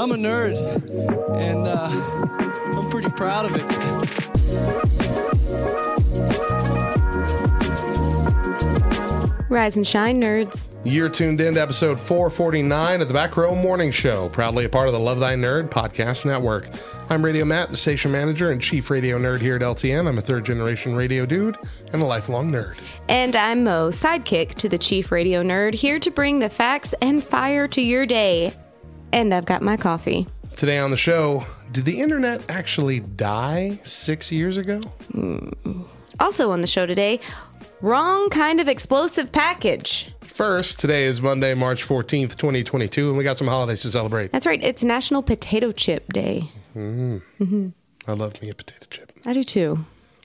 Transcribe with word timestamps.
I'm 0.00 0.12
a 0.12 0.14
nerd, 0.14 0.56
and 1.38 1.68
uh, 1.68 1.90
I'm 2.74 2.88
pretty 2.88 3.10
proud 3.10 3.44
of 3.44 3.54
it. 3.54 3.66
Rise 9.50 9.76
and 9.76 9.86
shine, 9.86 10.18
nerds. 10.18 10.64
You're 10.84 11.10
tuned 11.10 11.42
in 11.42 11.52
to 11.52 11.60
episode 11.60 12.00
449 12.00 13.02
of 13.02 13.08
the 13.08 13.12
Back 13.12 13.36
Row 13.36 13.54
Morning 13.54 13.90
Show, 13.90 14.30
proudly 14.30 14.64
a 14.64 14.70
part 14.70 14.86
of 14.86 14.94
the 14.94 14.98
Love 14.98 15.20
Thy 15.20 15.34
Nerd 15.34 15.68
podcast 15.68 16.24
network. 16.24 16.70
I'm 17.10 17.22
Radio 17.22 17.44
Matt, 17.44 17.68
the 17.68 17.76
station 17.76 18.10
manager 18.10 18.52
and 18.52 18.62
chief 18.62 18.88
radio 18.88 19.18
nerd 19.18 19.40
here 19.40 19.56
at 19.56 19.60
LTN. 19.60 20.08
I'm 20.08 20.16
a 20.16 20.22
third 20.22 20.46
generation 20.46 20.96
radio 20.96 21.26
dude 21.26 21.58
and 21.92 22.00
a 22.00 22.06
lifelong 22.06 22.50
nerd. 22.50 22.76
And 23.10 23.36
I'm 23.36 23.64
Mo, 23.64 23.90
sidekick 23.90 24.54
to 24.54 24.68
the 24.70 24.78
chief 24.78 25.12
radio 25.12 25.42
nerd, 25.42 25.74
here 25.74 25.98
to 25.98 26.10
bring 26.10 26.38
the 26.38 26.48
facts 26.48 26.94
and 27.02 27.22
fire 27.22 27.68
to 27.68 27.82
your 27.82 28.06
day. 28.06 28.54
And 29.12 29.34
I've 29.34 29.44
got 29.44 29.62
my 29.62 29.76
coffee. 29.76 30.26
Today 30.56 30.78
on 30.78 30.90
the 30.90 30.96
show, 30.96 31.46
did 31.72 31.84
the 31.84 32.00
internet 32.00 32.48
actually 32.50 33.00
die 33.00 33.78
six 33.84 34.30
years 34.30 34.56
ago? 34.56 34.80
Hmm. 35.12 35.82
Also 36.18 36.50
on 36.50 36.60
the 36.60 36.66
show 36.66 36.86
today, 36.86 37.20
wrong 37.80 38.28
kind 38.30 38.60
of 38.60 38.68
explosive 38.68 39.32
package. 39.32 40.12
First, 40.20 40.80
today 40.80 41.04
is 41.04 41.20
Monday, 41.20 41.54
March 41.54 41.86
14th, 41.86 42.36
2022, 42.36 43.08
and 43.08 43.18
we 43.18 43.24
got 43.24 43.36
some 43.36 43.46
holidays 43.46 43.82
to 43.82 43.90
celebrate. 43.90 44.32
That's 44.32 44.46
right, 44.46 44.62
it's 44.62 44.82
National 44.82 45.22
Potato 45.22 45.72
Chip 45.72 46.12
Day. 46.12 46.50
Hmm. 46.72 47.18
Mm-hmm. 47.40 47.68
I 48.06 48.12
love 48.12 48.40
me 48.42 48.50
a 48.50 48.54
potato 48.54 48.86
chip. 48.90 49.12
I 49.26 49.32
do 49.32 49.42
too. 49.42 49.78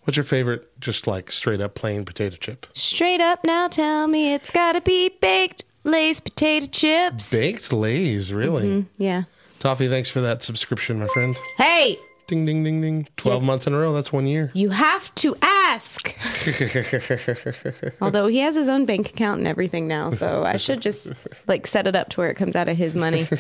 What's 0.04 0.18
your 0.18 0.24
favorite, 0.24 0.80
just 0.80 1.08
like 1.08 1.32
straight 1.32 1.62
up 1.62 1.76
plain 1.76 2.06
potato 2.06 2.36
chip? 2.36 2.68
Straight 2.74 3.22
up 3.22 3.44
now, 3.44 3.68
tell 3.68 4.08
me 4.08 4.34
it's 4.34 4.52
gotta 4.52 4.82
be 4.82 5.10
baked 5.20 5.64
Lay's 5.86 6.20
potato 6.20 6.66
chips. 6.68 7.30
Baked 7.32 7.72
Lays, 7.72 8.34
really? 8.34 8.86
Yeah. 8.98 9.24
Toffee, 9.60 9.88
thanks 9.88 10.10
for 10.10 10.20
that 10.22 10.42
subscription, 10.42 11.00
my 11.00 11.06
friend. 11.08 11.36
Hey, 11.58 11.98
Ding, 12.28 12.44
ding, 12.44 12.64
ding, 12.64 12.82
ding. 12.82 13.08
12 13.18 13.44
months 13.44 13.68
in 13.68 13.74
a 13.74 13.78
row. 13.78 13.94
That's 13.94 14.12
one 14.12 14.26
year. 14.26 14.50
you 14.56 14.72
have 14.72 15.14
to 15.16 15.36
ask. 15.44 16.16
Although 18.02 18.26
he 18.26 18.40
has 18.40 18.56
his 18.56 18.68
own 18.68 18.86
bank 18.86 19.10
account 19.12 19.38
and 19.40 19.48
everything 19.48 19.88
now, 19.88 20.10
so 20.10 20.44
I 20.44 20.58
should 20.58 20.82
just 20.82 21.08
like 21.48 21.68
set 21.68 21.86
it 21.86 21.96
up 21.96 22.10
to 22.10 22.18
where 22.22 22.30
it 22.32 22.36
comes 22.36 22.56
out 22.56 22.68
of 22.68 22.76
his 22.78 22.96
money. 22.98 23.28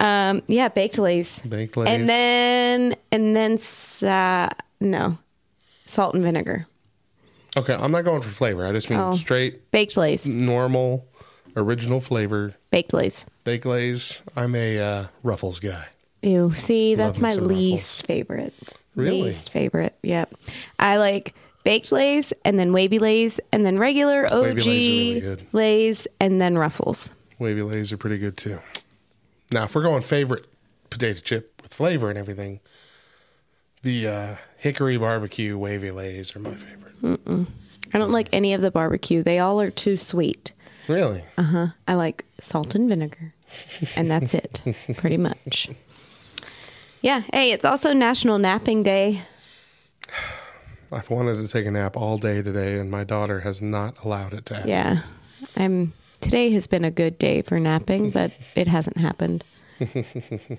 Um, 0.00 0.44
yeah, 0.46 0.68
baked 0.68 0.96
lays. 0.96 1.40
Baked 1.40 1.76
Lays. 1.76 1.88
And 1.88 2.08
then 2.08 2.94
and 3.10 3.34
then 3.34 3.58
sa- 3.58 4.48
no. 4.78 5.18
Salt 5.86 6.14
and 6.14 6.22
vinegar. 6.22 6.68
Okay, 7.56 7.74
I'm 7.74 7.90
not 7.90 8.04
going 8.04 8.22
for 8.22 8.28
flavor. 8.28 8.64
I 8.64 8.70
just 8.70 8.88
mean 8.90 9.00
Oh. 9.00 9.16
straight, 9.16 9.72
Baked 9.72 9.96
lays. 9.96 10.24
normal, 10.24 11.04
original 11.58 12.00
flavor. 12.00 12.54
Baked 12.70 12.92
lays. 12.92 13.24
Baked 13.44 13.66
Lays. 13.66 14.22
I'm 14.36 14.54
a 14.54 14.78
uh, 14.78 15.06
Ruffles 15.22 15.60
guy. 15.60 15.86
Ew. 16.22 16.52
See, 16.52 16.94
that's 16.94 17.20
my 17.20 17.34
least 17.34 18.02
Ruffles. 18.02 18.06
favorite. 18.06 18.54
Really? 18.94 19.22
Least 19.22 19.50
favorite. 19.50 19.96
Yep. 20.02 20.34
I 20.78 20.96
like 20.96 21.34
baked 21.64 21.92
lays 21.92 22.32
and 22.44 22.58
then 22.58 22.72
wavy 22.72 22.98
lays 22.98 23.40
and 23.52 23.64
then 23.64 23.78
regular 23.78 24.26
OG 24.32 24.56
Lays 24.56 24.66
really 24.66 25.36
lays 25.52 26.06
and 26.20 26.40
then 26.40 26.58
ruffles. 26.58 27.10
Wavy 27.38 27.62
Lays 27.62 27.92
are 27.92 27.96
pretty 27.96 28.18
good 28.18 28.36
too. 28.36 28.58
Now, 29.52 29.64
if 29.64 29.74
we're 29.74 29.82
going 29.82 30.02
favorite 30.02 30.46
potato 30.90 31.20
chip 31.20 31.60
with 31.62 31.72
flavor 31.72 32.10
and 32.10 32.18
everything, 32.18 32.60
the 33.82 34.08
uh, 34.08 34.34
Hickory 34.56 34.96
Barbecue 34.96 35.56
Wavy 35.56 35.90
Lays 35.90 36.34
are 36.34 36.40
my 36.40 36.52
favorite. 36.52 37.46
I 37.94 37.98
don't 37.98 38.10
like 38.10 38.28
any 38.32 38.52
of 38.54 38.60
the 38.60 38.70
barbecue. 38.70 39.22
They 39.22 39.38
all 39.38 39.60
are 39.60 39.70
too 39.70 39.96
sweet. 39.96 40.52
Really? 40.88 41.22
Uh-huh. 41.36 41.68
I 41.86 41.94
like 41.94 42.24
salt 42.40 42.74
and 42.74 42.88
vinegar. 42.88 43.34
And 43.94 44.10
that's 44.10 44.34
it, 44.34 44.60
pretty 44.96 45.16
much. 45.18 45.68
Yeah. 47.02 47.22
Hey, 47.32 47.52
it's 47.52 47.64
also 47.64 47.92
National 47.92 48.38
Napping 48.38 48.82
Day. 48.82 49.22
I've 50.92 51.10
wanted 51.10 51.36
to 51.42 51.48
take 51.48 51.66
a 51.66 51.70
nap 51.70 51.96
all 51.98 52.16
day 52.16 52.40
today, 52.40 52.78
and 52.78 52.90
my 52.90 53.04
daughter 53.04 53.40
has 53.40 53.60
not 53.60 54.02
allowed 54.04 54.32
it 54.32 54.46
to 54.46 54.54
happen. 54.54 54.70
Yeah. 54.70 55.02
I'm 55.56 55.92
today 56.22 56.50
has 56.52 56.66
been 56.66 56.84
a 56.84 56.90
good 56.90 57.18
day 57.18 57.42
for 57.42 57.60
napping, 57.60 58.10
but 58.10 58.32
it 58.56 58.66
hasn't 58.68 58.96
happened. 58.96 59.44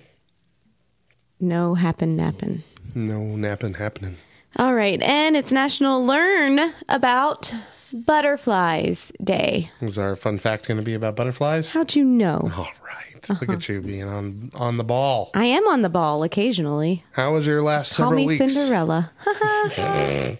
No 1.41 1.73
happen 1.73 2.18
napping. 2.18 2.63
No 2.94 3.22
napping 3.22 3.75
happening. 3.75 4.18
All 4.57 4.73
right, 4.73 5.01
and 5.01 5.38
it's 5.38 5.53
National 5.53 6.06
Learn 6.06 6.73
About 6.89 7.53
Butterflies 7.94 9.11
Day. 9.23 9.72
Is 9.81 9.97
our 9.97 10.16
fun 10.16 10.38
fact 10.38 10.67
going 10.67 10.77
to 10.77 10.83
be 10.83 10.94
about 10.94 11.16
butterflies? 11.16 11.72
How'd 11.72 11.95
you 11.95 12.05
know? 12.05 12.51
All 12.55 12.69
right. 12.85 13.29
Look 13.29 13.44
uh-huh. 13.44 13.53
at 13.53 13.69
you 13.69 13.81
being 13.81 14.07
on 14.07 14.50
on 14.55 14.77
the 14.77 14.83
ball. 14.83 15.31
I 15.33 15.45
am 15.45 15.67
on 15.67 15.81
the 15.81 15.89
ball 15.89 16.23
occasionally. 16.23 17.03
How 17.11 17.33
was 17.33 17.45
your 17.45 17.61
last 17.61 17.95
Call 17.95 18.11
several 18.11 18.25
me 18.25 18.38
weeks? 18.38 18.53
Cinderella. 18.53 19.11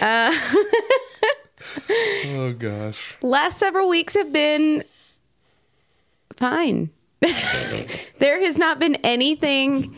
Uh, 0.00 0.32
oh 2.26 2.54
gosh. 2.58 3.16
Last 3.22 3.58
several 3.58 3.88
weeks 3.88 4.14
have 4.14 4.32
been 4.32 4.84
fine. 6.34 6.90
there 8.18 8.40
has 8.40 8.56
not 8.56 8.78
been 8.78 8.94
anything. 8.96 9.94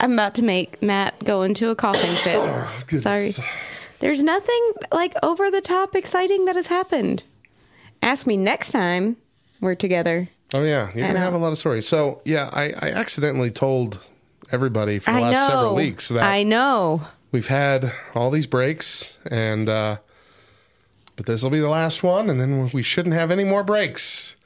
I'm 0.00 0.12
about 0.14 0.34
to 0.36 0.42
make 0.42 0.82
Matt 0.82 1.22
go 1.22 1.42
into 1.42 1.68
a 1.68 1.76
coughing 1.76 2.16
fit. 2.16 2.38
Oh, 2.38 2.98
Sorry. 2.98 3.32
There's 4.04 4.22
nothing 4.22 4.72
like 4.92 5.14
over 5.22 5.50
the 5.50 5.62
top 5.62 5.96
exciting 5.96 6.44
that 6.44 6.56
has 6.56 6.66
happened. 6.66 7.22
Ask 8.02 8.26
me 8.26 8.36
next 8.36 8.70
time 8.70 9.16
we're 9.62 9.74
together. 9.76 10.28
Oh 10.52 10.62
yeah, 10.62 10.90
you're 10.94 11.06
gonna 11.06 11.18
have 11.18 11.32
a 11.32 11.38
lot 11.38 11.52
of 11.52 11.58
stories. 11.58 11.88
So 11.88 12.20
yeah, 12.26 12.50
I, 12.52 12.64
I 12.82 12.90
accidentally 12.90 13.50
told 13.50 13.98
everybody 14.52 14.98
for 14.98 15.10
the 15.10 15.16
I 15.16 15.20
last 15.22 15.32
know. 15.32 15.54
several 15.54 15.74
weeks 15.74 16.10
that 16.10 16.22
I 16.22 16.42
know. 16.42 17.00
we've 17.32 17.46
had 17.46 17.94
all 18.14 18.30
these 18.30 18.46
breaks, 18.46 19.16
and 19.30 19.70
uh, 19.70 19.96
but 21.16 21.24
this 21.24 21.42
will 21.42 21.48
be 21.48 21.60
the 21.60 21.70
last 21.70 22.02
one, 22.02 22.28
and 22.28 22.38
then 22.38 22.68
we 22.74 22.82
shouldn't 22.82 23.14
have 23.14 23.30
any 23.30 23.44
more 23.44 23.64
breaks 23.64 24.36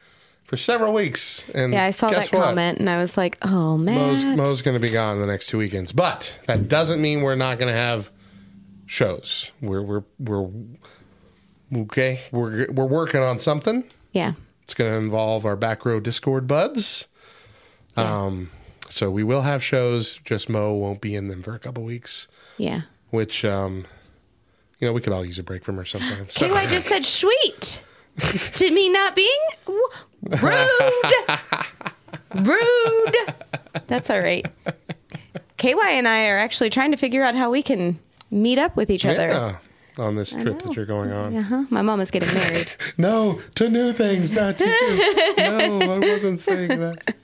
for 0.44 0.56
several 0.56 0.94
weeks. 0.94 1.44
And 1.52 1.72
Yeah, 1.72 1.82
I 1.86 1.90
saw 1.90 2.10
that 2.10 2.32
what? 2.32 2.44
comment 2.44 2.78
and 2.78 2.88
I 2.88 2.98
was 2.98 3.16
like, 3.16 3.38
oh, 3.42 3.76
Mo's, 3.76 4.22
man. 4.25 4.36
Mo's 4.36 4.62
going 4.62 4.80
to 4.80 4.80
be 4.80 4.92
gone 4.92 5.19
the 5.19 5.26
next 5.26 5.48
two 5.48 5.58
weekends, 5.58 5.90
but 5.90 6.38
that 6.46 6.69
doesn't 6.69 7.02
mean 7.02 7.22
we're 7.22 7.34
not 7.34 7.58
going 7.58 7.72
to 7.72 7.76
have 7.76 8.08
shows. 8.88 9.53
We're 9.60 9.82
we're 9.82 10.03
we're 10.19 10.49
okay. 11.75 12.21
We're 12.32 12.66
we're 12.72 12.87
working 12.87 13.21
on 13.21 13.38
something. 13.38 13.84
Yeah. 14.12 14.32
It's 14.65 14.75
going 14.75 14.91
to 14.91 14.99
involve 14.99 15.47
our 15.47 15.56
back 15.56 15.87
row 15.87 16.00
Discord 16.00 16.47
buds. 16.47 17.06
Um, 17.97 18.50
so 18.91 19.10
we 19.10 19.22
will 19.25 19.43
have 19.43 19.62
shows. 19.65 20.21
Just 20.25 20.49
Mo 20.49 20.75
won't 20.75 21.00
be 21.00 21.15
in 21.16 21.28
them 21.28 21.43
for 21.43 21.54
a 21.54 21.59
couple 21.59 21.82
weeks, 21.84 22.28
Yeah. 22.59 22.82
which 23.10 23.44
um, 23.44 23.87
you 24.78 24.87
know 24.87 24.93
we 24.93 25.00
could 25.00 25.12
all 25.12 25.25
use 25.25 25.38
a 25.38 25.43
break 25.43 25.65
from 25.65 25.76
her 25.76 25.84
sometimes. 25.84 26.34
So- 26.34 26.49
KY 26.55 26.66
just 26.69 26.87
said 26.88 27.05
sweet 27.05 27.82
to 28.55 28.70
me 28.70 28.88
not 28.91 29.15
being 29.16 29.31
rude. 30.26 30.69
rude. 32.34 33.16
That's 33.87 34.11
all 34.11 34.20
right. 34.20 34.46
KY 35.56 35.75
and 35.82 36.06
I 36.06 36.26
are 36.29 36.38
actually 36.38 36.70
trying 36.70 36.90
to 36.90 36.96
figure 36.96 37.23
out 37.23 37.35
how 37.35 37.50
we 37.50 37.62
can 37.62 37.99
meet 38.30 38.58
up 38.58 38.76
with 38.76 38.90
each 38.90 39.06
other. 39.06 39.28
yeah, 39.28 39.56
on 39.98 40.14
this 40.14 40.30
trip 40.32 40.60
that 40.62 40.76
you're 40.76 40.86
going 40.86 41.10
on. 41.12 41.36
Uh-huh. 41.36 41.64
My 41.70 41.82
mom 41.82 42.00
is 42.00 42.10
getting 42.10 42.32
married. 42.34 42.70
No, 42.98 43.40
to 43.56 43.69
new 43.69 43.92
things, 43.92 44.32
not 44.32 44.58
to 44.58 44.66
you. 44.66 45.36
no, 45.38 45.80
I 45.94 45.98
wasn't 45.98 46.38
saying 46.40 46.69
that. 46.80 47.14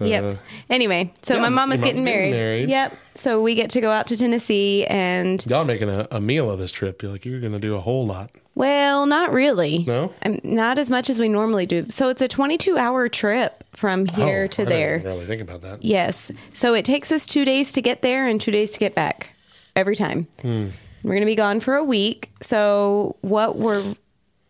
yep. 0.00 0.38
Anyway, 0.70 1.12
so 1.22 1.34
Uh, 1.34 1.36
yeah, 1.36 1.42
my 1.42 1.48
mom 1.48 1.72
is 1.72 1.80
getting 1.80 2.04
getting 2.04 2.04
married. 2.04 2.32
married. 2.32 2.68
Yep. 2.68 2.96
So 3.14 3.40
we 3.42 3.54
get 3.54 3.70
to 3.70 3.80
go 3.80 3.90
out 3.90 4.06
to 4.08 4.16
Tennessee 4.16 4.84
and 4.86 5.44
Y'all 5.46 5.64
making 5.64 5.88
a, 5.88 6.08
a 6.10 6.20
meal 6.20 6.50
of 6.50 6.58
this 6.58 6.72
trip. 6.72 7.02
You're 7.02 7.12
like 7.12 7.24
you're 7.24 7.40
going 7.40 7.52
to 7.52 7.58
do 7.60 7.74
a 7.76 7.80
whole 7.80 8.04
lot. 8.06 8.30
well, 8.54 9.06
not 9.06 9.32
really. 9.32 9.84
No? 9.86 10.12
Um, 10.26 10.40
not 10.42 10.76
as 10.78 10.90
much 10.90 11.08
as 11.08 11.18
we 11.20 11.28
normally 11.28 11.66
do. 11.66 11.86
So 11.88 12.08
it's 12.08 12.20
a 12.20 12.28
22 12.28 12.76
hour 12.76 13.08
trip 13.08 13.62
from 13.74 14.06
here 14.06 14.44
Oh, 14.44 14.46
to 14.48 14.62
I 14.62 14.64
didn't 14.64 14.68
there. 14.68 15.00
Really 15.04 15.24
think 15.26 15.40
about 15.40 15.60
that. 15.62 15.82
Yes. 15.84 16.30
So 16.52 16.74
it 16.74 16.84
takes 16.84 17.12
us 17.12 17.26
two 17.26 17.44
days 17.44 17.70
to 17.72 17.80
get 17.82 18.02
there 18.02 18.26
and 18.26 18.40
two 18.40 18.50
days 18.50 18.70
to 18.72 18.78
get 18.78 18.94
back 18.94 19.30
every 19.76 19.96
time. 19.96 20.26
Hmm. 20.42 20.68
We're 21.02 21.14
going 21.14 21.22
to 21.22 21.26
be 21.26 21.34
gone 21.34 21.60
for 21.60 21.74
a 21.74 21.84
week. 21.84 22.30
So 22.42 23.16
what 23.22 23.58
we're 23.58 23.94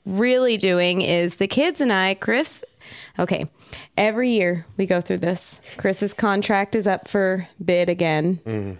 really 0.04 0.56
doing 0.58 1.00
is 1.00 1.36
the 1.36 1.48
kids 1.48 1.80
and 1.80 1.92
I, 1.92 2.14
Chris 2.14 2.62
Okay. 3.18 3.46
Every 3.96 4.30
year 4.30 4.66
we 4.76 4.86
go 4.86 5.00
through 5.00 5.18
this. 5.18 5.60
Chris's 5.76 6.14
contract 6.14 6.74
is 6.74 6.86
up 6.86 7.08
for 7.08 7.48
bid 7.62 7.88
again 7.88 8.78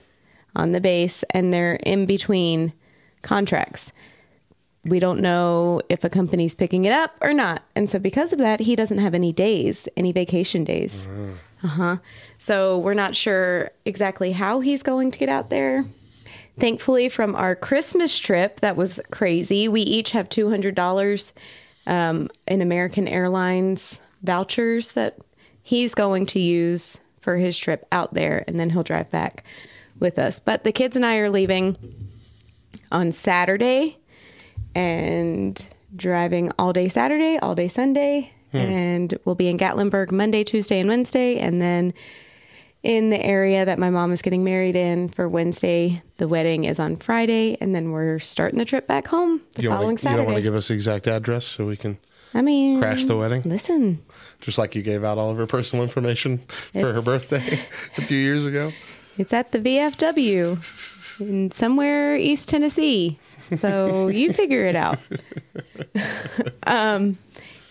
on 0.57 0.73
the 0.73 0.81
base, 0.81 1.25
and 1.31 1.53
they're 1.53 1.77
in 1.77 2.07
between 2.07 2.73
contracts. 3.23 3.93
We 4.85 4.99
don't 4.99 5.21
know 5.21 5.81
if 5.89 6.03
a 6.03 6.11
company's 6.11 6.55
picking 6.55 6.85
it 6.85 6.93
up 6.93 7.17
or 7.21 7.33
not. 7.33 7.63
And 7.77 7.89
so, 7.89 7.99
because 7.99 8.33
of 8.33 8.39
that, 8.39 8.61
he 8.61 8.75
doesn't 8.75 8.99
have 8.99 9.15
any 9.15 9.33
days, 9.33 9.87
any 9.97 10.13
vacation 10.13 10.65
days. 10.65 11.07
Uh 11.63 11.69
huh. 11.69 11.97
So, 12.39 12.79
we're 12.79 12.95
not 12.95 13.15
sure 13.15 13.71
exactly 13.85 14.33
how 14.33 14.61
he's 14.61 14.83
going 14.83 15.13
to 15.13 15.19
get 15.19 15.29
out 15.29 15.51
there. 15.51 15.85
Thankfully, 16.59 17.09
from 17.09 17.35
our 17.35 17.57
Christmas 17.57 18.19
trip, 18.19 18.61
that 18.61 18.77
was 18.77 19.01
crazy. 19.11 19.69
We 19.69 19.81
each 19.83 20.11
have 20.11 20.29
$200 20.29 21.33
um, 21.87 22.29
in 22.47 22.61
American 22.61 23.09
Airlines 23.09 23.99
vouchers 24.23 24.93
that 24.93 25.19
he's 25.63 25.95
going 25.95 26.27
to 26.27 26.41
use 26.41 26.99
for 27.21 27.37
his 27.37 27.57
trip 27.57 27.87
out 27.91 28.13
there, 28.15 28.45
and 28.47 28.61
then 28.61 28.71
he'll 28.71 28.83
drive 28.83 29.11
back 29.11 29.45
with 29.99 30.19
us. 30.19 30.41
But 30.41 30.65
the 30.65 30.73
kids 30.73 30.97
and 30.97 31.07
I 31.07 31.17
are 31.17 31.31
leaving 31.31 31.77
on 32.91 33.13
Saturday 33.13 33.99
and 34.75 35.65
driving 35.95 36.51
all 36.59 36.73
day 36.73 36.89
Saturday, 36.89 37.39
all 37.39 37.55
day 37.55 37.69
Sunday, 37.69 38.33
and 38.53 39.19
we'll 39.25 39.35
be 39.35 39.49
in 39.49 39.57
Gatlinburg 39.57 40.11
Monday, 40.13 40.45
Tuesday, 40.45 40.81
and 40.81 40.89
Wednesday, 40.89 41.39
and 41.39 41.63
then 41.63 41.95
in 42.83 43.11
the 43.11 43.25
area 43.25 43.65
that 43.65 43.79
my 43.79 43.91
mom 43.91 44.13
is 44.13 44.23
getting 44.23 44.43
married 44.45 44.75
in 44.77 45.09
for 45.09 45.29
Wednesday. 45.29 46.03
The 46.17 46.27
wedding 46.29 46.65
is 46.65 46.79
on 46.81 46.97
Friday, 46.97 47.57
and 47.61 47.75
then 47.75 47.93
we're 47.93 48.19
starting 48.19 48.59
the 48.59 48.65
trip 48.65 48.87
back 48.87 49.07
home 49.07 49.41
the 49.55 49.63
You 49.63 49.69
following 49.71 49.99
wanna, 50.03 50.11
you 50.11 50.17
don't 50.17 50.27
want 50.27 50.37
to 50.37 50.43
give 50.43 50.55
us 50.55 50.69
the 50.69 50.75
exact 50.75 51.07
address 51.07 51.45
so 51.45 51.67
we 51.67 51.77
can 51.77 51.99
I 52.35 52.43
mean, 52.43 52.81
crash 52.81 53.05
the 53.05 53.17
wedding? 53.17 53.43
Listen, 53.45 54.03
Just 54.41 54.59
like 54.59 54.75
you 54.75 54.83
gave 54.83 55.05
out 55.05 55.19
all 55.19 55.31
of 55.31 55.37
her 55.37 55.47
personal 55.47 55.85
information 55.85 56.39
for 56.73 56.93
her 56.93 57.03
birthday 57.03 57.61
a 57.99 58.03
few 58.03 58.19
years 58.19 58.47
ago. 58.47 58.73
it's 59.19 59.33
at 59.33 59.53
the 59.53 59.59
VFW 59.59 61.21
in 61.21 61.51
somewhere 61.51 62.17
East 62.17 62.49
Tennessee. 62.49 63.19
So 63.59 64.09
you 64.09 64.33
figure 64.33 64.65
it 64.65 64.77
out. 64.77 64.99
um, 66.65 67.19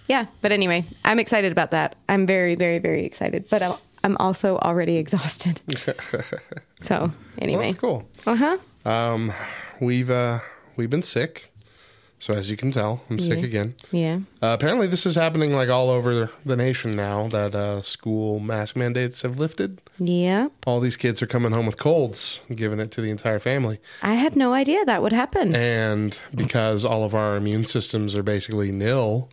yeah, 0.08 0.26
but 0.42 0.52
anyway, 0.52 0.86
I'm 1.04 1.20
excited 1.20 1.52
about 1.52 1.72
that. 1.72 1.96
I'm 2.08 2.28
very, 2.28 2.56
very, 2.56 2.80
very 2.80 3.04
excited. 3.06 3.46
But 3.50 3.64
I'm, 3.64 3.76
I'm 4.04 4.18
also 4.18 4.58
already 4.60 4.98
exhausted. 4.98 5.62
so 6.82 6.98
Well, 6.98 7.14
anyway, 7.40 7.68
that's 7.68 7.80
cool. 7.80 8.08
uh 8.26 8.36
huh. 8.36 8.58
Um, 8.90 9.32
we've 9.80 10.10
uh, 10.10 10.40
we've 10.76 10.90
been 10.90 11.04
sick, 11.04 11.52
so 12.18 12.34
as 12.34 12.50
you 12.50 12.58
can 12.58 12.72
tell, 12.72 13.02
I'm 13.10 13.20
sick 13.20 13.40
Yeah. 13.40 13.46
again. 13.46 13.76
Yeah. 13.92 14.16
Uh, 14.42 14.56
apparently, 14.60 14.88
this 14.88 15.06
is 15.06 15.14
happening 15.16 15.54
like 15.54 15.70
all 15.70 15.90
over 15.90 16.30
the 16.46 16.56
nation 16.56 16.96
now 16.96 17.28
that 17.28 17.54
uh, 17.54 17.82
school 17.82 18.40
mask 18.40 18.76
mandates 18.76 19.22
have 19.22 19.38
lifted. 19.38 19.80
Yeah. 20.00 20.48
All 20.66 20.80
these 20.80 20.98
kids 20.98 21.22
are 21.22 21.28
coming 21.28 21.52
home 21.52 21.68
with 21.68 21.78
colds, 21.78 22.42
giving 22.56 22.80
it 22.80 22.90
to 22.92 23.02
the 23.02 23.12
entire 23.12 23.38
family. 23.40 23.80
I 24.02 24.14
had 24.16 24.36
no 24.36 24.54
idea 24.54 24.84
that 24.86 25.04
would 25.04 25.14
happen. 25.14 25.56
And 25.56 26.18
because 26.34 26.84
all 26.84 27.04
of 27.04 27.14
our 27.14 27.38
immune 27.38 27.66
systems 27.66 28.16
are 28.16 28.24
basically 28.24 28.72
nil, 28.72 29.30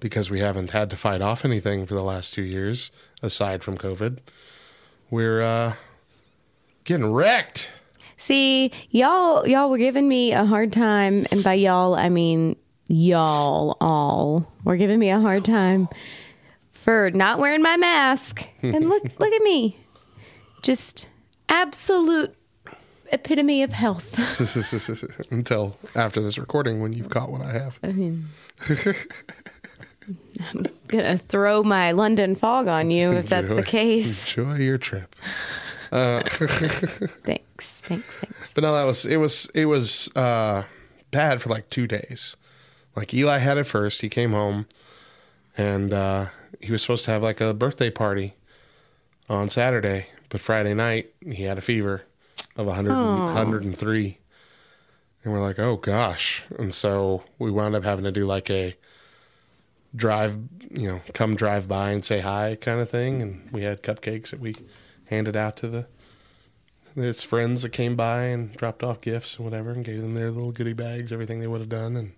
because 0.00 0.28
we 0.28 0.40
haven't 0.40 0.70
had 0.70 0.90
to 0.90 0.96
fight 0.96 1.22
off 1.22 1.46
anything 1.46 1.86
for 1.86 1.94
the 1.94 2.02
last 2.02 2.34
two 2.34 2.42
years, 2.42 2.90
aside 3.22 3.62
from 3.62 3.78
COVID, 3.78 4.18
we're 5.10 5.40
uh, 5.40 5.74
getting 6.84 7.12
wrecked. 7.12 7.70
See, 8.16 8.70
y'all 8.90 9.46
y'all 9.46 9.70
were 9.70 9.78
giving 9.78 10.08
me 10.08 10.32
a 10.32 10.44
hard 10.44 10.72
time, 10.72 11.26
and 11.30 11.42
by 11.42 11.54
y'all 11.54 11.94
I 11.94 12.08
mean 12.08 12.56
y'all 12.88 13.76
all 13.80 14.52
were 14.64 14.76
giving 14.76 14.98
me 14.98 15.10
a 15.10 15.20
hard 15.20 15.44
time 15.44 15.88
for 16.72 17.10
not 17.12 17.38
wearing 17.38 17.62
my 17.62 17.76
mask. 17.76 18.44
And 18.62 18.88
look 18.88 19.02
look 19.18 19.32
at 19.32 19.42
me. 19.42 19.76
Just 20.62 21.08
absolute 21.48 22.34
epitome 23.12 23.62
of 23.62 23.72
health. 23.72 24.18
Until 25.30 25.76
after 25.94 26.22
this 26.22 26.38
recording, 26.38 26.80
when 26.80 26.92
you've 26.92 27.10
caught 27.10 27.30
what 27.30 27.40
I 27.42 27.52
have. 27.52 27.78
I 27.82 27.88
mean 27.88 28.26
I'm 30.54 30.66
gonna 30.88 31.18
throw 31.18 31.62
my 31.62 31.92
London 31.92 32.34
fog 32.34 32.68
on 32.68 32.90
you 32.90 33.12
if 33.12 33.28
that's 33.28 33.48
the 33.48 33.62
case. 33.62 34.36
Enjoy 34.36 34.56
your 34.56 34.78
trip. 34.78 35.14
Uh, 35.92 36.22
Thanks. 37.22 37.82
Thanks, 37.82 37.82
thanks. 37.82 38.52
But 38.54 38.64
no, 38.64 38.72
that 38.72 38.84
was 38.84 39.04
it 39.04 39.18
was 39.18 39.46
it 39.54 39.66
was 39.66 40.10
uh, 40.16 40.62
bad 41.10 41.42
for 41.42 41.50
like 41.50 41.68
two 41.68 41.86
days. 41.86 42.34
Like 42.96 43.12
Eli 43.12 43.36
had 43.36 43.58
it 43.58 43.64
first. 43.64 44.00
He 44.00 44.08
came 44.08 44.30
home, 44.32 44.64
and 45.58 45.92
uh, 45.92 46.28
he 46.62 46.72
was 46.72 46.80
supposed 46.80 47.04
to 47.04 47.10
have 47.10 47.22
like 47.22 47.42
a 47.42 47.52
birthday 47.52 47.90
party 47.90 48.32
on 49.28 49.50
Saturday, 49.50 50.06
but 50.30 50.40
Friday 50.40 50.72
night 50.72 51.12
he 51.26 51.42
had 51.42 51.58
a 51.58 51.62
fever 51.62 52.04
of 52.56 52.66
100, 52.66 52.90
Aw. 52.90 53.24
103. 53.26 54.18
And 55.24 55.32
we're 55.32 55.40
like, 55.40 55.58
oh 55.58 55.76
gosh. 55.76 56.42
And 56.58 56.72
so 56.72 57.22
we 57.38 57.50
wound 57.50 57.74
up 57.74 57.84
having 57.84 58.04
to 58.04 58.12
do 58.12 58.26
like 58.26 58.48
a 58.50 58.74
drive, 59.94 60.36
you 60.70 60.88
know, 60.88 61.00
come 61.14 61.36
drive 61.36 61.68
by 61.68 61.90
and 61.90 62.04
say 62.04 62.20
hi 62.20 62.56
kind 62.60 62.80
of 62.80 62.88
thing. 62.88 63.22
And 63.22 63.48
we 63.52 63.62
had 63.62 63.82
cupcakes 63.82 64.30
that 64.30 64.40
we 64.40 64.54
handed 65.06 65.36
out 65.36 65.56
to 65.58 65.68
the 65.68 65.86
there's 66.94 67.22
friends 67.22 67.62
that 67.62 67.70
came 67.70 67.96
by 67.96 68.24
and 68.24 68.54
dropped 68.54 68.82
off 68.82 69.00
gifts 69.00 69.36
and 69.36 69.44
whatever 69.44 69.70
and 69.70 69.84
gave 69.84 70.02
them 70.02 70.14
their 70.14 70.30
little 70.30 70.52
goodie 70.52 70.74
bags, 70.74 71.12
everything 71.12 71.40
they 71.40 71.46
would 71.46 71.60
have 71.60 71.68
done. 71.68 71.96
And 71.96 72.12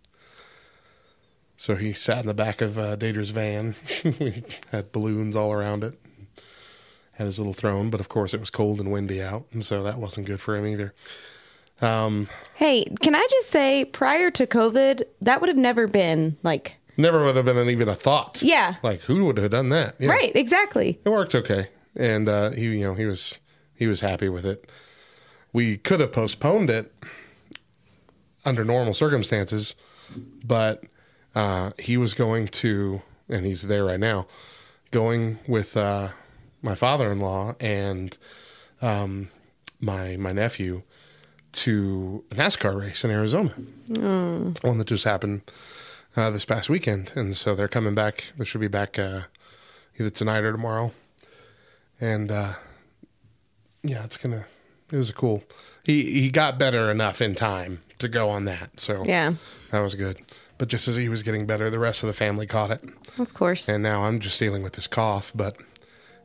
so 1.57 1.77
he 1.77 1.93
sat 1.93 2.19
in 2.19 2.27
the 2.27 2.35
back 2.35 2.61
of 2.61 2.79
uh, 2.79 2.97
van. 2.97 3.77
we 4.19 4.43
had 4.71 4.93
balloons 4.93 5.37
all 5.37 5.53
around 5.53 5.85
it. 5.85 5.99
Had 7.13 7.27
his 7.27 7.39
little 7.39 7.55
throne, 7.55 7.91
but 7.91 8.01
of 8.01 8.09
course 8.09 8.35
it 8.35 8.41
was 8.41 8.51
cold 8.51 8.81
and 8.81 8.91
windy 8.91 9.23
out, 9.23 9.47
and 9.53 9.65
so 9.65 9.85
that 9.85 9.99
wasn't 9.99 10.27
good 10.27 10.41
for 10.41 10.57
him 10.57 10.67
either. 10.67 10.93
Um, 11.81 12.29
Hey, 12.55 12.85
can 13.01 13.15
I 13.15 13.25
just 13.31 13.51
say, 13.51 13.85
prior 13.85 14.33
to 14.33 14.49
COVID, 14.49 15.05
that 15.21 15.41
would 15.41 15.49
have 15.49 15.57
never 15.57 15.87
been 15.87 16.37
like, 16.43 16.75
never 16.97 17.25
would 17.25 17.37
have 17.37 17.45
been 17.45 17.69
even 17.71 17.89
a 17.89 17.95
thought. 17.95 18.43
yeah, 18.43 18.77
Like 18.83 19.01
who 19.03 19.25
would 19.27 19.39
have 19.39 19.51
done 19.51 19.69
that? 19.71 19.97
Yeah. 19.99 20.09
right, 20.11 20.35
exactly. 20.35 21.01
It 21.05 21.09
worked 21.09 21.35
okay, 21.35 21.69
and 21.97 22.29
uh, 22.29 22.51
he, 22.51 22.63
you 22.65 22.85
know, 22.85 22.95
he 22.95 23.07
was 23.07 23.39
he 23.75 23.87
was 23.87 24.01
happy 24.01 24.29
with 24.29 24.45
it. 24.47 24.69
We 25.53 25.77
could 25.77 26.01
have 26.01 26.13
postponed 26.13 26.71
it 26.71 26.93
under 28.45 28.65
normal 28.65 28.95
circumstances, 28.95 29.75
but 30.45 30.85
uh, 31.35 31.71
he 31.79 31.97
was 31.97 32.15
going 32.15 32.49
to, 32.49 33.03
and 33.29 33.47
he's 33.47 33.63
there 33.63 33.85
right 33.85 34.01
now, 34.01 34.27
going 34.91 35.39
with 35.49 35.77
uh, 35.77 36.09
my 36.63 36.75
father-in-law 36.75 37.55
and 37.61 38.17
um, 38.83 39.29
my 39.81 40.17
my 40.17 40.33
nephew 40.33 40.83
to 41.53 42.25
a 42.33 42.35
NASCAR 42.35 42.79
race 42.81 43.05
in 43.05 43.11
Arizona, 43.13 43.55
one 44.63 44.79
that 44.79 44.89
just 44.89 45.05
happened 45.05 45.43
uh, 46.17 46.31
this 46.31 46.45
past 46.45 46.69
weekend, 46.69 47.13
and 47.15 47.37
so 47.37 47.55
they're 47.55 47.69
coming 47.69 47.95
back. 47.95 48.25
They 48.39 48.45
should 48.45 48.61
be 48.61 48.69
back 48.69 48.99
uh, 48.99 49.23
either 49.99 50.11
tonight 50.11 50.45
or 50.45 50.53
tomorrow, 50.53 50.93
and 52.01 52.31
uh, 52.31 52.53
yeah, 53.83 54.05
it's 54.05 54.17
gonna. 54.17 54.47
It 54.91 54.97
was 54.97 55.11
a 55.11 55.15
cool. 55.15 55.43
He 55.85 56.21
he 56.21 56.31
got 56.31 56.59
better 56.59 56.91
enough 56.91 57.21
in 57.21 57.35
time 57.35 57.81
to 57.99 58.09
go 58.09 58.31
on 58.31 58.45
that, 58.45 58.79
so 58.81 59.03
Yeah, 59.05 59.35
that 59.71 59.81
was 59.81 59.95
good. 59.95 60.19
But 60.57 60.69
just 60.69 60.87
as 60.89 60.95
he 60.97 61.09
was 61.09 61.23
getting 61.23 61.47
better, 61.47 61.69
the 61.69 61.79
rest 61.81 62.03
of 62.03 62.07
the 62.07 62.13
family 62.13 62.47
caught 62.47 62.71
it, 62.71 62.83
of 63.19 63.35
course. 63.35 63.69
and 63.69 63.83
now 63.83 64.05
I'm 64.05 64.21
just 64.21 64.39
dealing 64.39 64.63
with 64.63 64.75
this 64.75 64.87
cough. 64.87 65.33
But 65.35 65.57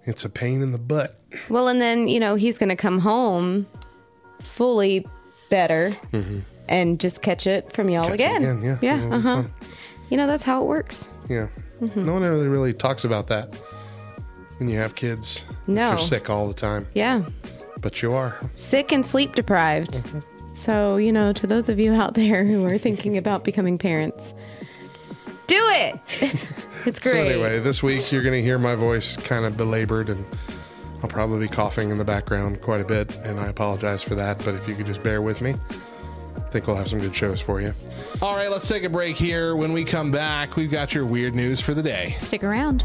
it's 0.04 0.24
a 0.24 0.30
pain 0.30 0.62
in 0.62 0.72
the 0.72 0.78
butt. 0.78 1.20
Well, 1.50 1.68
and 1.68 1.82
then, 1.82 2.08
you 2.08 2.20
know, 2.20 2.36
he's 2.36 2.58
going 2.58 2.70
to 2.70 2.76
come 2.76 3.00
home 3.00 3.66
fully 4.40 5.06
better 5.50 5.96
and 6.68 7.00
just 7.00 7.22
catch 7.22 7.46
it 7.48 7.72
from 7.74 7.90
y'all 7.90 8.04
Mm-hmm. 8.06 8.16
Catch 8.18 8.38
again. 8.38 8.44
again, 8.60 8.80
yeah. 8.82 8.98
Yeah. 9.10 9.16
Uh 9.16 9.20
huh. 9.20 9.44
You 10.10 10.18
know, 10.18 10.28
that's 10.28 10.44
how 10.44 10.62
it 10.64 10.66
works. 10.68 11.08
Yeah, 11.30 11.48
Mm-hmm. 11.82 12.06
no 12.06 12.14
one 12.14 12.24
really 12.24 12.48
really 12.50 12.74
talks 12.74 13.04
about 13.06 13.28
that 13.28 13.56
when 14.58 14.68
you 14.68 14.78
have 14.80 14.96
kids. 14.96 15.42
No. 15.68 15.90
you're 15.92 15.98
sick 16.00 16.30
all 16.30 16.48
the 16.48 16.54
time, 16.54 16.86
Yeah. 16.94 17.24
but 17.80 18.02
you 18.02 18.12
are. 18.14 18.38
Sick 18.56 18.92
and 18.92 19.06
sleep 19.06 19.36
deprived. 19.36 19.92
Mm-hmm. 19.94 20.20
So, 20.56 20.98
you 20.98 21.14
know, 21.14 21.32
to 21.32 21.48
those 21.48 21.70
of 21.70 21.80
you 21.80 21.94
out 21.94 22.16
there 22.16 22.44
who 22.44 22.66
are 22.66 22.78
thinking 22.78 23.16
about 23.18 23.46
becoming 23.46 23.78
parents, 23.78 24.34
do 25.48 25.56
it. 25.70 25.98
it's 26.86 27.00
great. 27.00 27.12
So 27.14 27.16
anyway, 27.16 27.60
this 27.60 27.82
week 27.82 28.12
you're 28.12 28.22
going 28.24 28.34
to 28.36 28.42
hear 28.42 28.60
my 28.60 28.76
voice 28.76 29.16
kind 29.16 29.46
of 29.46 29.56
belabored, 29.56 30.10
and 30.10 30.26
I'll 31.02 31.10
probably 31.10 31.40
be 31.40 31.48
coughing 31.48 31.92
in 31.92 31.98
the 31.98 32.04
background 32.04 32.60
quite 32.62 32.82
a 32.82 32.86
bit, 32.86 33.16
and 33.24 33.40
I 33.40 33.48
apologize 33.48 34.02
for 34.04 34.16
that. 34.16 34.44
But 34.44 34.56
if 34.56 34.68
you 34.68 34.76
could 34.76 34.86
just 34.86 35.02
bear 35.02 35.22
with 35.22 35.40
me, 35.40 35.56
think 36.52 36.68
we'll 36.68 36.76
have 36.76 36.90
some 36.90 37.00
good 37.00 37.16
shows 37.16 37.40
for 37.40 37.62
you. 37.62 37.74
All 38.22 38.36
right, 38.36 38.50
let's 38.50 38.68
take 38.68 38.84
a 38.84 38.90
break 38.90 39.16
here. 39.16 39.56
When 39.56 39.72
we 39.72 39.84
come 39.86 40.12
back, 40.12 40.56
we've 40.56 40.72
got 40.72 40.94
your 40.94 41.06
weird 41.06 41.36
news 41.36 41.60
for 41.60 41.74
the 41.74 41.84
day. 41.84 42.16
Stick 42.20 42.44
around. 42.44 42.84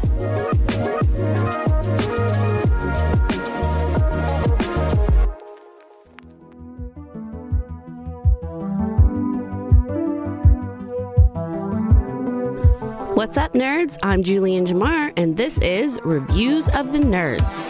What's 13.15 13.37
up, 13.37 13.53
nerds? 13.53 13.97
I'm 14.03 14.21
Julian 14.23 14.65
Jamar, 14.65 15.11
and 15.17 15.35
this 15.35 15.57
is 15.57 15.99
Reviews 16.03 16.69
of 16.69 16.93
the 16.93 16.99
Nerds. 16.99 17.63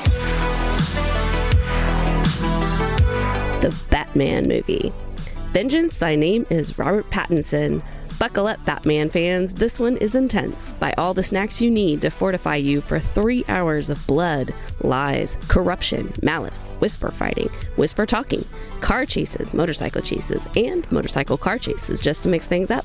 The 3.62 3.74
Batman 3.90 4.48
movie. 4.48 4.92
Vengeance, 5.56 6.00
thy 6.00 6.16
name 6.16 6.46
is 6.50 6.78
Robert 6.78 7.10
Pattinson. 7.10 7.82
Buckle 8.20 8.46
up, 8.46 8.66
Batman 8.66 9.10
fans. 9.10 9.54
This 9.54 9.80
one 9.80 9.96
is 9.96 10.14
intense. 10.14 10.74
Buy 10.74 10.94
all 10.98 11.14
the 11.14 11.24
snacks 11.24 11.62
you 11.62 11.72
need 11.72 12.02
to 12.02 12.10
fortify 12.10 12.58
you 12.58 12.82
for 12.82 13.00
three 13.00 13.46
hours 13.48 13.90
of 13.90 14.06
blood, 14.06 14.54
lies, 14.82 15.38
corruption, 15.48 16.14
malice, 16.22 16.68
whisper 16.80 17.10
fighting, 17.10 17.48
whisper 17.78 18.06
talking, 18.06 18.44
car 18.82 19.06
chases, 19.06 19.54
motorcycle 19.54 20.02
chases, 20.02 20.46
and 20.58 20.92
motorcycle 20.92 21.38
car 21.38 21.58
chases, 21.58 22.02
just 22.02 22.24
to 22.24 22.30
mix 22.30 22.48
things 22.48 22.70
up. 22.70 22.84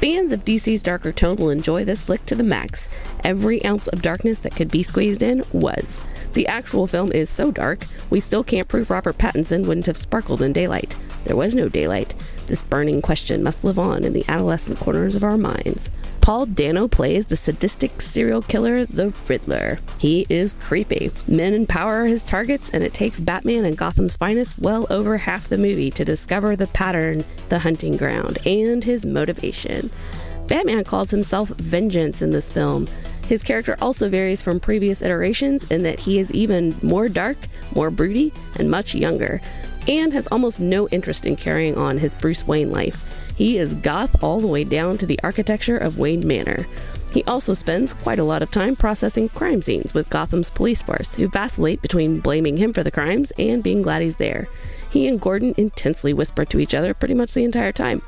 Fans 0.00 0.32
of 0.32 0.42
DC's 0.42 0.82
darker 0.82 1.12
tone 1.12 1.36
will 1.36 1.50
enjoy 1.50 1.84
this 1.84 2.04
flick 2.04 2.24
to 2.24 2.34
the 2.34 2.42
max. 2.42 2.88
Every 3.24 3.62
ounce 3.62 3.88
of 3.88 4.00
darkness 4.00 4.38
that 4.38 4.56
could 4.56 4.70
be 4.70 4.82
squeezed 4.82 5.22
in 5.22 5.44
was. 5.52 6.00
The 6.34 6.48
actual 6.48 6.86
film 6.88 7.12
is 7.12 7.30
so 7.30 7.50
dark, 7.52 7.86
we 8.10 8.20
still 8.20 8.42
can't 8.44 8.68
prove 8.68 8.90
Robert 8.90 9.18
Pattinson 9.18 9.66
wouldn't 9.66 9.86
have 9.86 9.96
sparkled 9.96 10.42
in 10.42 10.52
daylight. 10.52 10.96
There 11.24 11.36
was 11.36 11.54
no 11.54 11.68
daylight. 11.68 12.12
This 12.46 12.60
burning 12.60 13.00
question 13.00 13.42
must 13.42 13.64
live 13.64 13.78
on 13.78 14.04
in 14.04 14.12
the 14.12 14.24
adolescent 14.28 14.78
corners 14.80 15.14
of 15.14 15.24
our 15.24 15.38
minds. 15.38 15.88
Paul 16.20 16.46
Dano 16.46 16.88
plays 16.88 17.26
the 17.26 17.36
sadistic 17.36 18.00
serial 18.02 18.42
killer, 18.42 18.84
the 18.84 19.14
Riddler. 19.28 19.78
He 19.98 20.26
is 20.28 20.54
creepy. 20.54 21.12
Men 21.28 21.54
in 21.54 21.66
power 21.66 22.02
are 22.02 22.06
his 22.06 22.22
targets, 22.22 22.68
and 22.70 22.82
it 22.82 22.92
takes 22.92 23.20
Batman 23.20 23.64
and 23.64 23.76
Gotham's 23.76 24.16
finest 24.16 24.58
well 24.58 24.86
over 24.90 25.16
half 25.18 25.48
the 25.48 25.56
movie 25.56 25.90
to 25.92 26.04
discover 26.04 26.56
the 26.56 26.66
pattern, 26.66 27.24
the 27.48 27.60
hunting 27.60 27.96
ground, 27.96 28.38
and 28.44 28.82
his 28.82 29.06
motivation. 29.06 29.90
Batman 30.46 30.84
calls 30.84 31.10
himself 31.10 31.48
Vengeance 31.50 32.20
in 32.20 32.30
this 32.30 32.50
film. 32.50 32.88
His 33.28 33.42
character 33.42 33.76
also 33.80 34.08
varies 34.08 34.42
from 34.42 34.60
previous 34.60 35.02
iterations 35.02 35.64
in 35.70 35.82
that 35.84 36.00
he 36.00 36.18
is 36.18 36.32
even 36.32 36.76
more 36.82 37.08
dark, 37.08 37.38
more 37.74 37.90
broody, 37.90 38.32
and 38.56 38.70
much 38.70 38.94
younger, 38.94 39.40
and 39.88 40.12
has 40.12 40.26
almost 40.28 40.60
no 40.60 40.88
interest 40.88 41.26
in 41.26 41.36
carrying 41.36 41.76
on 41.76 41.98
his 41.98 42.14
Bruce 42.14 42.46
Wayne 42.46 42.70
life. 42.70 43.04
He 43.36 43.58
is 43.58 43.74
goth 43.74 44.22
all 44.22 44.40
the 44.40 44.46
way 44.46 44.64
down 44.64 44.98
to 44.98 45.06
the 45.06 45.18
architecture 45.22 45.76
of 45.76 45.98
Wayne 45.98 46.26
Manor. 46.26 46.66
He 47.12 47.24
also 47.24 47.52
spends 47.52 47.94
quite 47.94 48.18
a 48.18 48.24
lot 48.24 48.42
of 48.42 48.50
time 48.50 48.76
processing 48.76 49.28
crime 49.28 49.62
scenes 49.62 49.94
with 49.94 50.08
Gotham's 50.08 50.50
police 50.50 50.82
force, 50.82 51.14
who 51.14 51.28
vacillate 51.28 51.80
between 51.80 52.20
blaming 52.20 52.56
him 52.56 52.72
for 52.72 52.82
the 52.82 52.90
crimes 52.90 53.32
and 53.38 53.62
being 53.62 53.82
glad 53.82 54.02
he's 54.02 54.16
there. 54.16 54.48
He 54.90 55.06
and 55.06 55.20
Gordon 55.20 55.54
intensely 55.56 56.12
whisper 56.12 56.44
to 56.44 56.58
each 56.58 56.74
other 56.74 56.92
pretty 56.92 57.14
much 57.14 57.34
the 57.34 57.44
entire 57.44 57.72
time. 57.72 58.02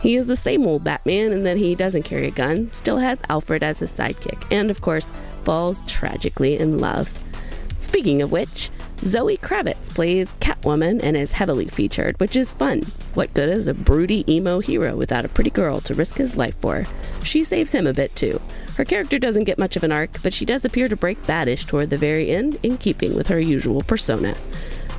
He 0.00 0.16
is 0.16 0.26
the 0.26 0.36
same 0.36 0.66
old 0.66 0.84
Batman 0.84 1.32
in 1.32 1.42
that 1.44 1.56
he 1.56 1.74
doesn't 1.74 2.04
carry 2.04 2.28
a 2.28 2.30
gun, 2.30 2.70
still 2.72 2.98
has 2.98 3.20
Alfred 3.28 3.62
as 3.62 3.80
his 3.80 3.90
sidekick, 3.90 4.44
and 4.50 4.70
of 4.70 4.80
course, 4.80 5.12
falls 5.44 5.82
tragically 5.86 6.56
in 6.56 6.78
love. 6.78 7.18
Speaking 7.80 8.22
of 8.22 8.32
which, 8.32 8.70
Zoe 9.02 9.36
Kravitz 9.36 9.94
plays 9.94 10.32
Catwoman 10.40 11.00
and 11.02 11.16
is 11.16 11.32
heavily 11.32 11.66
featured, 11.66 12.18
which 12.18 12.34
is 12.34 12.50
fun. 12.50 12.82
What 13.14 13.32
good 13.32 13.48
is 13.48 13.68
a 13.68 13.74
broody 13.74 14.24
emo 14.32 14.58
hero 14.58 14.96
without 14.96 15.24
a 15.24 15.28
pretty 15.28 15.50
girl 15.50 15.80
to 15.82 15.94
risk 15.94 16.16
his 16.16 16.36
life 16.36 16.56
for? 16.56 16.84
She 17.22 17.44
saves 17.44 17.72
him 17.72 17.86
a 17.86 17.92
bit 17.92 18.14
too. 18.16 18.40
Her 18.76 18.84
character 18.84 19.18
doesn't 19.18 19.44
get 19.44 19.58
much 19.58 19.76
of 19.76 19.84
an 19.84 19.92
arc, 19.92 20.20
but 20.22 20.32
she 20.32 20.44
does 20.44 20.64
appear 20.64 20.88
to 20.88 20.96
break 20.96 21.22
baddish 21.22 21.66
toward 21.66 21.90
the 21.90 21.96
very 21.96 22.30
end, 22.30 22.58
in 22.62 22.78
keeping 22.78 23.14
with 23.14 23.28
her 23.28 23.38
usual 23.38 23.82
persona. 23.82 24.34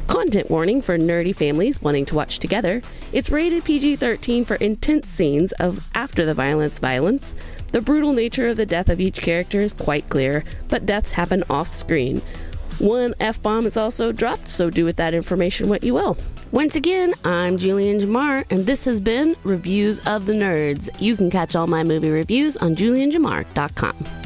Content 0.10 0.50
warning 0.50 0.82
for 0.82 0.98
nerdy 0.98 1.36
families 1.36 1.84
wanting 1.84 2.04
to 2.04 2.16
watch 2.16 2.40
together. 2.40 2.82
It's 3.14 3.30
rated 3.30 3.64
PG 3.64 3.98
13 3.98 4.44
for 4.44 4.56
intense 4.56 5.08
scenes 5.08 5.52
of 5.54 5.88
after 5.94 6.26
the 6.26 6.34
violence 6.34 6.80
violence. 6.80 7.36
The 7.74 7.82
brutal 7.82 8.14
nature 8.14 8.48
of 8.48 8.58
the 8.58 8.66
death 8.66 8.90
of 8.90 9.00
each 9.00 9.22
character 9.22 9.62
is 9.62 9.76
quite 9.76 10.10
clear, 10.10 10.44
but 10.68 10.88
deaths 10.88 11.12
happen 11.12 11.44
off 11.48 11.76
screen. 11.76 12.24
One 12.80 13.14
F 13.20 13.40
bomb 13.44 13.68
is 13.68 13.78
also 13.78 14.12
dropped, 14.12 14.48
so 14.48 14.72
do 14.72 14.84
with 14.84 14.96
that 14.96 15.14
information 15.14 15.70
what 15.70 15.84
you 15.84 15.94
will. 15.94 16.18
Once 16.52 16.76
again, 16.76 17.14
I'm 17.24 17.60
Julian 17.60 18.00
Jamar, 18.00 18.46
and 18.50 18.66
this 18.66 18.86
has 18.86 19.00
been 19.00 19.36
Reviews 19.44 20.00
of 20.08 20.26
the 20.26 20.34
Nerds. 20.34 20.90
You 21.00 21.18
can 21.18 21.30
catch 21.30 21.56
all 21.56 21.68
my 21.68 21.84
movie 21.84 22.10
reviews 22.10 22.58
on 22.58 22.76
julianjamar.com. 22.76 24.19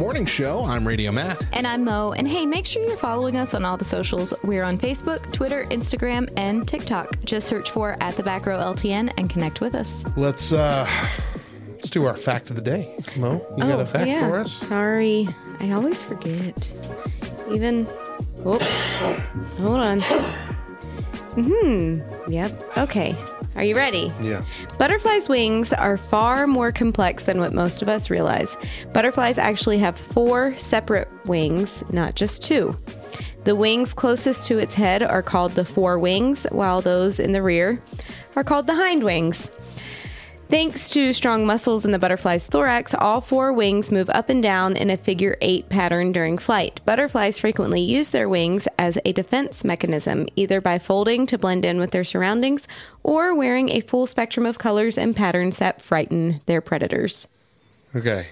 Morning 0.00 0.24
Show. 0.24 0.64
I'm 0.64 0.88
Radio 0.88 1.12
Matt. 1.12 1.44
And 1.52 1.66
I'm 1.66 1.84
Mo. 1.84 2.12
And 2.12 2.26
hey, 2.26 2.46
make 2.46 2.64
sure 2.64 2.82
you're 2.82 2.96
following 2.96 3.36
us 3.36 3.52
on 3.52 3.66
all 3.66 3.76
the 3.76 3.84
socials. 3.84 4.32
We're 4.42 4.62
on 4.64 4.78
Facebook, 4.78 5.30
Twitter, 5.30 5.66
Instagram, 5.66 6.32
and 6.38 6.66
TikTok. 6.66 7.22
Just 7.26 7.46
search 7.48 7.70
for 7.70 7.98
at 8.02 8.16
the 8.16 8.22
back 8.22 8.46
row 8.46 8.56
LTN 8.56 9.12
and 9.18 9.28
connect 9.28 9.60
with 9.60 9.74
us. 9.74 10.02
Let's 10.16 10.52
uh 10.52 10.88
let's 11.72 11.90
do 11.90 12.06
our 12.06 12.16
fact 12.16 12.48
of 12.48 12.56
the 12.56 12.62
day. 12.62 12.96
Mo, 13.16 13.44
you 13.58 13.64
got 13.64 13.78
a 13.78 13.84
fact 13.84 14.04
Oh, 14.04 14.06
yeah. 14.06 14.26
for 14.26 14.38
us? 14.38 14.50
Sorry. 14.66 15.28
I 15.60 15.72
always 15.72 16.02
forget. 16.02 16.72
Even. 17.50 17.86
Oh, 18.46 18.58
hold 19.58 19.80
on. 19.80 20.00
Hmm. 21.36 22.00
Yep. 22.26 22.78
Okay. 22.78 23.14
Are 23.56 23.64
you 23.64 23.76
ready? 23.76 24.12
Yeah. 24.20 24.44
Butterflies' 24.78 25.28
wings 25.28 25.72
are 25.72 25.96
far 25.96 26.46
more 26.46 26.70
complex 26.70 27.24
than 27.24 27.40
what 27.40 27.52
most 27.52 27.82
of 27.82 27.88
us 27.88 28.08
realize. 28.08 28.56
Butterflies 28.92 29.38
actually 29.38 29.78
have 29.78 29.98
four 29.98 30.56
separate 30.56 31.08
wings, 31.26 31.82
not 31.90 32.14
just 32.14 32.44
two. 32.44 32.76
The 33.44 33.56
wings 33.56 33.94
closest 33.94 34.46
to 34.46 34.58
its 34.58 34.74
head 34.74 35.02
are 35.02 35.22
called 35.22 35.52
the 35.52 35.64
fore 35.64 35.98
wings, 35.98 36.46
while 36.50 36.80
those 36.80 37.18
in 37.18 37.32
the 37.32 37.42
rear 37.42 37.82
are 38.36 38.44
called 38.44 38.66
the 38.66 38.74
hind 38.74 39.02
wings. 39.02 39.50
Thanks 40.50 40.90
to 40.90 41.12
strong 41.12 41.46
muscles 41.46 41.84
in 41.84 41.92
the 41.92 41.98
butterfly's 41.98 42.44
thorax, 42.46 42.92
all 42.92 43.20
four 43.20 43.52
wings 43.52 43.92
move 43.92 44.10
up 44.10 44.28
and 44.28 44.42
down 44.42 44.76
in 44.76 44.90
a 44.90 44.96
figure 44.96 45.36
eight 45.40 45.68
pattern 45.68 46.10
during 46.10 46.38
flight. 46.38 46.80
Butterflies 46.84 47.38
frequently 47.38 47.80
use 47.80 48.10
their 48.10 48.28
wings 48.28 48.66
as 48.76 48.98
a 49.04 49.12
defense 49.12 49.62
mechanism, 49.64 50.26
either 50.34 50.60
by 50.60 50.80
folding 50.80 51.24
to 51.26 51.38
blend 51.38 51.64
in 51.64 51.78
with 51.78 51.92
their 51.92 52.02
surroundings 52.02 52.66
or 53.04 53.32
wearing 53.32 53.68
a 53.68 53.80
full 53.80 54.06
spectrum 54.08 54.44
of 54.44 54.58
colors 54.58 54.98
and 54.98 55.14
patterns 55.14 55.58
that 55.58 55.80
frighten 55.80 56.40
their 56.46 56.60
predators. 56.60 57.28
Okay. 57.94 58.26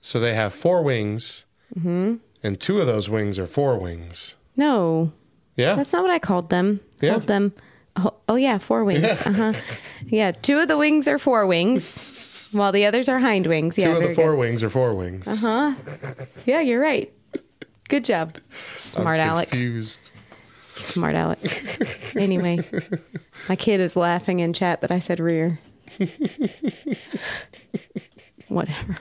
So 0.00 0.18
they 0.18 0.34
have 0.34 0.52
four 0.52 0.82
wings, 0.82 1.44
hmm 1.80 2.16
and 2.42 2.58
two 2.58 2.80
of 2.80 2.86
those 2.86 3.08
wings 3.10 3.38
are 3.38 3.46
four 3.46 3.78
wings. 3.78 4.34
No, 4.56 5.12
Yeah. 5.56 5.74
that's 5.76 5.92
not 5.92 6.02
what 6.02 6.10
I 6.10 6.18
called 6.18 6.48
them. 6.48 6.80
Yeah. 7.02 7.10
Called 7.10 7.26
them. 7.28 7.52
Oh, 7.96 8.14
oh 8.28 8.36
yeah, 8.36 8.58
four 8.58 8.84
wings. 8.84 9.02
Yeah. 9.02 9.20
Uh-huh. 9.26 9.52
Yeah, 10.06 10.32
two 10.32 10.58
of 10.58 10.68
the 10.68 10.76
wings 10.78 11.06
are 11.08 11.18
four 11.18 11.46
wings, 11.46 12.48
while 12.52 12.72
the 12.72 12.86
others 12.86 13.08
are 13.08 13.18
hind 13.18 13.46
wings. 13.46 13.76
Yeah, 13.76 13.92
two 13.92 13.96
of 14.00 14.08
the 14.08 14.14
four 14.14 14.32
good. 14.32 14.38
wings 14.38 14.62
are 14.62 14.70
four 14.70 14.94
wings. 14.94 15.26
Uh 15.26 15.36
huh. 15.36 15.74
Yeah, 16.46 16.60
you're 16.60 16.80
right. 16.80 17.12
Good 17.88 18.04
job, 18.04 18.36
smart 18.78 19.18
I'm 19.20 19.28
Alec. 19.28 19.48
Confused. 19.50 20.10
Smart 20.62 21.14
Alec. 21.16 22.16
Anyway, 22.16 22.60
my 23.48 23.56
kid 23.56 23.80
is 23.80 23.96
laughing 23.96 24.40
in 24.40 24.52
chat 24.52 24.80
that 24.80 24.90
I 24.90 24.98
said 25.00 25.20
rear. 25.20 25.58
Whatever. 28.48 28.96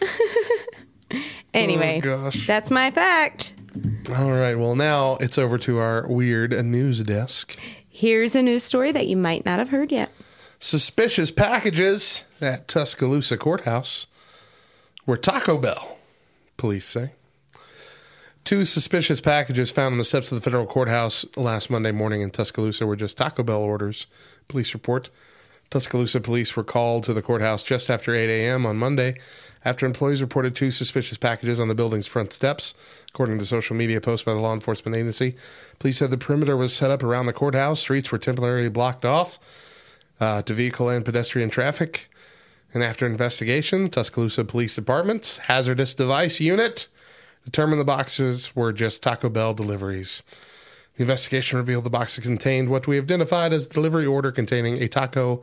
anyway, 1.54 2.00
Oh, 2.04 2.06
gosh. 2.06 2.46
that's 2.46 2.70
my 2.70 2.90
fact. 2.90 3.54
All 4.14 4.30
right. 4.32 4.58
Well, 4.58 4.74
now 4.74 5.16
it's 5.20 5.38
over 5.38 5.56
to 5.58 5.78
our 5.78 6.06
weird 6.08 6.52
news 6.64 7.00
desk. 7.02 7.56
Here's 7.98 8.36
a 8.36 8.42
news 8.42 8.62
story 8.62 8.92
that 8.92 9.08
you 9.08 9.16
might 9.16 9.44
not 9.44 9.58
have 9.58 9.70
heard 9.70 9.90
yet. 9.90 10.12
Suspicious 10.60 11.32
packages 11.32 12.22
at 12.40 12.68
Tuscaloosa 12.68 13.36
Courthouse 13.36 14.06
were 15.04 15.16
Taco 15.16 15.58
Bell, 15.58 15.98
police 16.56 16.86
say. 16.86 17.14
Two 18.44 18.64
suspicious 18.64 19.20
packages 19.20 19.72
found 19.72 19.94
on 19.94 19.98
the 19.98 20.04
steps 20.04 20.30
of 20.30 20.38
the 20.38 20.44
federal 20.44 20.64
courthouse 20.64 21.24
last 21.36 21.70
Monday 21.70 21.90
morning 21.90 22.20
in 22.20 22.30
Tuscaloosa 22.30 22.86
were 22.86 22.94
just 22.94 23.18
Taco 23.18 23.42
Bell 23.42 23.62
orders, 23.62 24.06
police 24.46 24.74
report. 24.74 25.10
Tuscaloosa 25.68 26.20
police 26.20 26.54
were 26.54 26.62
called 26.62 27.02
to 27.02 27.12
the 27.12 27.20
courthouse 27.20 27.64
just 27.64 27.90
after 27.90 28.14
8 28.14 28.30
a.m. 28.30 28.64
on 28.64 28.76
Monday 28.76 29.18
after 29.68 29.84
employees 29.84 30.22
reported 30.22 30.56
two 30.56 30.70
suspicious 30.70 31.18
packages 31.18 31.60
on 31.60 31.68
the 31.68 31.74
building's 31.74 32.06
front 32.06 32.32
steps. 32.32 32.72
According 33.10 33.38
to 33.38 33.44
social 33.44 33.76
media 33.76 34.00
posts 34.00 34.24
by 34.24 34.32
the 34.32 34.40
law 34.40 34.54
enforcement 34.54 34.96
agency, 34.96 35.36
police 35.78 35.98
said 35.98 36.10
the 36.10 36.16
perimeter 36.16 36.56
was 36.56 36.72
set 36.74 36.90
up 36.90 37.02
around 37.02 37.26
the 37.26 37.34
courthouse. 37.34 37.80
Streets 37.80 38.10
were 38.10 38.16
temporarily 38.16 38.70
blocked 38.70 39.04
off 39.04 39.38
uh, 40.20 40.40
to 40.40 40.54
vehicle 40.54 40.88
and 40.88 41.04
pedestrian 41.04 41.50
traffic. 41.50 42.08
And 42.72 42.82
after 42.82 43.04
investigation, 43.04 43.88
Tuscaloosa 43.88 44.46
Police 44.46 44.74
Department's 44.74 45.36
hazardous 45.36 45.92
device 45.92 46.40
unit 46.40 46.88
determined 47.44 47.78
the 47.78 47.84
boxes 47.84 48.56
were 48.56 48.72
just 48.72 49.02
Taco 49.02 49.28
Bell 49.28 49.52
deliveries. 49.52 50.22
The 50.96 51.02
investigation 51.02 51.58
revealed 51.58 51.84
the 51.84 51.90
boxes 51.90 52.24
contained 52.24 52.70
what 52.70 52.86
we 52.86 52.98
identified 52.98 53.52
as 53.52 53.66
a 53.66 53.68
delivery 53.68 54.06
order 54.06 54.32
containing 54.32 54.82
a 54.82 54.88
taco 54.88 55.42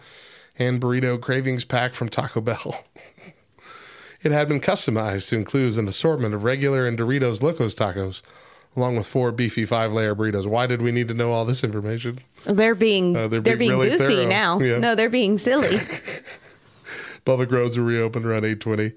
and 0.58 0.82
burrito 0.82 1.22
cravings 1.22 1.64
pack 1.64 1.94
from 1.94 2.10
Taco 2.10 2.42
Bell. 2.42 2.84
It 4.26 4.32
had 4.32 4.48
been 4.48 4.60
customized 4.60 5.30
to 5.30 5.36
include 5.36 5.78
an 5.78 5.88
assortment 5.88 6.34
of 6.34 6.44
regular 6.44 6.88
and 6.88 6.98
Doritos 6.98 7.44
Locos 7.44 7.76
tacos, 7.76 8.24
along 8.76 8.98
with 8.98 9.06
four 9.06 9.32
beefy 9.32 9.66
five 9.66 9.94
layer 9.94 10.16
burritos. 10.16 10.48
Why 10.48 10.66
did 10.66 10.82
we 10.82 10.92
need 10.92 11.08
to 11.10 11.14
know 11.14 11.32
all 11.32 11.46
this 11.46 11.64
information? 11.64 12.18
They're 12.44 12.74
being 12.74 13.16
Uh, 13.16 13.28
they're, 13.28 13.40
they're 13.40 13.56
being 13.56 13.70
being 13.70 13.80
really 13.80 13.98
goofy 13.98 14.16
thorough. 14.16 14.28
now. 14.28 14.60
Yeah. 14.60 14.80
No, 14.80 14.96
they're 14.96 15.12
being 15.12 15.38
silly. 15.38 15.78
Public 17.26 17.52
roads 17.52 17.78
were 17.78 17.84
reopened 17.84 18.26
around 18.26 18.46
820. 18.46 18.94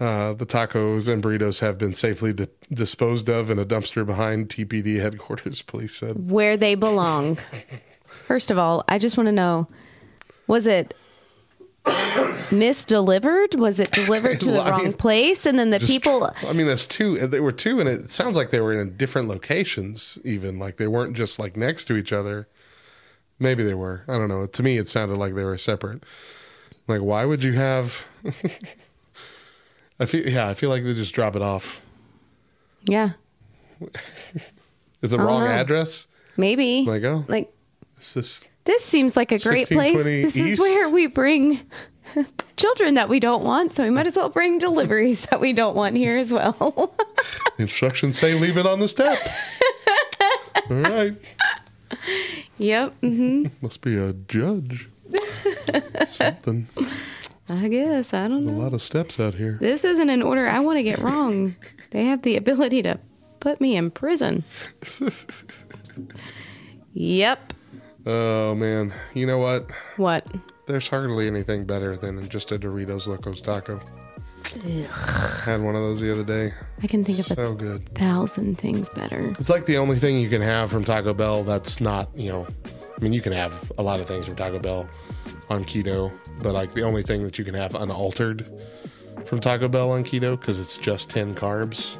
Uh, 0.00 0.32
the 0.32 0.46
tacos 0.46 1.06
and 1.06 1.22
burritos 1.22 1.60
have 1.60 1.76
been 1.76 1.92
safely 1.92 2.32
di- 2.32 2.48
disposed 2.72 3.28
of 3.28 3.50
in 3.50 3.58
a 3.58 3.66
dumpster 3.66 4.06
behind 4.06 4.48
TPD 4.48 5.00
headquarters, 5.00 5.60
police 5.62 5.94
said. 5.94 6.30
where 6.30 6.56
they 6.56 6.74
belong. 6.74 7.36
First 8.06 8.50
of 8.50 8.56
all, 8.56 8.84
I 8.88 8.98
just 8.98 9.18
want 9.18 9.26
to 9.26 9.32
know 9.32 9.68
was 10.46 10.66
it 10.66 10.94
misdelivered? 11.84 13.56
Was 13.58 13.78
it 13.80 13.90
delivered 13.92 14.40
to 14.40 14.46
the 14.52 14.60
I 14.60 14.70
wrong 14.70 14.84
mean, 14.84 14.92
place? 14.92 15.46
And 15.46 15.58
then 15.58 15.70
the 15.70 15.78
Just- 15.78 15.90
people. 15.90 16.32
I 16.46 16.52
mean, 16.52 16.66
that's 16.66 16.86
two. 16.86 17.18
There 17.26 17.42
were 17.42 17.52
two, 17.52 17.80
and 17.80 17.88
it 17.88 18.08
sounds 18.08 18.36
like 18.36 18.50
they 18.50 18.60
were 18.60 18.72
in 18.80 18.96
different 18.96 19.28
locations, 19.28 20.18
even. 20.24 20.58
Like 20.58 20.76
they 20.76 20.86
weren't 20.88 21.16
just 21.16 21.38
like 21.38 21.56
next 21.56 21.84
to 21.86 21.96
each 21.96 22.12
other. 22.12 22.48
Maybe 23.38 23.62
they 23.64 23.74
were. 23.74 24.04
I 24.08 24.14
don't 24.18 24.28
know. 24.28 24.46
To 24.46 24.62
me, 24.62 24.78
it 24.78 24.88
sounded 24.88 25.16
like 25.16 25.34
they 25.34 25.44
were 25.44 25.58
separate. 25.58 26.04
Like, 26.88 27.00
why 27.00 27.24
would 27.24 27.42
you 27.42 27.52
have. 27.54 27.94
I 30.00 30.06
feel, 30.06 30.26
yeah, 30.28 30.48
I 30.48 30.54
feel 30.54 30.68
like 30.70 30.82
they 30.84 30.94
just 30.94 31.14
drop 31.14 31.36
it 31.36 31.42
off. 31.42 31.80
Yeah, 32.84 33.10
Is 35.02 35.10
the 35.10 35.18
wrong 35.18 35.42
know. 35.44 35.50
address? 35.50 36.06
maybe. 36.36 36.82
Like, 36.84 37.04
oh, 37.04 37.24
Like, 37.28 37.52
it's 37.96 38.14
this. 38.14 38.42
This 38.64 38.84
seems 38.84 39.16
like 39.16 39.32
a 39.32 39.38
great 39.38 39.68
place. 39.68 39.94
1620 39.94 40.22
This 40.22 40.36
is 40.36 40.58
where 40.60 40.88
we 40.90 41.06
bring 41.06 41.60
children 42.56 42.94
that 42.94 43.08
we 43.08 43.20
don't 43.20 43.44
want. 43.44 43.74
So 43.74 43.82
we 43.84 43.90
might 43.90 44.06
as 44.06 44.16
well 44.16 44.28
bring 44.28 44.58
deliveries 44.58 45.22
that 45.30 45.40
we 45.40 45.52
don't 45.52 45.74
want 45.76 45.96
here 45.96 46.16
as 46.16 46.32
well. 46.32 46.94
Instructions 47.58 48.18
say 48.18 48.34
leave 48.34 48.56
it 48.56 48.66
on 48.66 48.78
the 48.80 48.88
step. 48.88 49.18
All 50.70 50.76
right. 50.76 51.14
yep. 52.58 52.94
Mm-hmm. 53.02 53.46
Must 53.60 53.80
be 53.82 53.96
a 53.98 54.12
judge. 54.12 54.88
Something. 56.12 56.68
I 57.48 57.68
guess. 57.68 58.14
I 58.14 58.28
don't 58.28 58.38
A 58.38 58.50
know. 58.50 58.52
A 58.52 58.62
lot 58.62 58.72
of 58.72 58.82
steps 58.82 59.18
out 59.20 59.34
here. 59.34 59.58
This 59.60 59.84
isn't 59.84 60.08
an 60.08 60.22
order 60.22 60.48
I 60.48 60.60
want 60.60 60.78
to 60.78 60.82
get 60.82 60.98
wrong. 61.00 61.54
they 61.90 62.04
have 62.06 62.22
the 62.22 62.36
ability 62.36 62.82
to 62.82 62.98
put 63.40 63.60
me 63.60 63.76
in 63.76 63.90
prison. 63.90 64.44
yep. 66.94 67.52
Oh, 68.06 68.54
man. 68.54 68.92
You 69.14 69.26
know 69.26 69.38
what? 69.38 69.70
What? 69.96 70.26
There's 70.66 70.88
hardly 70.88 71.26
anything 71.26 71.64
better 71.64 71.96
than 71.96 72.28
just 72.28 72.52
a 72.52 72.58
Doritos 72.58 73.06
Locos 73.06 73.40
taco. 73.40 73.80
Had 75.44 75.62
one 75.62 75.74
of 75.74 75.82
those 75.82 76.00
the 76.00 76.12
other 76.12 76.24
day. 76.24 76.52
I 76.82 76.86
can 76.86 77.04
think 77.04 77.18
of 77.20 77.26
So 77.26 77.52
a 77.52 77.54
good. 77.54 77.94
thousand 77.94 78.58
things 78.58 78.88
better. 78.90 79.30
It's 79.38 79.48
like 79.48 79.66
the 79.66 79.78
only 79.78 79.98
thing 79.98 80.18
you 80.18 80.28
can 80.28 80.42
have 80.42 80.70
from 80.70 80.84
Taco 80.84 81.14
Bell 81.14 81.42
that's 81.44 81.80
not, 81.80 82.08
you 82.14 82.30
know, 82.30 82.46
I 82.66 83.00
mean, 83.02 83.12
you 83.12 83.20
can 83.20 83.32
have 83.32 83.72
a 83.78 83.82
lot 83.82 84.00
of 84.00 84.06
things 84.06 84.26
from 84.26 84.36
Taco 84.36 84.58
Bell 84.58 84.88
on 85.48 85.64
keto, 85.64 86.12
but 86.42 86.52
like 86.52 86.74
the 86.74 86.82
only 86.82 87.02
thing 87.02 87.22
that 87.24 87.38
you 87.38 87.44
can 87.44 87.54
have 87.54 87.74
unaltered 87.74 88.48
from 89.24 89.40
Taco 89.40 89.68
Bell 89.68 89.90
on 89.92 90.04
keto 90.04 90.38
because 90.38 90.58
it's 90.58 90.76
just 90.78 91.08
10 91.10 91.34
carbs 91.34 91.96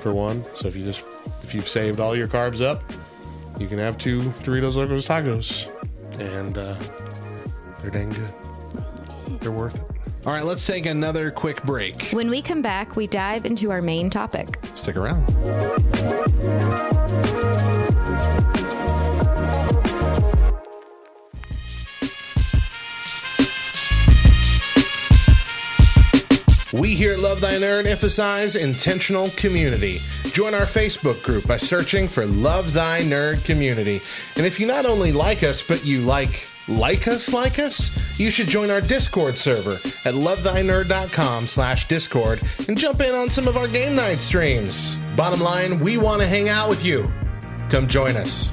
for 0.00 0.12
one. 0.12 0.44
So 0.54 0.68
if 0.68 0.76
you 0.76 0.84
just, 0.84 1.02
if 1.42 1.54
you've 1.54 1.68
saved 1.68 2.00
all 2.00 2.16
your 2.16 2.28
carbs 2.28 2.60
up, 2.60 2.82
you 3.62 3.68
can 3.68 3.78
have 3.78 3.96
two 3.96 4.20
Doritos 4.42 4.74
Locos 4.74 5.06
tacos. 5.06 5.68
And 6.20 6.58
uh, 6.58 6.76
they're 7.80 7.90
dang 7.90 8.10
good. 8.10 9.40
They're 9.40 9.52
worth 9.52 9.76
it. 9.76 9.86
All 10.26 10.32
right, 10.32 10.44
let's 10.44 10.66
take 10.66 10.86
another 10.86 11.30
quick 11.30 11.62
break. 11.64 12.10
When 12.10 12.28
we 12.28 12.42
come 12.42 12.60
back, 12.60 12.96
we 12.96 13.06
dive 13.06 13.46
into 13.46 13.70
our 13.70 13.82
main 13.82 14.10
topic. 14.10 14.58
Stick 14.74 14.96
around. 14.96 15.26
We 26.72 26.94
here 26.94 27.12
at 27.12 27.18
Love 27.18 27.42
Thy 27.42 27.54
Nerd 27.54 27.86
emphasize 27.86 28.56
intentional 28.56 29.28
community. 29.36 30.00
Join 30.32 30.54
our 30.54 30.64
Facebook 30.64 31.22
group 31.22 31.46
by 31.46 31.58
searching 31.58 32.08
for 32.08 32.24
Love 32.24 32.72
Thy 32.72 33.02
Nerd 33.02 33.44
Community. 33.44 34.00
And 34.36 34.46
if 34.46 34.58
you 34.58 34.66
not 34.66 34.86
only 34.86 35.12
like 35.12 35.42
us, 35.42 35.60
but 35.60 35.84
you 35.84 36.00
like 36.00 36.48
like 36.68 37.08
us 37.08 37.30
like 37.30 37.58
us, 37.58 37.90
you 38.18 38.30
should 38.30 38.46
join 38.46 38.70
our 38.70 38.80
Discord 38.80 39.36
server 39.36 39.74
at 40.06 40.14
lovethynerd.com 40.14 41.46
slash 41.46 41.88
discord 41.88 42.40
and 42.68 42.78
jump 42.78 43.00
in 43.00 43.14
on 43.14 43.28
some 43.28 43.48
of 43.48 43.58
our 43.58 43.68
game 43.68 43.94
night 43.94 44.20
streams. 44.20 44.96
Bottom 45.14 45.40
line, 45.40 45.78
we 45.78 45.98
want 45.98 46.22
to 46.22 46.26
hang 46.26 46.48
out 46.48 46.70
with 46.70 46.84
you. 46.84 47.12
Come 47.68 47.86
join 47.86 48.16
us. 48.16 48.52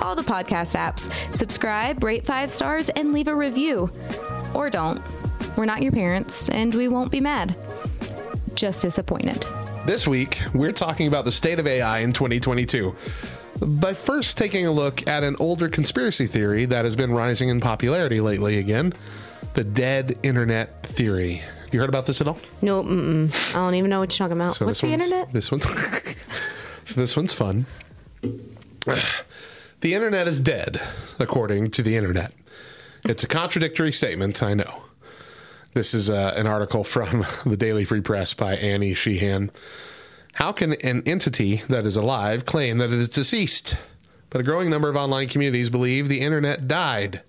all 0.00 0.14
the 0.14 0.22
podcast 0.22 0.76
apps. 0.76 1.10
Subscribe, 1.34 2.02
rate 2.02 2.24
five 2.24 2.50
stars, 2.50 2.88
and 2.90 3.12
leave 3.12 3.28
a 3.28 3.34
review. 3.34 3.90
Or 4.54 4.70
don't. 4.70 5.02
We're 5.56 5.64
not 5.64 5.82
your 5.82 5.92
parents, 5.92 6.48
and 6.48 6.74
we 6.74 6.88
won't 6.88 7.10
be 7.10 7.20
mad. 7.20 7.56
Just 8.54 8.82
disappointed. 8.82 9.44
This 9.86 10.06
week, 10.06 10.40
we're 10.54 10.72
talking 10.72 11.08
about 11.08 11.24
the 11.24 11.32
state 11.32 11.58
of 11.58 11.66
AI 11.66 11.98
in 11.98 12.12
2022. 12.12 12.94
By 13.60 13.94
first 13.94 14.36
taking 14.36 14.66
a 14.66 14.72
look 14.72 15.06
at 15.08 15.22
an 15.22 15.36
older 15.38 15.68
conspiracy 15.68 16.26
theory 16.26 16.64
that 16.66 16.84
has 16.84 16.96
been 16.96 17.12
rising 17.12 17.48
in 17.48 17.60
popularity 17.60 18.20
lately 18.20 18.58
again 18.58 18.94
the 19.54 19.64
dead 19.64 20.18
internet 20.22 20.82
theory. 20.82 21.42
You 21.72 21.80
heard 21.80 21.88
about 21.88 22.06
this 22.06 22.20
at 22.20 22.28
all? 22.28 22.38
No, 22.62 22.82
mm-mm. 22.82 23.34
I 23.50 23.64
don't 23.64 23.74
even 23.74 23.90
know 23.90 24.00
what 24.00 24.12
you're 24.12 24.28
talking 24.28 24.40
about. 24.40 24.54
So 24.54 24.66
What's 24.66 24.80
the 24.80 24.88
internet? 24.88 25.32
This 25.32 25.50
one's 25.50 25.64
so 26.84 27.00
this 27.00 27.16
one's 27.16 27.32
fun. 27.32 27.66
The 29.84 29.92
internet 29.92 30.26
is 30.26 30.40
dead, 30.40 30.80
according 31.18 31.72
to 31.72 31.82
the 31.82 31.94
internet. 31.94 32.32
It's 33.04 33.22
a 33.22 33.28
contradictory 33.28 33.92
statement, 33.92 34.42
I 34.42 34.54
know. 34.54 34.84
This 35.74 35.92
is 35.92 36.08
uh, 36.08 36.32
an 36.34 36.46
article 36.46 36.84
from 36.84 37.26
the 37.44 37.58
Daily 37.58 37.84
Free 37.84 38.00
Press 38.00 38.32
by 38.32 38.56
Annie 38.56 38.94
Sheehan. 38.94 39.50
How 40.32 40.52
can 40.52 40.72
an 40.72 41.02
entity 41.04 41.56
that 41.68 41.84
is 41.84 41.96
alive 41.96 42.46
claim 42.46 42.78
that 42.78 42.92
it 42.92 42.98
is 42.98 43.10
deceased? 43.10 43.76
But 44.30 44.40
a 44.40 44.44
growing 44.44 44.70
number 44.70 44.88
of 44.88 44.96
online 44.96 45.28
communities 45.28 45.68
believe 45.68 46.08
the 46.08 46.22
internet 46.22 46.66
died 46.66 47.20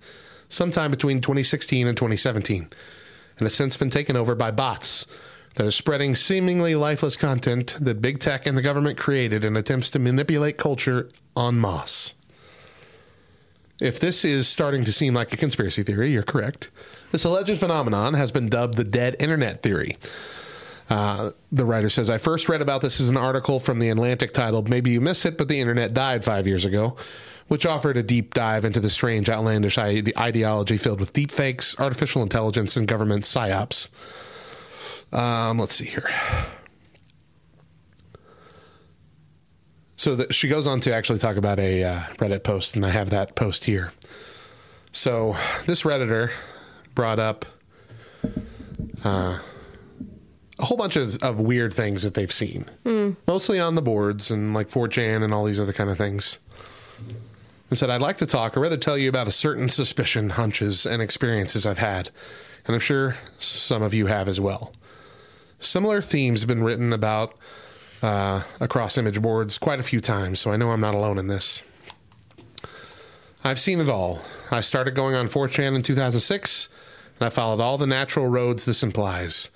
sometime 0.48 0.92
between 0.92 1.20
2016 1.20 1.88
and 1.88 1.98
2017 1.98 2.70
and 3.38 3.46
has 3.46 3.54
since 3.54 3.76
been 3.76 3.90
taken 3.90 4.16
over 4.16 4.34
by 4.34 4.52
bots 4.52 5.06
that 5.56 5.68
are 5.68 5.72
spreading 5.72 6.16
seemingly 6.16 6.74
lifeless 6.74 7.18
content 7.18 7.76
that 7.82 8.02
big 8.02 8.20
tech 8.20 8.46
and 8.46 8.58
the 8.58 8.62
government 8.62 8.98
created 8.98 9.44
in 9.44 9.58
attempts 9.58 9.90
to 9.90 10.00
manipulate 10.00 10.58
culture 10.58 11.10
en 11.36 11.60
masse. 11.60 12.14
If 13.82 14.00
this 14.00 14.24
is 14.24 14.48
starting 14.48 14.86
to 14.86 14.92
seem 14.92 15.14
like 15.14 15.34
a 15.34 15.38
conspiracy 15.38 15.84
theory, 15.84 16.12
you're 16.12 16.24
correct. 16.24 16.70
This 17.12 17.26
alleged 17.26 17.60
phenomenon 17.60 18.14
has 18.14 18.32
been 18.32 18.48
dubbed 18.48 18.78
the 18.78 18.84
dead 18.84 19.18
internet 19.20 19.62
theory. 19.62 19.98
Uh, 20.90 21.32
the 21.52 21.66
writer 21.66 21.90
says, 21.90 22.10
I 22.10 22.18
first 22.18 22.48
read 22.48 22.62
about 22.62 22.82
this 22.82 23.02
as 23.02 23.10
an 23.10 23.18
article 23.18 23.60
from 23.60 23.80
The 23.80 23.90
Atlantic 23.90 24.34
titled, 24.34 24.70
Maybe 24.70 24.92
You 24.92 25.02
Missed 25.02 25.26
It, 25.26 25.38
but 25.38 25.48
the 25.48 25.60
Internet 25.60 25.94
Died 25.94 26.24
Five 26.24 26.48
Years 26.48 26.64
Ago, 26.64 26.96
which 27.48 27.66
offered 27.66 27.98
a 27.98 28.04
deep 28.04 28.34
dive 28.34 28.66
into 28.66 28.80
the 28.80 28.90
strange, 28.90 29.28
outlandish 29.30 29.78
ideology 29.78 30.78
filled 30.78 31.00
with 31.00 31.12
deepfakes, 31.12 31.78
artificial 31.80 32.22
intelligence, 32.22 32.78
and 32.78 32.88
government 32.88 33.26
psyops. 33.26 33.88
Um, 35.12 35.58
let's 35.58 35.76
see 35.76 35.86
here. 35.86 36.10
So 39.98 40.16
that 40.16 40.36
she 40.36 40.48
goes 40.50 40.68
on 40.68 40.82
to 40.82 40.94
actually 40.94 41.20
talk 41.20 41.38
about 41.38 41.60
a 41.60 41.84
uh, 41.84 42.00
Reddit 42.18 42.44
post, 42.44 42.76
and 42.76 42.86
I 42.86 42.90
have 42.90 43.12
that 43.12 43.36
post 43.36 43.64
here. 43.64 43.92
So 44.92 45.36
this 45.66 45.82
redditor 45.84 46.32
brought 46.94 47.20
up 47.20 47.46
uh, 49.04 49.40
a 50.58 50.66
whole 50.66 50.78
bunch 50.78 50.96
of, 50.96 51.22
of 51.22 51.40
weird 51.40 51.74
things 51.74 52.04
that 52.04 52.14
they've 52.14 52.32
seen, 52.32 52.66
mostly 53.28 53.60
on 53.60 53.76
the 53.76 53.82
boards 53.82 54.32
and 54.32 54.54
like 54.54 54.70
4chan 54.70 55.24
and 55.24 55.34
all 55.34 55.44
these 55.44 55.60
other 55.60 55.74
kind 55.74 55.90
of 55.90 55.98
things. 55.98 56.40
And 57.70 57.78
said, 57.78 57.90
I'd 57.90 58.02
like 58.02 58.18
to 58.18 58.26
talk, 58.26 58.56
or 58.56 58.62
rather 58.62 58.78
tell 58.78 58.98
you 58.98 59.10
about 59.10 59.28
a 59.28 59.32
certain 59.32 59.70
suspicion, 59.70 60.30
hunches, 60.30 60.86
and 60.86 61.02
experiences 61.02 61.66
I've 61.66 61.80
had, 61.80 62.10
and 62.66 62.74
I'm 62.74 62.80
sure 62.82 63.16
some 63.40 63.82
of 63.82 63.94
you 63.94 64.06
have 64.06 64.28
as 64.28 64.40
well. 64.40 64.72
Similar 65.60 66.02
themes 66.02 66.42
have 66.42 66.48
been 66.48 66.64
written 66.64 66.94
about 66.94 67.36
uh, 68.02 68.44
across 68.60 68.98
image 68.98 69.22
boards 69.22 69.58
quite 69.58 69.80
a 69.80 69.84
few 69.84 70.00
times, 70.00 70.40
so 70.40 70.52
I 70.52 70.58
know 70.58 70.72
I'm 70.72 70.82
not 70.82 70.96
alone 70.96 71.18
in 71.18 71.28
this. 71.28 71.64
I've 73.44 73.60
seen 73.60 73.80
it 73.80 73.90
all. 73.90 74.22
I 74.52 74.62
started 74.62 74.96
going 74.96 75.14
on 75.14 75.28
4chan 75.28 75.76
in 75.76 75.84
2006, 75.84 76.70
and 77.20 77.28
I 77.28 77.30
followed 77.30 77.62
all 77.62 77.78
the 77.78 77.86
natural 77.86 78.28
roads 78.28 78.66
this 78.66 78.82
implies. 78.82 79.50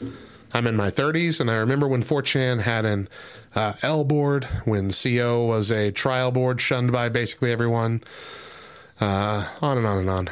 I'm 0.54 0.68
in 0.68 0.76
my 0.76 0.90
30s, 0.90 1.40
and 1.40 1.50
I 1.50 1.56
remember 1.56 1.88
when 1.88 2.04
4chan 2.04 2.62
had 2.62 2.86
an 2.86 3.10
uh, 3.56 3.74
L 3.82 4.04
board, 4.04 4.46
when 4.66 4.92
CO 4.92 5.46
was 5.46 5.72
a 5.72 5.92
trial 5.92 6.32
board 6.32 6.62
shunned 6.62 6.92
by 6.92 7.10
basically 7.10 7.52
everyone, 7.52 8.04
uh, 9.02 9.48
on 9.62 9.78
and 9.78 9.88
on 9.88 9.98
and 10.00 10.10
on. 10.10 10.30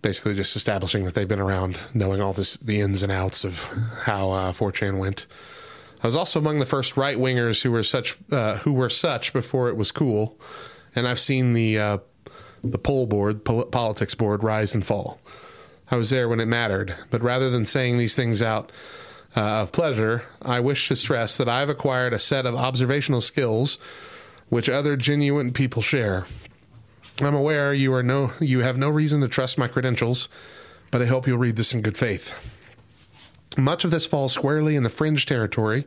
Basically, 0.00 0.34
just 0.34 0.56
establishing 0.56 1.04
that 1.04 1.14
they've 1.14 1.28
been 1.28 1.40
around, 1.40 1.78
knowing 1.92 2.20
all 2.20 2.32
this, 2.32 2.56
the 2.58 2.80
ins 2.80 3.02
and 3.02 3.10
outs 3.10 3.44
of 3.44 3.58
how 4.04 4.30
uh, 4.30 4.52
4chan 4.52 4.98
went. 4.98 5.26
I 6.02 6.06
was 6.06 6.16
also 6.16 6.38
among 6.38 6.58
the 6.58 6.66
first 6.66 6.96
right 6.96 7.16
wingers 7.16 7.62
who 7.62 7.72
were 7.72 7.82
such 7.82 8.16
uh, 8.30 8.58
who 8.58 8.72
were 8.72 8.90
such 8.90 9.32
before 9.32 9.68
it 9.68 9.76
was 9.76 9.90
cool, 9.90 10.38
and 10.94 11.08
I've 11.08 11.20
seen 11.20 11.52
the 11.52 11.78
uh, 11.78 11.98
the 12.62 12.78
poll 12.78 13.06
board, 13.06 13.44
pol- 13.44 13.66
politics 13.66 14.14
board, 14.14 14.42
rise 14.42 14.74
and 14.74 14.84
fall. 14.84 15.20
I 15.90 15.96
was 15.96 16.10
there 16.10 16.28
when 16.28 16.40
it 16.40 16.46
mattered, 16.46 16.94
but 17.10 17.22
rather 17.22 17.50
than 17.50 17.64
saying 17.64 17.98
these 17.98 18.14
things 18.14 18.42
out 18.42 18.70
uh, 19.36 19.62
of 19.62 19.72
pleasure, 19.72 20.24
I 20.42 20.60
wish 20.60 20.88
to 20.88 20.96
stress 20.96 21.36
that 21.38 21.48
I've 21.48 21.70
acquired 21.70 22.12
a 22.12 22.18
set 22.18 22.46
of 22.46 22.54
observational 22.54 23.20
skills 23.20 23.78
which 24.48 24.68
other 24.68 24.96
genuine 24.96 25.52
people 25.52 25.82
share. 25.82 26.26
I'm 27.20 27.34
aware 27.34 27.74
you 27.74 27.92
are 27.94 28.02
no 28.02 28.32
you 28.40 28.60
have 28.60 28.76
no 28.76 28.88
reason 28.88 29.20
to 29.22 29.28
trust 29.28 29.58
my 29.58 29.66
credentials, 29.66 30.28
but 30.90 31.02
I 31.02 31.06
hope 31.06 31.26
you'll 31.26 31.38
read 31.38 31.56
this 31.56 31.74
in 31.74 31.82
good 31.82 31.96
faith. 31.96 32.34
Much 33.58 33.84
of 33.84 33.90
this 33.90 34.06
falls 34.06 34.32
squarely 34.32 34.76
in 34.76 34.84
the 34.84 34.88
fringe 34.88 35.26
territory 35.26 35.84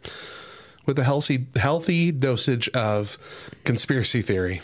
with 0.86 1.00
a 1.00 1.04
healthy 1.04 1.48
healthy 1.56 2.12
dosage 2.12 2.68
of 2.70 3.18
conspiracy 3.64 4.22
theory. 4.22 4.62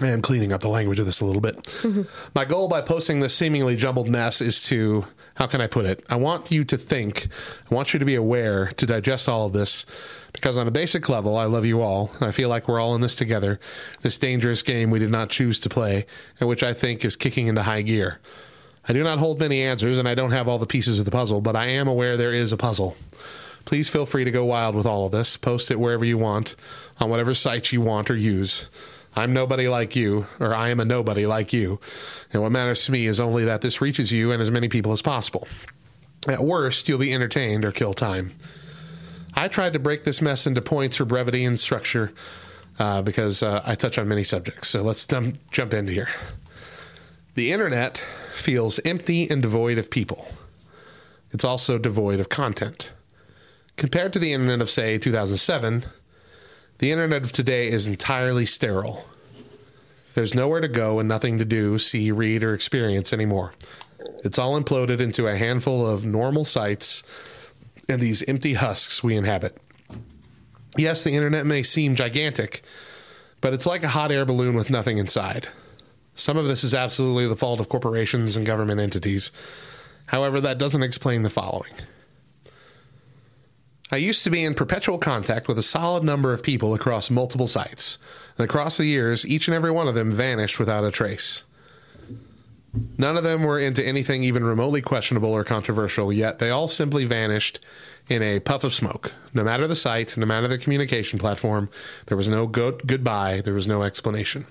I 0.00 0.08
am 0.08 0.22
cleaning 0.22 0.52
up 0.52 0.60
the 0.60 0.68
language 0.68 0.98
of 0.98 1.06
this 1.06 1.20
a 1.20 1.24
little 1.24 1.40
bit. 1.40 1.56
Mm-hmm. 1.62 2.02
My 2.34 2.44
goal 2.44 2.68
by 2.68 2.80
posting 2.80 3.20
this 3.20 3.34
seemingly 3.34 3.76
jumbled 3.76 4.08
mess 4.08 4.40
is 4.40 4.60
to, 4.64 5.04
how 5.36 5.46
can 5.46 5.60
I 5.60 5.68
put 5.68 5.84
it? 5.84 6.04
I 6.10 6.16
want 6.16 6.50
you 6.50 6.64
to 6.64 6.76
think, 6.76 7.28
I 7.70 7.74
want 7.74 7.92
you 7.92 8.00
to 8.00 8.04
be 8.04 8.16
aware, 8.16 8.66
to 8.66 8.86
digest 8.86 9.28
all 9.28 9.46
of 9.46 9.52
this, 9.52 9.86
because 10.32 10.56
on 10.56 10.66
a 10.66 10.72
basic 10.72 11.08
level, 11.08 11.36
I 11.36 11.44
love 11.44 11.64
you 11.64 11.80
all. 11.80 12.10
I 12.20 12.32
feel 12.32 12.48
like 12.48 12.66
we're 12.66 12.80
all 12.80 12.96
in 12.96 13.02
this 13.02 13.14
together, 13.14 13.60
this 14.00 14.18
dangerous 14.18 14.62
game 14.62 14.90
we 14.90 14.98
did 14.98 15.12
not 15.12 15.30
choose 15.30 15.60
to 15.60 15.68
play, 15.68 16.06
and 16.40 16.48
which 16.48 16.64
I 16.64 16.72
think 16.72 17.04
is 17.04 17.14
kicking 17.14 17.46
into 17.46 17.62
high 17.62 17.82
gear. 17.82 18.18
I 18.86 18.92
do 18.92 19.02
not 19.02 19.18
hold 19.18 19.40
many 19.40 19.62
answers, 19.62 19.98
and 19.98 20.08
I 20.08 20.14
don't 20.14 20.32
have 20.32 20.46
all 20.46 20.58
the 20.58 20.66
pieces 20.66 20.98
of 20.98 21.04
the 21.04 21.10
puzzle, 21.10 21.40
but 21.40 21.56
I 21.56 21.66
am 21.66 21.88
aware 21.88 22.16
there 22.16 22.32
is 22.34 22.52
a 22.52 22.56
puzzle. 22.56 22.96
Please 23.64 23.88
feel 23.88 24.04
free 24.04 24.24
to 24.24 24.30
go 24.30 24.44
wild 24.44 24.74
with 24.74 24.86
all 24.86 25.06
of 25.06 25.12
this. 25.12 25.36
Post 25.38 25.70
it 25.70 25.80
wherever 25.80 26.04
you 26.04 26.18
want, 26.18 26.54
on 27.00 27.08
whatever 27.08 27.34
sites 27.34 27.72
you 27.72 27.80
want 27.80 28.10
or 28.10 28.16
use. 28.16 28.68
I'm 29.16 29.32
nobody 29.32 29.68
like 29.68 29.96
you, 29.96 30.26
or 30.40 30.54
I 30.54 30.68
am 30.68 30.80
a 30.80 30.84
nobody 30.84 31.24
like 31.24 31.52
you. 31.52 31.80
And 32.32 32.42
what 32.42 32.52
matters 32.52 32.84
to 32.86 32.92
me 32.92 33.06
is 33.06 33.20
only 33.20 33.44
that 33.44 33.60
this 33.60 33.80
reaches 33.80 34.12
you 34.12 34.32
and 34.32 34.42
as 34.42 34.50
many 34.50 34.68
people 34.68 34.92
as 34.92 35.00
possible. 35.00 35.46
At 36.28 36.40
worst, 36.40 36.88
you'll 36.88 36.98
be 36.98 37.14
entertained 37.14 37.64
or 37.64 37.72
kill 37.72 37.94
time. 37.94 38.32
I 39.34 39.48
tried 39.48 39.74
to 39.74 39.78
break 39.78 40.04
this 40.04 40.20
mess 40.20 40.46
into 40.46 40.60
points 40.60 40.96
for 40.96 41.04
brevity 41.04 41.44
and 41.44 41.58
structure 41.58 42.12
uh, 42.78 43.02
because 43.02 43.42
uh, 43.42 43.62
I 43.64 43.74
touch 43.76 43.98
on 43.98 44.08
many 44.08 44.24
subjects. 44.24 44.68
So 44.68 44.82
let's 44.82 45.06
dum- 45.06 45.38
jump 45.50 45.72
into 45.74 45.92
here. 45.92 46.08
The 47.34 47.50
internet 47.50 47.98
feels 48.32 48.78
empty 48.84 49.28
and 49.28 49.42
devoid 49.42 49.76
of 49.78 49.90
people. 49.90 50.28
It's 51.32 51.44
also 51.44 51.78
devoid 51.78 52.20
of 52.20 52.28
content. 52.28 52.92
Compared 53.76 54.12
to 54.12 54.20
the 54.20 54.32
internet 54.32 54.60
of, 54.60 54.70
say, 54.70 54.98
2007, 54.98 55.84
the 56.78 56.92
internet 56.92 57.24
of 57.24 57.32
today 57.32 57.66
is 57.66 57.88
entirely 57.88 58.46
sterile. 58.46 59.04
There's 60.14 60.34
nowhere 60.34 60.60
to 60.60 60.68
go 60.68 61.00
and 61.00 61.08
nothing 61.08 61.38
to 61.38 61.44
do, 61.44 61.76
see, 61.78 62.12
read, 62.12 62.44
or 62.44 62.54
experience 62.54 63.12
anymore. 63.12 63.52
It's 64.22 64.38
all 64.38 64.60
imploded 64.60 65.00
into 65.00 65.26
a 65.26 65.36
handful 65.36 65.84
of 65.84 66.04
normal 66.04 66.44
sites 66.44 67.02
and 67.88 68.00
these 68.00 68.22
empty 68.22 68.54
husks 68.54 69.02
we 69.02 69.16
inhabit. 69.16 69.58
Yes, 70.76 71.02
the 71.02 71.12
internet 71.12 71.46
may 71.46 71.64
seem 71.64 71.96
gigantic, 71.96 72.62
but 73.40 73.52
it's 73.52 73.66
like 73.66 73.82
a 73.82 73.88
hot 73.88 74.12
air 74.12 74.24
balloon 74.24 74.54
with 74.54 74.70
nothing 74.70 74.98
inside. 74.98 75.48
Some 76.14 76.36
of 76.36 76.46
this 76.46 76.64
is 76.64 76.74
absolutely 76.74 77.26
the 77.26 77.36
fault 77.36 77.60
of 77.60 77.68
corporations 77.68 78.36
and 78.36 78.46
government 78.46 78.80
entities. 78.80 79.30
However, 80.06 80.40
that 80.40 80.58
doesn't 80.58 80.82
explain 80.82 81.22
the 81.22 81.30
following. 81.30 81.72
I 83.90 83.96
used 83.96 84.24
to 84.24 84.30
be 84.30 84.44
in 84.44 84.54
perpetual 84.54 84.98
contact 84.98 85.46
with 85.46 85.58
a 85.58 85.62
solid 85.62 86.04
number 86.04 86.32
of 86.32 86.42
people 86.42 86.74
across 86.74 87.10
multiple 87.10 87.46
sites. 87.46 87.98
And 88.36 88.44
across 88.44 88.76
the 88.76 88.86
years, 88.86 89.26
each 89.26 89.46
and 89.46 89.54
every 89.54 89.70
one 89.70 89.88
of 89.88 89.94
them 89.94 90.10
vanished 90.10 90.58
without 90.58 90.84
a 90.84 90.90
trace. 90.90 91.44
None 92.98 93.16
of 93.16 93.22
them 93.22 93.44
were 93.44 93.58
into 93.58 93.86
anything 93.86 94.24
even 94.24 94.42
remotely 94.42 94.82
questionable 94.82 95.32
or 95.32 95.44
controversial, 95.44 96.12
yet 96.12 96.38
they 96.38 96.50
all 96.50 96.66
simply 96.66 97.04
vanished 97.04 97.60
in 98.08 98.22
a 98.22 98.40
puff 98.40 98.64
of 98.64 98.74
smoke. 98.74 99.12
No 99.32 99.44
matter 99.44 99.68
the 99.68 99.76
site, 99.76 100.16
no 100.16 100.26
matter 100.26 100.48
the 100.48 100.58
communication 100.58 101.18
platform, 101.18 101.70
there 102.06 102.16
was 102.16 102.28
no 102.28 102.46
go- 102.46 102.78
goodbye, 102.84 103.42
there 103.42 103.54
was 103.54 103.66
no 103.66 103.82
explanation. 103.84 104.46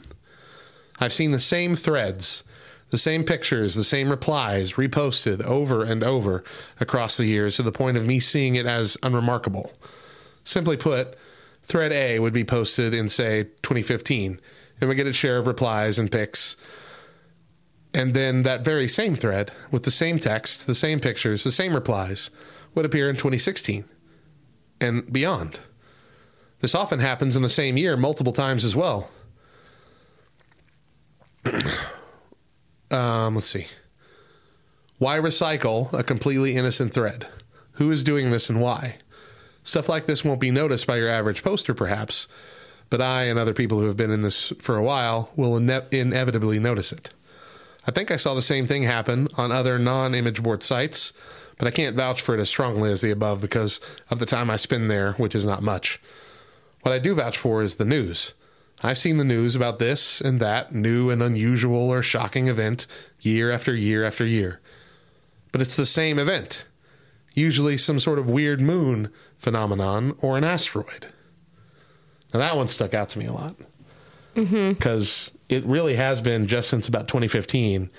I've 0.99 1.13
seen 1.13 1.31
the 1.31 1.39
same 1.39 1.75
threads, 1.75 2.43
the 2.89 2.97
same 2.97 3.23
pictures, 3.23 3.75
the 3.75 3.83
same 3.83 4.09
replies 4.09 4.73
reposted 4.73 5.41
over 5.43 5.83
and 5.83 6.03
over 6.03 6.43
across 6.79 7.17
the 7.17 7.25
years 7.25 7.55
to 7.55 7.63
the 7.63 7.71
point 7.71 7.97
of 7.97 8.05
me 8.05 8.19
seeing 8.19 8.55
it 8.55 8.65
as 8.65 8.97
unremarkable. 9.03 9.71
Simply 10.43 10.77
put, 10.77 11.15
thread 11.63 11.91
A 11.91 12.19
would 12.19 12.33
be 12.33 12.43
posted 12.43 12.93
in, 12.93 13.09
say, 13.09 13.45
2015, 13.63 14.39
and 14.79 14.89
we 14.89 14.95
get 14.95 15.07
a 15.07 15.13
share 15.13 15.37
of 15.37 15.47
replies 15.47 15.97
and 15.97 16.11
pics. 16.11 16.55
And 17.95 18.13
then 18.13 18.43
that 18.43 18.63
very 18.63 18.87
same 18.87 19.15
thread, 19.15 19.51
with 19.71 19.83
the 19.83 19.91
same 19.91 20.19
text, 20.19 20.67
the 20.67 20.75
same 20.75 20.99
pictures, 20.99 21.43
the 21.43 21.51
same 21.51 21.73
replies, 21.73 22.29
would 22.75 22.85
appear 22.85 23.09
in 23.09 23.15
2016 23.15 23.85
and 24.81 25.11
beyond. 25.11 25.59
This 26.59 26.75
often 26.75 26.99
happens 26.99 27.35
in 27.35 27.41
the 27.41 27.49
same 27.49 27.77
year 27.77 27.97
multiple 27.97 28.33
times 28.33 28.65
as 28.65 28.75
well. 28.75 29.09
um, 32.91 33.35
let's 33.35 33.47
see. 33.47 33.67
Why 34.97 35.17
recycle 35.17 35.91
a 35.93 36.03
completely 36.03 36.55
innocent 36.55 36.93
thread? 36.93 37.27
Who 37.73 37.91
is 37.91 38.03
doing 38.03 38.31
this 38.31 38.49
and 38.49 38.61
why? 38.61 38.97
Stuff 39.63 39.89
like 39.89 40.05
this 40.05 40.23
won't 40.23 40.39
be 40.39 40.51
noticed 40.51 40.87
by 40.87 40.97
your 40.97 41.09
average 41.09 41.43
poster, 41.43 41.73
perhaps, 41.73 42.27
but 42.89 43.01
I 43.01 43.23
and 43.23 43.39
other 43.39 43.53
people 43.53 43.79
who 43.79 43.87
have 43.87 43.97
been 43.97 44.11
in 44.11 44.21
this 44.21 44.53
for 44.59 44.77
a 44.77 44.83
while 44.83 45.29
will 45.35 45.57
ine- 45.57 45.87
inevitably 45.91 46.59
notice 46.59 46.91
it. 46.91 47.13
I 47.87 47.91
think 47.91 48.11
I 48.11 48.17
saw 48.17 48.33
the 48.33 48.41
same 48.41 48.67
thing 48.67 48.83
happen 48.83 49.27
on 49.35 49.51
other 49.51 49.77
non 49.77 50.15
image 50.15 50.41
board 50.41 50.63
sites, 50.63 51.11
but 51.57 51.67
I 51.67 51.71
can't 51.71 51.95
vouch 51.95 52.21
for 52.21 52.35
it 52.35 52.39
as 52.39 52.49
strongly 52.49 52.91
as 52.91 53.01
the 53.01 53.11
above 53.11 53.41
because 53.41 53.79
of 54.09 54.19
the 54.19 54.25
time 54.25 54.49
I 54.49 54.57
spend 54.57 54.89
there, 54.89 55.13
which 55.13 55.35
is 55.35 55.45
not 55.45 55.63
much. 55.63 55.99
What 56.81 56.93
I 56.93 56.99
do 56.99 57.15
vouch 57.15 57.37
for 57.37 57.61
is 57.61 57.75
the 57.75 57.85
news. 57.85 58.33
I've 58.83 58.97
seen 58.97 59.17
the 59.17 59.23
news 59.23 59.55
about 59.55 59.79
this 59.79 60.19
and 60.21 60.39
that 60.39 60.73
new 60.73 61.09
and 61.09 61.23
unusual 61.23 61.89
or 61.89 62.01
shocking 62.01 62.47
event 62.47 62.85
year 63.21 63.49
after 63.51 63.73
year 63.75 64.03
after 64.03 64.25
year. 64.25 64.59
But 65.51 65.61
it's 65.61 65.75
the 65.75 65.85
same 65.85 66.19
event, 66.19 66.67
usually 67.33 67.77
some 67.77 67.99
sort 67.99 68.19
of 68.19 68.29
weird 68.29 68.59
moon 68.59 69.09
phenomenon 69.37 70.15
or 70.19 70.37
an 70.37 70.43
asteroid. 70.43 71.07
Now, 72.33 72.39
that 72.39 72.55
one 72.57 72.67
stuck 72.67 72.93
out 72.93 73.09
to 73.09 73.19
me 73.19 73.25
a 73.25 73.33
lot 73.33 73.55
because 74.35 75.29
it 75.49 75.63
really 75.65 75.95
has 75.95 76.19
been 76.19 76.47
just 76.47 76.67
since 76.69 76.87
about 76.87 77.07
2015 77.07 77.91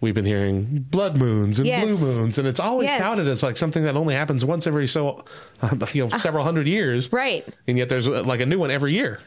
we've 0.00 0.14
been 0.14 0.24
hearing 0.24 0.80
blood 0.90 1.16
moons 1.16 1.58
and 1.60 1.66
Yes. 1.68 1.84
blue 1.84 1.96
moons 1.96 2.38
and 2.38 2.46
it's 2.48 2.58
always 2.58 2.86
Yes. 2.86 3.00
touted 3.00 3.28
as 3.28 3.42
like 3.44 3.56
something 3.56 3.84
that 3.84 3.94
only 3.96 4.14
happens 4.14 4.44
once 4.44 4.66
every 4.66 4.88
so 4.88 5.24
uh, 5.62 5.76
you 5.92 6.04
know 6.06 6.18
several 6.18 6.42
hundred 6.44 6.66
years 6.66 7.10
Right. 7.12 7.46
and 7.68 7.78
yet 7.78 7.88
there's 7.88 8.08
uh, 8.08 8.24
like 8.24 8.40
a 8.40 8.46
new 8.46 8.58
one 8.58 8.72
every 8.72 8.92
year 8.94 9.20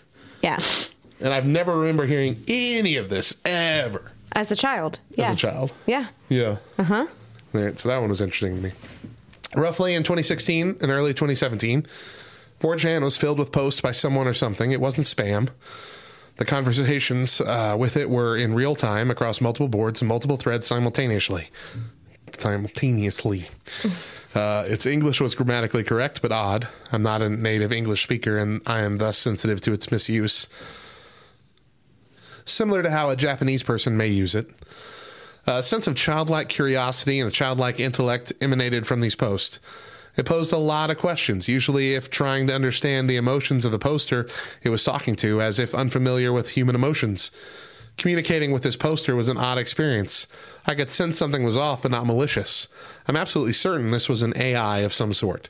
Yeah. 0.43 0.60
And 1.20 1.34
i've 1.34 1.46
never 1.46 1.78
remember 1.78 2.06
hearing 2.06 2.38
any 2.48 2.96
of 2.98 3.10
this 3.10 3.34
ever 3.46 4.12
As 4.34 4.52
a 4.52 4.56
child. 4.56 5.00
Yeah. 5.16 5.30
as 5.32 5.36
a 5.36 5.38
child 5.38 5.72
Yeah. 5.86 6.08
yeah 6.30 6.58
Uh 6.78 6.84
huh. 6.84 7.08
Right, 7.54 7.78
so 7.80 7.90
that 7.90 8.00
one 8.00 8.10
was 8.10 8.22
interesting 8.22 8.56
to 8.58 8.62
me. 8.62 8.72
Roughly 9.56 9.96
in 9.96 10.04
2016 10.04 10.78
and 10.82 10.92
early 10.92 11.14
2017, 11.16 11.88
4chan 12.60 13.02
was 13.02 13.18
filled 13.18 13.40
with 13.40 13.52
posts 13.52 13.82
by 13.82 13.90
someone 13.92 14.28
or 14.28 14.36
something. 14.36 14.72
It 14.72 14.80
wasn't 14.80 15.08
spam. 15.08 15.50
The 16.38 16.46
conversations 16.46 17.42
uh, 17.42 17.76
with 17.80 17.98
it 17.98 18.08
were 18.08 18.38
in 18.38 18.54
real 18.54 18.76
time 18.76 19.10
across 19.10 19.42
multiple 19.42 19.68
boards 19.68 20.00
and 20.02 20.08
multiple 20.08 20.38
threads 20.38 20.68
simultaneously. 20.68 21.50
Simultaneously. 22.38 23.46
Uh, 24.36 24.64
its 24.68 24.86
English 24.86 25.20
was 25.20 25.34
grammatically 25.34 25.84
correct, 25.84 26.22
but 26.22 26.32
odd. 26.32 26.68
I'm 26.92 27.02
not 27.02 27.24
a 27.24 27.30
native 27.30 27.72
English 27.72 28.04
speaker, 28.04 28.38
and 28.38 28.62
I 28.68 28.82
am 28.82 28.98
thus 28.98 29.18
sensitive 29.18 29.60
to 29.62 29.74
its 29.74 29.90
misuse. 29.90 30.48
Similar 32.50 32.82
to 32.84 32.92
how 32.92 33.10
a 33.10 33.16
Japanese 33.16 33.62
person 33.62 33.96
may 33.96 34.08
use 34.08 34.34
it. 34.34 34.50
A 35.46 35.62
sense 35.62 35.86
of 35.86 35.96
childlike 35.96 36.50
curiosity 36.50 37.20
and 37.20 37.30
a 37.30 37.32
childlike 37.32 37.80
intellect 37.80 38.34
emanated 38.42 38.88
from 38.88 39.02
these 39.02 39.16
posts. 39.16 39.60
It 40.18 40.26
posed 40.26 40.52
a 40.52 40.58
lot 40.58 40.90
of 40.90 40.98
questions, 40.98 41.48
usually 41.48 41.94
if 41.94 42.10
trying 42.10 42.48
to 42.48 42.56
understand 42.56 43.08
the 43.08 43.18
emotions 43.18 43.66
of 43.66 43.72
the 43.72 43.80
poster 43.80 44.28
it 44.64 44.70
was 44.70 44.84
talking 44.84 45.16
to, 45.18 45.42
as 45.42 45.60
if 45.60 45.76
unfamiliar 45.76 46.34
with 46.34 46.50
human 46.50 46.76
emotions. 46.76 47.30
Communicating 47.98 48.52
with 48.52 48.64
this 48.64 48.76
poster 48.76 49.16
was 49.16 49.30
an 49.30 49.38
odd 49.38 49.60
experience. 49.60 50.26
I 50.66 50.74
could 50.74 50.90
sense 50.90 51.18
something 51.18 51.44
was 51.44 51.58
off, 51.58 51.84
but 51.84 51.92
not 51.92 52.08
malicious. 52.08 52.68
I'm 53.08 53.16
absolutely 53.16 53.54
certain 53.54 53.92
this 53.92 54.10
was 54.10 54.24
an 54.24 54.34
AI 54.36 54.80
of 54.80 54.94
some 54.94 55.14
sort. 55.14 55.50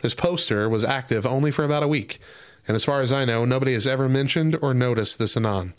This 0.00 0.14
poster 0.14 0.68
was 0.68 0.84
active 0.84 1.24
only 1.24 1.52
for 1.52 1.64
about 1.64 1.84
a 1.84 1.88
week, 1.88 2.18
and 2.66 2.74
as 2.74 2.84
far 2.84 3.00
as 3.00 3.12
I 3.12 3.24
know, 3.24 3.44
nobody 3.44 3.74
has 3.74 3.86
ever 3.86 4.08
mentioned 4.08 4.58
or 4.60 4.74
noticed 4.74 5.18
this 5.18 5.36
anon. 5.36 5.74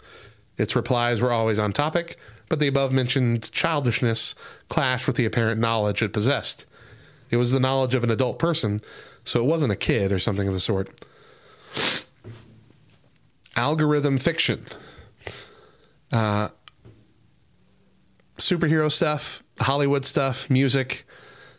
Its 0.62 0.76
replies 0.76 1.20
were 1.20 1.32
always 1.32 1.58
on 1.58 1.74
topic, 1.74 2.18
but 2.48 2.60
the 2.60 2.68
above 2.68 2.92
mentioned 2.92 3.52
childishness 3.52 4.36
clashed 4.68 5.08
with 5.08 5.16
the 5.16 5.26
apparent 5.26 5.60
knowledge 5.60 6.04
it 6.04 6.14
possessed. 6.14 6.68
It 7.32 7.38
was 7.38 7.52
the 7.52 7.60
knowledge 7.60 7.96
of 7.96 8.04
an 8.04 8.12
adult 8.12 8.38
person, 8.38 8.82
so 9.26 9.40
it 9.40 9.48
wasn't 9.48 9.72
a 9.72 9.76
kid 9.76 10.12
or 10.12 10.20
something 10.20 10.48
of 10.48 10.54
the 10.54 10.60
sort. 10.60 11.04
Algorithm 13.56 14.20
fiction. 14.20 14.64
Uh, 16.12 16.50
superhero 18.38 18.92
stuff, 18.92 19.42
Hollywood 19.60 20.06
stuff, 20.06 20.48
music. 20.48 21.06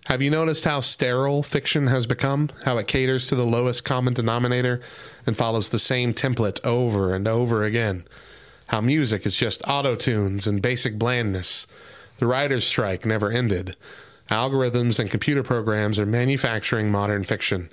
Have 0.07 0.23
you 0.23 0.31
noticed 0.31 0.65
how 0.65 0.81
sterile 0.81 1.43
fiction 1.43 1.89
has 1.89 2.07
become? 2.07 2.51
How 2.65 2.79
it 2.79 2.87
caters 2.87 3.27
to 3.29 3.35
the 3.35 3.47
lowest 3.47 3.85
common 3.85 4.15
denominator 4.15 4.81
and 5.27 5.37
follows 5.37 5.71
the 5.71 5.79
same 5.81 6.15
template 6.15 6.65
over 6.65 7.15
and 7.15 7.27
over 7.27 7.65
again? 7.65 8.05
How 8.73 8.81
music 8.81 9.27
is 9.27 9.37
just 9.37 9.61
auto 9.69 9.95
tunes 9.95 10.47
and 10.47 10.63
basic 10.63 10.99
blandness. 10.99 11.67
The 12.17 12.27
writer's 12.27 12.67
strike 12.67 13.05
never 13.05 13.31
ended. 13.31 13.77
Algorithms 14.31 14.99
and 14.99 15.11
computer 15.11 15.43
programs 15.43 15.99
are 15.99 16.07
manufacturing 16.07 16.91
modern 16.91 17.23
fiction. 17.23 17.69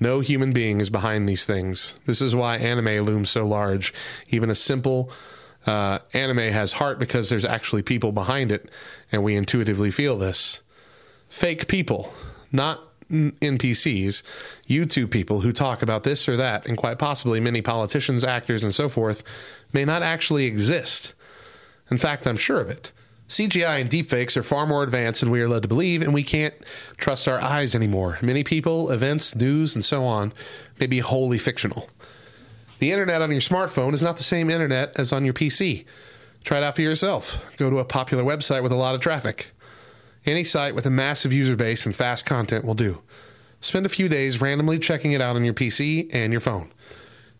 No 0.00 0.18
human 0.18 0.52
being 0.52 0.80
is 0.80 0.90
behind 0.90 1.28
these 1.28 1.44
things. 1.44 1.94
This 2.06 2.20
is 2.20 2.34
why 2.34 2.56
anime 2.56 3.04
looms 3.04 3.30
so 3.30 3.46
large. 3.46 3.94
Even 4.30 4.50
a 4.50 4.56
simple 4.56 5.12
uh, 5.64 6.00
anime 6.12 6.52
has 6.52 6.72
heart 6.72 6.98
because 6.98 7.28
there's 7.28 7.44
actually 7.44 7.82
people 7.82 8.10
behind 8.10 8.50
it, 8.50 8.68
and 9.12 9.22
we 9.22 9.36
intuitively 9.36 9.92
feel 9.92 10.18
this. 10.18 10.60
Fake 11.28 11.68
people, 11.68 12.12
not 12.50 12.80
NPCs, 13.12 14.22
YouTube 14.66 15.10
people 15.10 15.40
who 15.40 15.52
talk 15.52 15.82
about 15.82 16.02
this 16.02 16.28
or 16.28 16.36
that, 16.36 16.66
and 16.66 16.76
quite 16.76 16.98
possibly 16.98 17.40
many 17.40 17.62
politicians, 17.62 18.24
actors, 18.24 18.62
and 18.62 18.74
so 18.74 18.88
forth, 18.88 19.22
may 19.72 19.84
not 19.84 20.02
actually 20.02 20.46
exist. 20.46 21.14
In 21.90 21.98
fact, 21.98 22.26
I'm 22.26 22.36
sure 22.36 22.60
of 22.60 22.70
it. 22.70 22.92
CGI 23.28 23.80
and 23.80 23.90
deepfakes 23.90 24.36
are 24.36 24.42
far 24.42 24.66
more 24.66 24.82
advanced 24.82 25.20
than 25.20 25.30
we 25.30 25.40
are 25.40 25.48
led 25.48 25.62
to 25.62 25.68
believe, 25.68 26.02
and 26.02 26.12
we 26.12 26.22
can't 26.22 26.54
trust 26.98 27.28
our 27.28 27.40
eyes 27.40 27.74
anymore. 27.74 28.18
Many 28.20 28.44
people, 28.44 28.90
events, 28.90 29.34
news, 29.34 29.74
and 29.74 29.84
so 29.84 30.04
on 30.04 30.32
may 30.78 30.86
be 30.86 30.98
wholly 30.98 31.38
fictional. 31.38 31.88
The 32.78 32.92
internet 32.92 33.22
on 33.22 33.30
your 33.30 33.40
smartphone 33.40 33.94
is 33.94 34.02
not 34.02 34.16
the 34.16 34.22
same 34.22 34.50
internet 34.50 34.98
as 34.98 35.12
on 35.12 35.24
your 35.24 35.34
PC. 35.34 35.84
Try 36.44 36.58
it 36.58 36.64
out 36.64 36.74
for 36.74 36.82
yourself. 36.82 37.42
Go 37.56 37.70
to 37.70 37.78
a 37.78 37.84
popular 37.84 38.24
website 38.24 38.62
with 38.62 38.72
a 38.72 38.76
lot 38.76 38.94
of 38.94 39.00
traffic. 39.00 39.52
Any 40.24 40.44
site 40.44 40.74
with 40.74 40.86
a 40.86 40.90
massive 40.90 41.32
user 41.32 41.56
base 41.56 41.84
and 41.84 41.94
fast 41.94 42.24
content 42.24 42.64
will 42.64 42.74
do. 42.74 43.02
Spend 43.60 43.86
a 43.86 43.90
few 43.90 44.08
days 44.08 44.40
randomly 44.40 44.78
checking 44.78 45.12
it 45.12 45.20
out 45.20 45.36
on 45.36 45.44
your 45.44 45.54
PC 45.54 46.08
and 46.12 46.32
your 46.32 46.40
phone. 46.40 46.70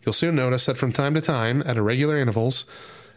You'll 0.05 0.13
soon 0.13 0.35
notice 0.35 0.65
that 0.65 0.77
from 0.77 0.91
time 0.91 1.13
to 1.13 1.21
time, 1.21 1.63
at 1.65 1.77
irregular 1.77 2.17
intervals, 2.17 2.65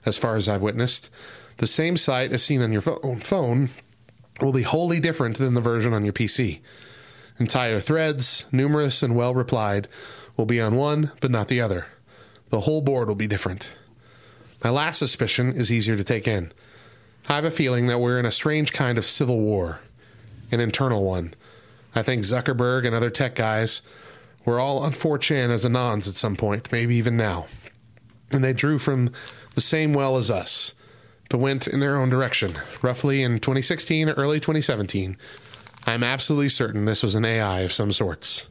as 0.04 0.16
far 0.16 0.36
as 0.36 0.48
I've 0.48 0.62
witnessed, 0.62 1.10
the 1.58 1.66
same 1.66 1.96
site 1.96 2.32
as 2.32 2.42
seen 2.44 2.62
on 2.62 2.72
your 2.72 2.82
phone 2.82 3.70
will 4.40 4.52
be 4.52 4.62
wholly 4.62 5.00
different 5.00 5.38
than 5.38 5.54
the 5.54 5.60
version 5.60 5.92
on 5.92 6.04
your 6.04 6.12
PC. 6.12 6.60
Entire 7.38 7.80
threads, 7.80 8.44
numerous 8.52 9.02
and 9.02 9.16
well 9.16 9.34
replied, 9.34 9.88
will 10.36 10.46
be 10.46 10.60
on 10.60 10.76
one 10.76 11.10
but 11.20 11.30
not 11.30 11.48
the 11.48 11.60
other. 11.60 11.86
The 12.50 12.60
whole 12.60 12.82
board 12.82 13.08
will 13.08 13.16
be 13.16 13.26
different. 13.26 13.76
My 14.62 14.70
last 14.70 14.98
suspicion 14.98 15.52
is 15.52 15.72
easier 15.72 15.96
to 15.96 16.04
take 16.04 16.28
in. 16.28 16.52
I 17.28 17.34
have 17.34 17.44
a 17.44 17.50
feeling 17.50 17.88
that 17.88 17.98
we're 17.98 18.20
in 18.20 18.26
a 18.26 18.30
strange 18.30 18.72
kind 18.72 18.98
of 18.98 19.04
civil 19.04 19.40
war, 19.40 19.80
an 20.52 20.60
internal 20.60 21.04
one. 21.04 21.34
I 21.94 22.02
think 22.02 22.22
Zuckerberg 22.22 22.86
and 22.86 22.94
other 22.94 23.10
tech 23.10 23.34
guys 23.34 23.82
were 24.44 24.60
all 24.60 24.78
on 24.78 24.92
4chan 24.92 25.50
as 25.50 25.64
Anons 25.64 26.06
at 26.06 26.14
some 26.14 26.36
point, 26.36 26.70
maybe 26.70 26.94
even 26.94 27.16
now. 27.16 27.46
And 28.30 28.44
they 28.44 28.52
drew 28.52 28.78
from 28.78 29.10
the 29.54 29.60
same 29.60 29.92
well 29.92 30.16
as 30.16 30.30
us, 30.30 30.72
but 31.28 31.38
went 31.38 31.66
in 31.66 31.80
their 31.80 31.96
own 31.96 32.10
direction, 32.10 32.54
roughly 32.80 33.22
in 33.22 33.40
2016 33.40 34.08
or 34.08 34.12
early 34.12 34.38
2017. 34.38 35.16
I'm 35.86 36.04
absolutely 36.04 36.48
certain 36.48 36.84
this 36.84 37.02
was 37.02 37.16
an 37.16 37.24
AI 37.24 37.60
of 37.60 37.72
some 37.72 37.92
sorts. 37.92 38.48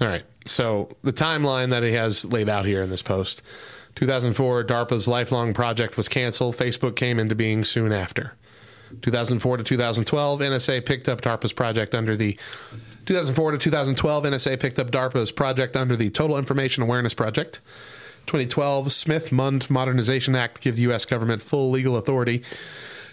All 0.00 0.08
right, 0.08 0.24
so 0.46 0.88
the 1.02 1.12
timeline 1.12 1.70
that 1.70 1.84
he 1.84 1.92
has 1.92 2.24
laid 2.24 2.48
out 2.48 2.66
here 2.66 2.82
in 2.82 2.90
this 2.90 3.02
post 3.02 3.42
2004, 3.94 4.64
DARPA's 4.64 5.06
LifeLog 5.06 5.54
project 5.54 5.96
was 5.96 6.08
canceled. 6.08 6.56
Facebook 6.56 6.96
came 6.96 7.18
into 7.18 7.34
being 7.34 7.64
soon 7.64 7.92
after. 7.92 8.34
2004 9.00 9.58
to 9.58 9.64
2012, 9.64 10.40
NSA 10.40 10.84
picked 10.84 11.08
up 11.08 11.20
DARPA's 11.20 11.52
project 11.52 11.94
under 11.94 12.16
the 12.16 12.38
2004 13.06 13.52
to 13.52 13.58
2012, 13.58 14.24
NSA 14.24 14.60
picked 14.60 14.78
up 14.78 14.90
DARPA's 14.90 15.32
project 15.32 15.74
under 15.74 15.96
the 15.96 16.10
Total 16.10 16.38
Information 16.38 16.84
Awareness 16.84 17.14
Project. 17.14 17.60
2012, 18.26 18.92
Smith 18.92 19.32
Mundt 19.32 19.68
Modernization 19.68 20.36
Act 20.36 20.60
gives 20.60 20.76
the 20.76 20.84
U.S. 20.84 21.04
government 21.04 21.42
full 21.42 21.70
legal 21.70 21.96
authority 21.96 22.44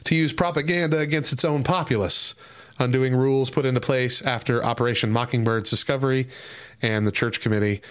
to 0.03 0.15
use 0.15 0.31
propaganda 0.31 0.99
against 0.99 1.33
its 1.33 1.43
own 1.43 1.63
populace, 1.63 2.35
undoing 2.77 3.15
rules 3.15 3.49
put 3.49 3.65
into 3.65 3.79
place 3.79 4.21
after 4.21 4.63
Operation 4.63 5.11
Mockingbird's 5.11 5.71
discovery 5.71 6.27
and 6.83 7.07
the 7.07 7.11
Church 7.11 7.41
Committee. 7.41 7.81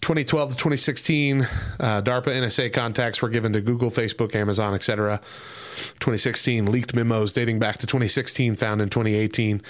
2012 0.00 0.50
to 0.50 0.54
2016, 0.54 1.42
uh, 1.42 1.46
DARPA 2.02 2.28
NSA 2.28 2.72
contacts 2.72 3.20
were 3.20 3.28
given 3.28 3.52
to 3.52 3.60
Google, 3.60 3.90
Facebook, 3.90 4.34
Amazon, 4.34 4.74
etc. 4.74 5.20
2016, 6.00 6.66
leaked 6.66 6.94
memos 6.94 7.32
dating 7.32 7.58
back 7.58 7.78
to 7.78 7.86
2016 7.86 8.54
found 8.54 8.80
in 8.80 8.88
2018 8.88 9.60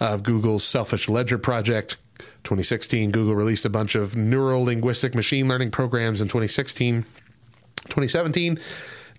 of 0.00 0.22
Google's 0.22 0.64
Selfish 0.64 1.08
Ledger 1.08 1.38
project. 1.38 1.98
2016, 2.44 3.10
Google 3.10 3.34
released 3.34 3.64
a 3.64 3.70
bunch 3.70 3.94
of 3.94 4.16
neural 4.16 4.64
linguistic 4.64 5.14
machine 5.14 5.48
learning 5.48 5.70
programs 5.70 6.20
in 6.20 6.28
2016. 6.28 7.02
2017, 7.84 8.58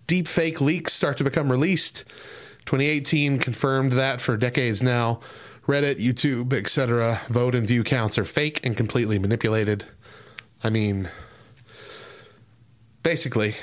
deep 0.07 0.27
fake 0.27 0.61
leaks 0.61 0.93
start 0.93 1.17
to 1.17 1.23
become 1.23 1.51
released. 1.51 2.05
2018 2.65 3.39
confirmed 3.39 3.93
that 3.93 4.21
for 4.21 4.37
decades 4.37 4.81
now, 4.81 5.19
Reddit, 5.67 5.99
YouTube, 5.99 6.53
etc., 6.53 7.21
vote 7.29 7.55
and 7.55 7.67
view 7.67 7.83
counts 7.83 8.17
are 8.17 8.23
fake 8.23 8.65
and 8.65 8.75
completely 8.75 9.19
manipulated. 9.19 9.85
I 10.63 10.69
mean, 10.69 11.09
basically, 13.03 13.55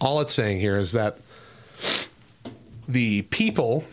all 0.00 0.20
it's 0.20 0.32
saying 0.32 0.60
here 0.60 0.76
is 0.76 0.92
that 0.92 1.18
the 2.86 3.22
people 3.22 3.84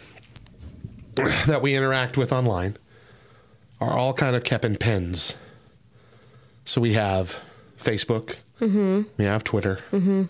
that 1.16 1.62
we 1.62 1.76
interact 1.76 2.18
with 2.18 2.32
online 2.32 2.78
are 3.80 3.98
all 3.98 4.14
kind 4.14 4.36
of 4.36 4.44
kept 4.44 4.66
in 4.66 4.76
pens. 4.76 5.34
So 6.66 6.80
we 6.80 6.94
have 6.94 7.42
Facebook, 7.80 8.36
mm-hmm. 8.60 9.04
we 9.18 9.26
have 9.26 9.44
Twitter, 9.44 9.80
mm-hmm. 9.92 10.24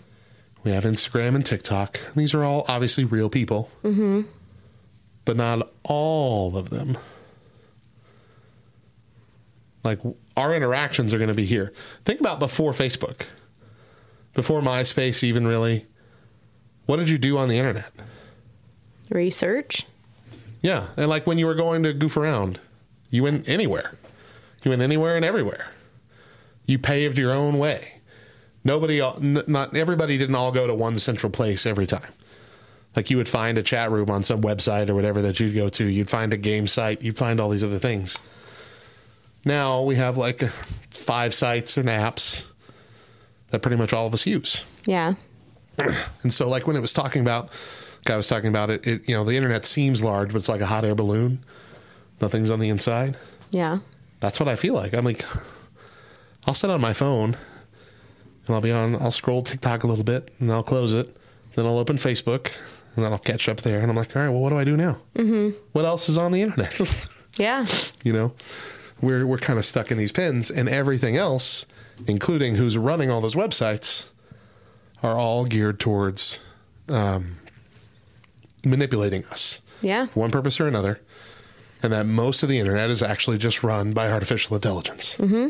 we 0.64 0.70
have 0.70 0.84
Instagram 0.84 1.34
and 1.34 1.44
TikTok. 1.44 2.00
These 2.16 2.32
are 2.32 2.42
all 2.42 2.64
obviously 2.68 3.04
real 3.04 3.28
people, 3.28 3.70
mm-hmm. 3.84 4.22
but 5.26 5.36
not 5.36 5.70
all 5.84 6.56
of 6.56 6.70
them. 6.70 6.96
Like 9.84 10.00
our 10.36 10.54
interactions 10.54 11.12
are 11.12 11.18
going 11.18 11.28
to 11.28 11.34
be 11.34 11.44
here. 11.44 11.72
Think 12.04 12.20
about 12.20 12.38
before 12.38 12.72
Facebook, 12.72 13.26
before 14.34 14.60
MySpace, 14.60 15.22
even 15.22 15.46
really. 15.46 15.86
What 16.86 16.96
did 16.96 17.08
you 17.08 17.18
do 17.18 17.38
on 17.38 17.48
the 17.48 17.58
internet? 17.58 17.90
Research. 19.10 19.86
Yeah, 20.60 20.88
and 20.96 21.08
like 21.08 21.26
when 21.26 21.38
you 21.38 21.46
were 21.46 21.54
going 21.54 21.82
to 21.82 21.92
goof 21.92 22.16
around, 22.16 22.60
you 23.10 23.24
went 23.24 23.48
anywhere. 23.48 23.94
You 24.64 24.70
went 24.70 24.82
anywhere 24.82 25.16
and 25.16 25.24
everywhere. 25.24 25.68
You 26.66 26.78
paved 26.78 27.18
your 27.18 27.32
own 27.32 27.58
way. 27.58 27.94
Nobody, 28.64 29.00
not 29.20 29.76
everybody, 29.76 30.16
didn't 30.18 30.36
all 30.36 30.52
go 30.52 30.68
to 30.68 30.74
one 30.74 30.98
central 30.98 31.30
place 31.30 31.66
every 31.66 31.86
time. 31.86 32.12
Like 32.94 33.10
you 33.10 33.16
would 33.16 33.28
find 33.28 33.58
a 33.58 33.62
chat 33.62 33.90
room 33.90 34.10
on 34.10 34.22
some 34.22 34.42
website 34.42 34.88
or 34.88 34.94
whatever 34.94 35.20
that 35.22 35.40
you'd 35.40 35.54
go 35.54 35.68
to. 35.70 35.84
You'd 35.84 36.08
find 36.08 36.32
a 36.32 36.36
game 36.36 36.68
site. 36.68 37.02
You'd 37.02 37.16
find 37.16 37.40
all 37.40 37.48
these 37.48 37.64
other 37.64 37.78
things. 37.78 38.18
Now 39.44 39.82
we 39.82 39.96
have 39.96 40.16
like 40.16 40.40
five 40.90 41.34
sites 41.34 41.76
and 41.76 41.88
apps 41.88 42.44
that 43.50 43.60
pretty 43.60 43.76
much 43.76 43.92
all 43.92 44.06
of 44.06 44.14
us 44.14 44.26
use. 44.26 44.62
Yeah. 44.86 45.14
And 46.22 46.32
so, 46.32 46.48
like 46.48 46.66
when 46.68 46.76
it 46.76 46.80
was 46.80 46.92
talking 46.92 47.22
about, 47.22 47.50
guy 48.04 48.16
was 48.16 48.28
talking 48.28 48.48
about 48.48 48.70
it, 48.70 48.86
it, 48.86 49.08
you 49.08 49.14
know, 49.16 49.24
the 49.24 49.34
internet 49.36 49.64
seems 49.64 50.02
large, 50.02 50.28
but 50.32 50.38
it's 50.38 50.48
like 50.48 50.60
a 50.60 50.66
hot 50.66 50.84
air 50.84 50.94
balloon. 50.94 51.42
Nothing's 52.20 52.50
on 52.50 52.60
the 52.60 52.68
inside. 52.68 53.16
Yeah. 53.50 53.78
That's 54.20 54.38
what 54.38 54.48
I 54.48 54.54
feel 54.54 54.74
like. 54.74 54.94
I'm 54.94 55.04
like, 55.04 55.24
I'll 56.46 56.54
sit 56.54 56.70
on 56.70 56.80
my 56.80 56.92
phone 56.92 57.36
and 58.46 58.54
I'll 58.54 58.60
be 58.60 58.70
on, 58.70 58.94
I'll 58.96 59.10
scroll 59.10 59.42
TikTok 59.42 59.82
a 59.82 59.88
little 59.88 60.04
bit 60.04 60.30
and 60.38 60.52
I'll 60.52 60.62
close 60.62 60.92
it. 60.92 61.16
Then 61.56 61.66
I'll 61.66 61.78
open 61.78 61.96
Facebook 61.96 62.52
and 62.94 63.04
then 63.04 63.12
I'll 63.12 63.18
catch 63.18 63.48
up 63.48 63.62
there. 63.62 63.80
And 63.80 63.90
I'm 63.90 63.96
like, 63.96 64.14
all 64.14 64.22
right, 64.22 64.28
well, 64.28 64.40
what 64.40 64.50
do 64.50 64.58
I 64.58 64.64
do 64.64 64.76
now? 64.76 64.98
Mm-hmm. 65.16 65.56
What 65.72 65.84
else 65.84 66.08
is 66.08 66.16
on 66.18 66.30
the 66.32 66.42
internet? 66.42 66.78
Yeah. 67.38 67.64
You 68.04 68.12
know, 68.12 68.34
we're 69.02 69.26
we're 69.26 69.38
kind 69.38 69.58
of 69.58 69.64
stuck 69.66 69.90
in 69.90 69.98
these 69.98 70.12
pins, 70.12 70.50
and 70.50 70.68
everything 70.68 71.16
else, 71.16 71.66
including 72.06 72.54
who's 72.54 72.78
running 72.78 73.10
all 73.10 73.20
those 73.20 73.34
websites, 73.34 74.04
are 75.02 75.18
all 75.18 75.44
geared 75.44 75.78
towards 75.80 76.38
um, 76.88 77.36
manipulating 78.64 79.24
us 79.26 79.60
Yeah. 79.82 80.06
for 80.06 80.20
one 80.20 80.30
purpose 80.30 80.58
or 80.60 80.68
another, 80.68 81.00
and 81.82 81.92
that 81.92 82.06
most 82.06 82.42
of 82.42 82.48
the 82.48 82.58
internet 82.58 82.88
is 82.90 83.02
actually 83.02 83.38
just 83.38 83.62
run 83.62 83.92
by 83.92 84.10
artificial 84.10 84.54
intelligence. 84.56 85.16
Mm-hmm. 85.18 85.48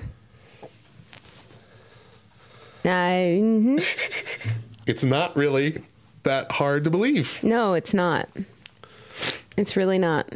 I, 2.84 3.38
mhm. 3.40 3.84
It's 4.86 5.04
not 5.04 5.36
really 5.36 5.82
that 6.24 6.50
hard 6.50 6.84
to 6.84 6.90
believe. 6.90 7.38
No, 7.42 7.74
it's 7.74 7.94
not. 7.94 8.28
It's 9.56 9.76
really 9.76 9.98
not. 9.98 10.32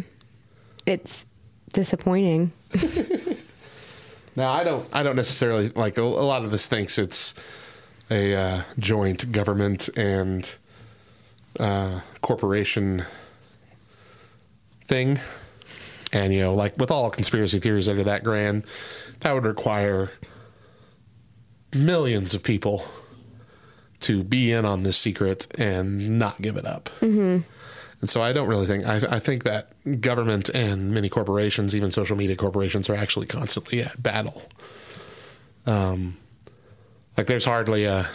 It's 0.87 1.24
disappointing. 1.72 2.52
Now, 4.37 4.53
I 4.53 4.65
don't. 4.65 4.87
I 4.93 5.03
don't 5.03 5.17
necessarily 5.17 5.71
like 5.71 5.97
a, 5.97 6.03
a 6.03 6.05
lot 6.05 6.45
of 6.45 6.51
this 6.51 6.67
thinks 6.67 6.99
it's 6.99 7.33
a 8.11 8.35
uh, 8.35 8.62
joint 8.79 9.33
government 9.33 9.89
and 9.97 10.49
uh, 11.59 12.01
corporation 12.21 13.05
thing, 14.85 15.19
and 16.12 16.35
you 16.35 16.41
know, 16.41 16.53
like 16.53 16.77
with 16.77 16.91
all 16.91 17.11
conspiracy 17.11 17.59
theories 17.59 17.89
are 17.89 18.05
that 18.05 18.23
grand, 18.23 18.67
that 19.21 19.33
would 19.33 19.47
require 19.47 20.11
millions 21.75 22.35
of 22.35 22.43
people 22.43 22.85
to 24.01 24.23
be 24.23 24.53
in 24.53 24.67
on 24.67 24.83
this 24.83 24.99
secret 24.99 25.47
and 25.59 26.19
not 26.19 26.41
give 26.43 26.59
it 26.59 26.67
up. 26.67 26.91
Mm-hmm. 27.01 27.39
And 28.01 28.11
so 28.11 28.21
I 28.23 28.33
don't 28.33 28.49
really 28.49 28.67
think 28.67 28.85
I, 28.85 28.97
I 29.17 29.19
think 29.19 29.45
that 29.45 29.73
government 30.01 30.49
and 30.51 30.93
many 30.93 31.09
corporations, 31.09 31.75
even 31.75 31.91
social 31.91 32.17
media 32.17 32.37
corporations, 32.37 32.89
are 32.89 32.95
actually 32.95 33.27
constantly 33.27 33.83
at 33.83 34.03
battle. 34.03 34.43
Um, 35.67 36.17
like 37.17 37.27
there's 37.27 37.45
hardly 37.45 37.85
a, 37.85 38.07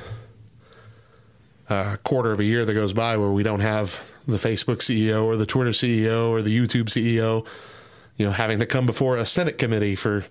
a 1.69 1.97
quarter 2.03 2.31
of 2.31 2.39
a 2.39 2.43
year 2.43 2.63
that 2.63 2.73
goes 2.73 2.93
by 2.93 3.17
where 3.17 3.31
we 3.31 3.43
don't 3.43 3.59
have 3.61 3.99
the 4.27 4.37
Facebook 4.37 4.77
CEO 4.77 5.25
or 5.25 5.35
the 5.35 5.45
Twitter 5.45 5.71
CEO 5.71 6.29
or 6.29 6.41
the 6.41 6.55
YouTube 6.55 6.85
CEO, 6.85 7.45
you 8.17 8.25
know, 8.25 8.31
having 8.31 8.59
to 8.59 8.65
come 8.65 8.85
before 8.85 9.17
a 9.17 9.25
Senate 9.25 9.57
committee 9.57 9.95
for 9.95 10.23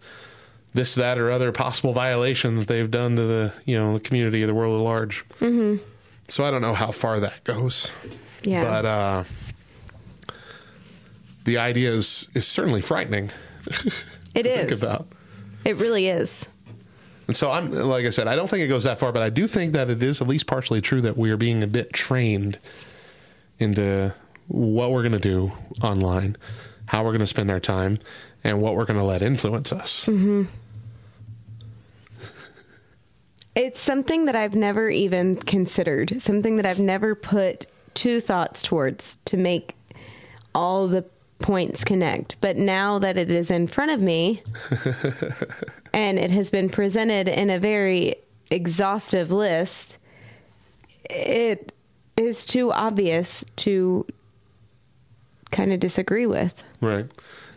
this, 0.73 0.95
that, 0.95 1.19
or 1.19 1.31
other 1.31 1.51
possible 1.51 1.93
violation 1.93 2.57
that 2.57 2.69
they've 2.69 2.91
done 2.91 3.17
to 3.17 3.23
the 3.23 3.53
you 3.65 3.77
know 3.77 3.95
the 3.95 4.01
community 4.01 4.43
or 4.43 4.47
the 4.47 4.55
world 4.55 4.81
at 4.81 4.85
large. 4.85 5.29
Mm-hmm. 5.41 5.83
So 6.29 6.45
I 6.45 6.53
don't 6.53 6.63
know 6.63 6.75
how 6.75 6.93
far 6.93 7.19
that 7.21 7.43
goes. 7.43 7.91
Yeah. 8.45 8.65
But 8.65 8.85
uh, 8.85 9.25
the 11.45 11.59
idea 11.59 11.91
is 11.91 12.29
is 12.35 12.47
certainly 12.47 12.81
frightening. 12.81 13.31
It 14.33 14.47
is. 14.47 14.81
About. 14.81 15.09
It 15.65 15.77
really 15.79 16.07
is. 16.07 16.47
And 17.27 17.37
so 17.37 17.51
I'm 17.51 17.73
like 17.73 18.07
I 18.07 18.11
said, 18.11 18.29
I 18.29 18.37
don't 18.37 18.49
think 18.49 18.63
it 18.63 18.69
goes 18.69 18.85
that 18.85 18.99
far, 18.99 19.13
but 19.13 19.23
I 19.23 19.31
do 19.31 19.47
think 19.47 19.73
that 19.73 19.91
it 19.91 20.03
is 20.03 20.21
at 20.21 20.29
least 20.29 20.47
partially 20.47 20.81
true 20.81 21.01
that 21.01 21.17
we 21.17 21.31
are 21.31 21.37
being 21.37 21.63
a 21.63 21.67
bit 21.67 21.93
trained 21.93 22.59
into 23.59 24.15
what 24.49 24.91
we're 24.91 25.03
going 25.03 25.13
to 25.13 25.19
do 25.19 25.53
online, 25.83 26.37
how 26.87 27.05
we're 27.05 27.11
going 27.11 27.21
to 27.21 27.27
spend 27.27 27.51
our 27.51 27.61
time, 27.61 27.99
and 28.43 28.61
what 28.61 28.75
we're 28.75 28.85
going 28.85 28.99
to 28.99 29.05
let 29.05 29.23
influence 29.23 29.73
us. 29.73 30.05
Mm-hmm. 30.07 30.45
It's 33.55 33.81
something 33.81 34.27
that 34.27 34.37
I've 34.37 34.55
never 34.55 34.91
even 34.91 35.37
considered, 35.37 36.23
something 36.23 36.57
that 36.57 36.67
I've 36.67 36.79
never 36.79 37.15
put 37.15 37.67
two 37.95 38.21
thoughts 38.21 38.63
towards 38.63 39.19
to 39.27 39.37
make 39.37 39.75
all 40.55 40.89
the 40.89 41.05
points 41.41 41.85
connect. 41.85 42.37
But 42.41 42.57
now 42.57 42.99
that 43.01 43.17
it 43.17 43.31
is 43.31 43.51
in 43.51 43.67
front 43.67 43.91
of 43.91 44.01
me 44.01 44.43
and 45.93 46.19
it 46.19 46.31
has 46.31 46.51
been 46.51 46.69
presented 46.69 47.29
in 47.29 47.51
a 47.51 47.59
very 47.59 48.17
exhaustive 48.51 49.31
list, 49.31 49.97
it 51.09 51.73
is 52.17 52.45
too 52.45 52.73
obvious 52.73 53.45
to 53.57 54.07
kind 55.51 55.73
of 55.73 55.81
disagree 55.81 56.27
with. 56.27 56.63
Right. 56.81 57.07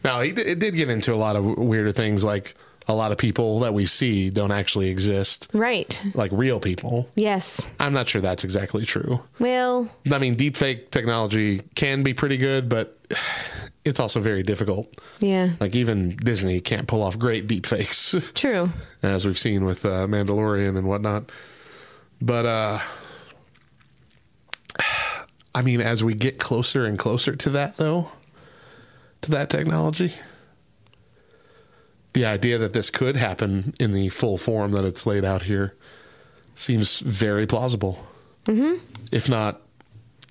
Now, 0.03 0.19
it, 0.21 0.37
it 0.39 0.59
did 0.59 0.75
get 0.75 0.89
into 0.89 1.13
a 1.13 1.15
lot 1.15 1.35
of 1.35 1.45
weirder 1.57 1.91
things 1.91 2.23
like 2.23 2.55
a 2.87 2.93
lot 2.93 3.11
of 3.13 3.17
people 3.17 3.59
that 3.61 3.73
we 3.73 3.85
see 3.85 4.29
don't 4.29 4.51
actually 4.51 4.89
exist, 4.89 5.47
Right. 5.53 6.01
like 6.13 6.31
real 6.33 6.59
people. 6.59 7.09
Yes. 7.15 7.61
I'm 7.79 7.93
not 7.93 8.09
sure 8.09 8.19
that's 8.19 8.43
exactly 8.43 8.85
true. 8.85 9.21
Well, 9.39 9.89
I 10.11 10.17
mean, 10.17 10.35
deepfake 10.35 10.91
technology 10.91 11.61
can 11.75 12.03
be 12.03 12.13
pretty 12.13 12.35
good, 12.37 12.67
but 12.67 12.97
it's 13.85 13.99
also 13.99 14.19
very 14.21 14.43
difficult. 14.43 14.87
yeah. 15.19 15.51
Like 15.59 15.75
even 15.75 16.15
Disney 16.17 16.59
can't 16.61 16.87
pull 16.87 17.01
off 17.03 17.17
great 17.19 17.47
deepfakes, 17.47 18.33
True. 18.35 18.69
as 19.01 19.25
we've 19.25 19.39
seen 19.39 19.65
with 19.65 19.85
uh, 19.85 20.07
Mandalorian 20.07 20.77
and 20.77 20.87
whatnot. 20.87 21.31
But 22.21 22.45
uh, 22.45 22.79
I 25.55 25.61
mean, 25.61 25.81
as 25.81 26.03
we 26.03 26.13
get 26.13 26.39
closer 26.39 26.85
and 26.85 26.97
closer 26.97 27.35
to 27.35 27.49
that, 27.51 27.77
though, 27.77 28.09
to 29.21 29.31
that 29.31 29.49
technology, 29.49 30.13
the 32.13 32.25
idea 32.25 32.57
that 32.59 32.73
this 32.73 32.89
could 32.89 33.15
happen 33.15 33.73
in 33.79 33.91
the 33.93 34.09
full 34.09 34.37
form 34.37 34.71
that 34.71 34.85
it's 34.85 35.05
laid 35.05 35.25
out 35.25 35.41
here 35.43 35.75
seems 36.55 36.99
very 36.99 37.45
plausible, 37.47 37.99
Mm-hmm. 38.45 38.83
if 39.11 39.29
not 39.29 39.61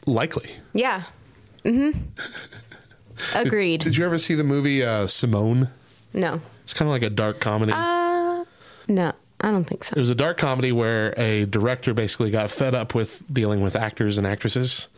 likely. 0.06 0.50
Yeah. 0.74 1.02
Mm-hmm. 1.64 1.98
Agreed. 3.34 3.80
Did 3.80 3.96
you 3.96 4.04
ever 4.04 4.18
see 4.18 4.34
the 4.34 4.44
movie 4.44 4.82
uh, 4.82 5.06
Simone? 5.06 5.68
No. 6.12 6.40
It's 6.64 6.74
kind 6.74 6.88
of 6.88 6.92
like 6.92 7.02
a 7.02 7.10
dark 7.10 7.40
comedy. 7.40 7.72
Uh, 7.74 8.44
no, 8.88 9.12
I 9.40 9.50
don't 9.50 9.64
think 9.64 9.84
so. 9.84 9.94
It 9.96 10.00
was 10.00 10.10
a 10.10 10.14
dark 10.14 10.38
comedy 10.38 10.72
where 10.72 11.14
a 11.16 11.46
director 11.46 11.94
basically 11.94 12.30
got 12.30 12.50
fed 12.50 12.74
up 12.74 12.94
with 12.94 13.24
dealing 13.32 13.60
with 13.60 13.74
actors 13.76 14.18
and 14.18 14.26
actresses. 14.26 14.88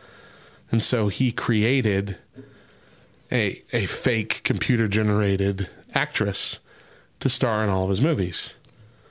And 0.71 0.81
so 0.81 1.07
he 1.07 1.31
created 1.31 2.17
a 3.31 3.61
a 3.73 3.85
fake 3.85 4.41
computer 4.43 4.87
generated 4.87 5.69
actress 5.93 6.59
to 7.19 7.29
star 7.29 7.63
in 7.63 7.69
all 7.69 7.83
of 7.83 7.89
his 7.89 8.01
movies. 8.01 8.53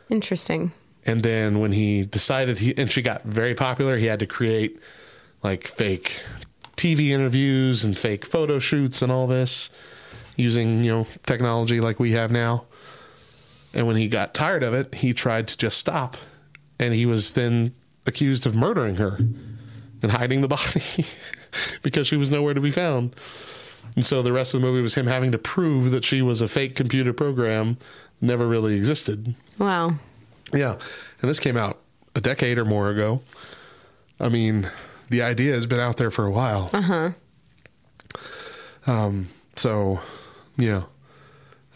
Interesting. 0.09 0.73
And 1.07 1.23
then 1.23 1.59
when 1.61 1.73
he 1.73 2.05
decided 2.05 2.59
he 2.59 2.77
and 2.77 2.90
she 2.90 3.03
got 3.03 3.23
very 3.25 3.55
popular, 3.55 3.97
he 3.97 4.07
had 4.07 4.21
to 4.21 4.27
create 4.27 4.79
like 5.43 5.67
fake 5.67 6.23
TV 6.76 7.08
interviews 7.08 7.84
and 7.84 7.96
fake 7.96 8.24
photo 8.24 8.58
shoots 8.58 9.02
and 9.02 9.10
all 9.10 9.26
this 9.26 9.70
using, 10.37 10.82
you 10.84 10.92
know, 10.92 11.06
technology 11.26 11.80
like 11.80 12.00
we 12.00 12.12
have 12.12 12.30
now. 12.30 12.64
And 13.72 13.87
when 13.87 13.96
he 13.96 14.08
got 14.08 14.34
tired 14.34 14.62
of 14.62 14.74
it, 14.74 14.94
he 14.96 15.12
tried 15.12 15.48
to 15.48 15.56
just 15.56 15.78
stop. 15.78 16.16
And 16.78 16.94
he 16.94 17.06
was 17.06 17.32
then 17.32 17.74
accused 18.06 18.46
of 18.46 18.54
murdering 18.54 18.96
her 18.96 19.18
and 20.02 20.10
hiding 20.10 20.40
the 20.40 20.48
body 20.48 21.06
because 21.82 22.06
she 22.06 22.16
was 22.16 22.30
nowhere 22.30 22.54
to 22.54 22.60
be 22.60 22.70
found. 22.70 23.14
And 23.96 24.04
so 24.04 24.22
the 24.22 24.32
rest 24.32 24.54
of 24.54 24.60
the 24.60 24.66
movie 24.66 24.82
was 24.82 24.94
him 24.94 25.06
having 25.06 25.32
to 25.32 25.38
prove 25.38 25.90
that 25.92 26.04
she 26.04 26.22
was 26.22 26.40
a 26.40 26.48
fake 26.48 26.74
computer 26.74 27.12
program, 27.12 27.78
never 28.20 28.46
really 28.46 28.74
existed. 28.74 29.34
Wow. 29.58 29.94
Yeah. 30.52 30.76
And 31.20 31.30
this 31.30 31.40
came 31.40 31.56
out 31.56 31.80
a 32.14 32.20
decade 32.20 32.58
or 32.58 32.64
more 32.64 32.90
ago. 32.90 33.22
I 34.20 34.28
mean, 34.28 34.70
the 35.11 35.23
idea 35.23 35.53
has 35.55 35.67
been 35.67 35.81
out 35.81 35.97
there 35.97 36.11
for 36.11 36.25
a 36.27 36.31
while. 36.31 36.71
Uh 36.73 36.81
huh. 36.83 37.11
Um, 38.87 39.29
so, 39.57 40.01
yeah. 40.57 40.85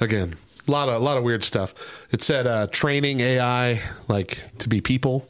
Again, 0.01 0.37
a 0.67 0.71
lot 0.71 0.88
of 0.88 0.95
a 1.01 1.05
lot 1.05 1.17
of 1.17 1.25
weird 1.25 1.43
stuff. 1.43 1.75
It 2.12 2.23
said 2.23 2.47
uh, 2.47 2.69
training 2.69 3.21
AI 3.21 3.81
like 4.07 4.38
to 4.59 4.69
be 4.69 4.81
people. 4.81 5.29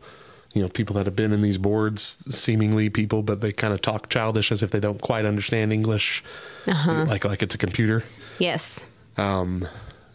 You 0.54 0.62
know, 0.62 0.68
people 0.68 0.94
that 0.96 1.06
have 1.06 1.14
been 1.14 1.32
in 1.32 1.40
these 1.40 1.56
boards, 1.58 2.02
seemingly 2.34 2.90
people, 2.90 3.22
but 3.22 3.40
they 3.40 3.52
kind 3.52 3.72
of 3.72 3.80
talk 3.80 4.08
childish 4.10 4.50
as 4.50 4.62
if 4.62 4.70
they 4.70 4.80
don't 4.80 5.00
quite 5.00 5.24
understand 5.24 5.72
English, 5.72 6.24
Uh 6.66 6.72
huh. 6.74 7.04
like 7.06 7.24
like 7.24 7.42
it's 7.42 7.54
a 7.54 7.58
computer. 7.58 8.02
Yes. 8.38 8.80
Um, 9.16 9.66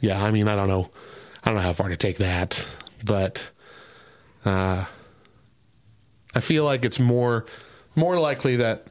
yeah, 0.01 0.21
I 0.23 0.31
mean, 0.31 0.47
I 0.47 0.55
don't 0.55 0.67
know, 0.67 0.89
I 1.43 1.49
don't 1.49 1.55
know 1.55 1.61
how 1.63 1.73
far 1.73 1.89
to 1.89 1.95
take 1.97 2.17
that, 2.17 2.63
but 3.03 3.47
uh, 4.45 4.85
I 6.35 6.39
feel 6.41 6.63
like 6.65 6.83
it's 6.83 6.99
more 6.99 7.45
more 7.95 8.19
likely 8.19 8.55
that 8.57 8.87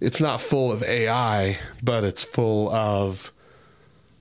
it's 0.00 0.20
not 0.20 0.40
full 0.40 0.70
of 0.72 0.82
AI, 0.82 1.58
but 1.82 2.04
it's 2.04 2.22
full 2.22 2.70
of 2.70 3.32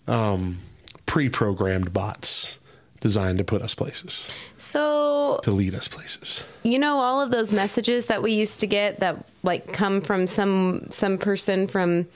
um, 0.08 0.58
pre-programmed 1.06 1.92
bots 1.94 2.60
designed 3.02 3.38
to 3.38 3.44
put 3.44 3.62
us 3.62 3.76
places, 3.76 4.28
So, 4.58 5.40
to 5.44 5.52
lead 5.52 5.76
us 5.76 5.88
places. 5.88 6.44
you 6.64 6.80
know 6.80 6.98
all 6.98 7.22
of 7.22 7.30
those 7.30 7.54
messages 7.54 8.08
that 8.08 8.24
we 8.24 8.32
used 8.32 8.60
to 8.62 8.68
get 8.68 9.00
that 9.02 9.24
like 9.44 9.72
come 9.74 10.02
from 10.02 10.26
some 10.26 10.88
some 10.90 11.18
person 11.20 11.68
from 11.68 12.08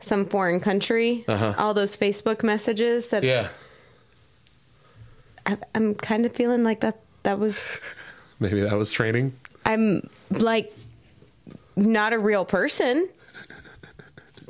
some 0.00 0.24
foreign 0.26 0.58
country, 0.60 1.24
Uh-huh. 1.28 1.54
all 1.58 1.74
those 1.74 1.96
Facebook 1.96 2.42
messages 2.42 3.08
that 3.08 3.22
Yeah, 3.24 3.48
I, 5.46 5.58
I'm 5.74 5.94
kind 5.94 6.24
of 6.24 6.34
feeling 6.34 6.62
like 6.64 6.80
that 6.80 6.98
that 7.24 7.38
was 7.38 7.58
maybe 8.40 8.60
that 8.62 8.76
was 8.76 8.90
training. 8.92 9.32
I'm 9.66 10.08
like 10.30 10.72
not 11.76 12.12
a 12.12 12.18
real 12.18 12.44
person. 12.44 13.08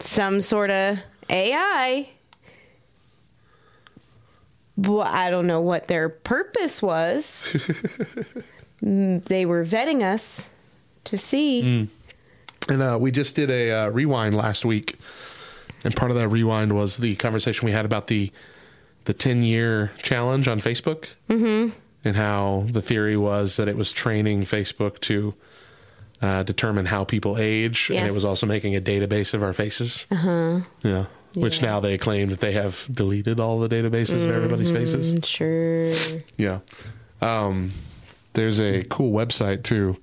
Some 0.01 0.43
sort 0.43 0.71
of 0.71 0.99
AI 1.31 2.09
Well, 4.77 5.03
I 5.03 5.31
don't 5.31 5.47
know 5.47 5.61
what 5.61 5.87
their 5.87 6.09
purpose 6.09 6.83
was. 6.83 7.25
Mm, 8.83 9.23
they 9.27 9.47
were 9.47 9.65
vetting 9.65 10.03
us 10.03 10.51
to 11.05 11.17
see. 11.17 11.61
And 12.69 12.83
uh, 12.83 12.99
we 13.01 13.13
just 13.13 13.37
did 13.37 13.51
a 13.51 13.71
uh, 13.71 13.89
rewind 13.91 14.37
last 14.37 14.65
week, 14.65 14.99
and 15.85 15.95
part 15.95 16.11
of 16.11 16.17
that 16.17 16.29
rewind 16.29 16.73
was 16.73 16.97
the 16.97 17.15
conversation 17.17 17.65
we 17.65 17.73
had 17.73 17.85
about 17.85 18.09
the 18.09 18.33
the 19.05 19.15
ten 19.15 19.43
year 19.43 19.93
challenge 20.03 20.49
on 20.49 20.61
Facebook, 20.61 21.07
mm-hmm. 21.29 21.77
and 22.05 22.17
how 22.17 22.67
the 22.71 22.83
theory 22.83 23.17
was 23.17 23.57
that 23.57 23.69
it 23.69 23.77
was 23.77 23.93
training 23.93 24.43
Facebook 24.43 25.01
to 25.01 25.35
uh, 26.23 26.43
determine 26.45 26.87
how 26.87 27.05
people 27.05 27.37
age, 27.39 27.91
and 27.93 28.07
it 28.07 28.13
was 28.15 28.25
also 28.25 28.47
making 28.47 28.77
a 28.77 28.81
database 28.81 29.35
of 29.35 29.43
our 29.43 29.53
faces. 29.53 30.07
Uh 30.11 30.15
huh. 30.15 30.61
Yeah. 30.83 31.05
Which 31.35 31.63
now 31.63 31.81
they 31.81 31.97
claim 31.99 32.29
that 32.29 32.41
they 32.41 32.53
have 32.53 32.87
deleted 32.93 33.41
all 33.41 33.59
the 33.59 33.69
databases 33.69 34.23
of 34.23 34.31
everybody's 34.31 34.71
faces. 34.71 35.15
Mm, 35.15 35.25
Sure. 35.25 36.21
Yeah. 36.37 36.61
Um, 37.23 37.71
there's 38.35 38.61
a 38.61 38.83
cool 38.85 39.13
website 39.13 39.63
too 39.63 39.97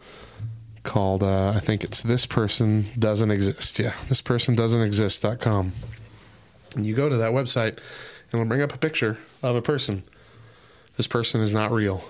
called, 0.83 1.21
uh, 1.21 1.49
I 1.55 1.59
think 1.59 1.83
it's 1.83 2.01
This 2.01 2.25
Person 2.25 2.87
Doesn't 2.97 3.29
Exist. 3.29 3.77
Yeah. 3.77 3.93
This 4.07 4.21
Person 4.21 4.55
Doesn't 4.55 4.81
Exist.com. 4.81 5.71
And 6.75 6.85
you 6.85 6.95
go 6.95 7.09
to 7.09 7.17
that 7.17 7.31
website 7.31 7.77
and 7.77 8.33
it'll 8.33 8.45
bring 8.45 8.61
up 8.63 8.73
a 8.73 8.77
picture 8.79 9.19
of 9.43 9.55
a 9.55 9.61
person. 9.61 10.01
This 10.97 11.05
person 11.07 11.41
is 11.41 11.53
not 11.53 11.71
real. 11.71 12.03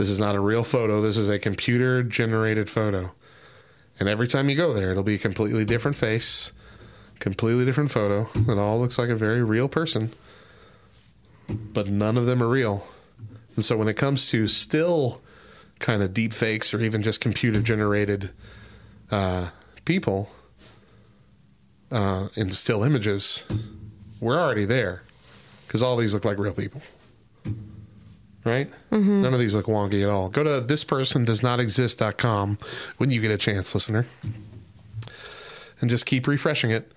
This 0.00 0.10
is 0.10 0.18
not 0.18 0.34
a 0.34 0.40
real 0.40 0.64
photo. 0.64 1.00
This 1.00 1.16
is 1.16 1.28
a 1.28 1.38
computer 1.38 2.02
generated 2.02 2.68
photo. 2.68 3.12
And 3.98 4.08
every 4.08 4.26
time 4.26 4.48
you 4.48 4.56
go 4.56 4.72
there, 4.72 4.90
it'll 4.90 5.02
be 5.02 5.14
a 5.14 5.18
completely 5.18 5.64
different 5.64 5.96
face, 5.96 6.52
completely 7.18 7.66
different 7.66 7.90
photo 7.90 8.26
It 8.34 8.58
all 8.58 8.80
looks 8.80 8.98
like 8.98 9.10
a 9.10 9.16
very 9.16 9.42
real 9.42 9.68
person 9.68 10.14
but 11.50 11.88
none 11.88 12.16
of 12.16 12.26
them 12.26 12.42
are 12.42 12.48
real. 12.48 12.86
And 13.56 13.64
so 13.64 13.76
when 13.76 13.88
it 13.88 13.94
comes 13.94 14.28
to 14.30 14.46
still 14.48 15.20
kind 15.78 16.02
of 16.02 16.14
deep 16.14 16.32
fakes 16.32 16.72
or 16.74 16.80
even 16.80 17.02
just 17.02 17.20
computer 17.20 17.60
generated 17.60 18.30
uh, 19.10 19.48
people 19.84 20.30
uh, 21.90 22.28
in 22.36 22.50
still 22.50 22.84
images, 22.84 23.42
we're 24.20 24.38
already 24.38 24.64
there 24.64 25.02
because 25.66 25.82
all 25.82 25.96
these 25.96 26.14
look 26.14 26.24
like 26.24 26.38
real 26.38 26.54
people. 26.54 26.82
Right? 28.44 28.70
None 28.90 29.34
of 29.34 29.38
these 29.38 29.54
look 29.54 29.66
wonky 29.66 30.02
at 30.02 30.08
all. 30.08 30.30
Go 30.30 30.42
to 30.42 30.62
thispersondoesnotexist.com 30.66 32.58
when 32.96 33.10
you 33.10 33.20
get 33.20 33.30
a 33.30 33.36
chance, 33.38 33.74
listener. 33.74 34.06
And 35.80 35.90
just 35.90 36.06
keep 36.06 36.26
refreshing 36.26 36.70
it. 36.70 36.90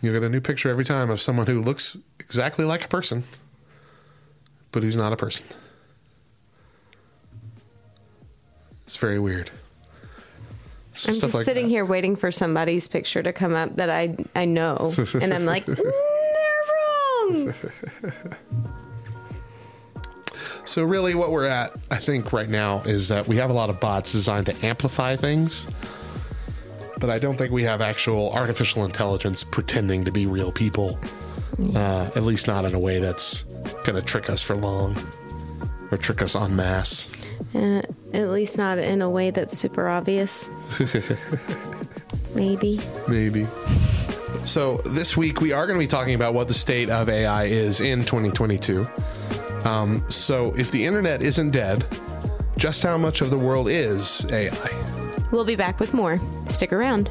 You'll 0.00 0.14
get 0.14 0.24
a 0.24 0.28
new 0.28 0.40
picture 0.40 0.68
every 0.70 0.84
time 0.84 1.08
of 1.10 1.22
someone 1.22 1.46
who 1.46 1.62
looks 1.62 1.96
exactly 2.18 2.64
like 2.64 2.84
a 2.84 2.88
person 2.88 3.22
but 4.72 4.82
who's 4.82 4.96
not 4.96 5.12
a 5.12 5.16
person. 5.16 5.44
It's 8.84 8.96
very 8.96 9.18
weird. 9.18 9.50
I'm 11.06 11.14
just 11.14 11.34
like 11.34 11.44
sitting 11.44 11.66
that. 11.66 11.70
here 11.70 11.84
waiting 11.86 12.16
for 12.16 12.30
somebody's 12.30 12.88
picture 12.88 13.22
to 13.22 13.32
come 13.32 13.54
up 13.54 13.76
that 13.76 13.88
I 13.88 14.16
I 14.34 14.44
know, 14.44 14.92
and 15.20 15.32
I'm 15.32 15.46
like, 15.46 15.64
"Mm, 15.64 15.76
they're 15.76 16.64
wrong. 17.30 17.54
So 20.64 20.84
really, 20.84 21.14
what 21.14 21.32
we're 21.32 21.46
at, 21.46 21.72
I 21.90 21.96
think, 21.96 22.32
right 22.32 22.48
now 22.48 22.82
is 22.82 23.08
that 23.08 23.26
we 23.26 23.36
have 23.36 23.50
a 23.50 23.52
lot 23.52 23.68
of 23.68 23.80
bots 23.80 24.12
designed 24.12 24.46
to 24.46 24.66
amplify 24.66 25.16
things, 25.16 25.66
but 26.98 27.10
I 27.10 27.18
don't 27.18 27.36
think 27.36 27.52
we 27.52 27.64
have 27.64 27.80
actual 27.80 28.32
artificial 28.32 28.84
intelligence 28.84 29.44
pretending 29.44 30.04
to 30.04 30.12
be 30.12 30.26
real 30.26 30.52
people. 30.52 30.98
Uh, 31.74 32.10
at 32.16 32.22
least 32.22 32.46
not 32.46 32.64
in 32.64 32.74
a 32.74 32.78
way 32.78 32.98
that's 32.98 33.42
going 33.84 33.94
to 33.94 34.02
trick 34.02 34.30
us 34.30 34.42
for 34.42 34.56
long 34.56 34.96
or 35.90 35.98
trick 35.98 36.22
us 36.22 36.34
en 36.34 36.56
masse. 36.56 37.08
Uh, 37.54 37.82
at 38.14 38.28
least 38.30 38.56
not 38.56 38.78
in 38.78 39.02
a 39.02 39.10
way 39.10 39.30
that's 39.30 39.58
super 39.58 39.86
obvious. 39.88 40.48
Maybe. 42.34 42.80
Maybe. 43.06 43.46
So 44.46 44.78
this 44.78 45.16
week 45.16 45.40
we 45.40 45.52
are 45.52 45.66
going 45.66 45.78
to 45.78 45.84
be 45.84 45.88
talking 45.88 46.14
about 46.14 46.34
what 46.34 46.48
the 46.48 46.54
state 46.54 46.88
of 46.88 47.08
AI 47.08 47.44
is 47.44 47.80
in 47.80 48.00
2022. 48.00 48.86
Um, 49.64 50.04
so 50.08 50.54
if 50.56 50.70
the 50.70 50.84
internet 50.84 51.22
isn't 51.22 51.50
dead, 51.50 51.86
just 52.56 52.82
how 52.82 52.98
much 52.98 53.20
of 53.20 53.30
the 53.30 53.38
world 53.38 53.68
is 53.68 54.24
AI? 54.30 55.28
We'll 55.30 55.44
be 55.44 55.56
back 55.56 55.80
with 55.80 55.94
more. 55.94 56.20
Stick 56.48 56.72
around. 56.72 57.10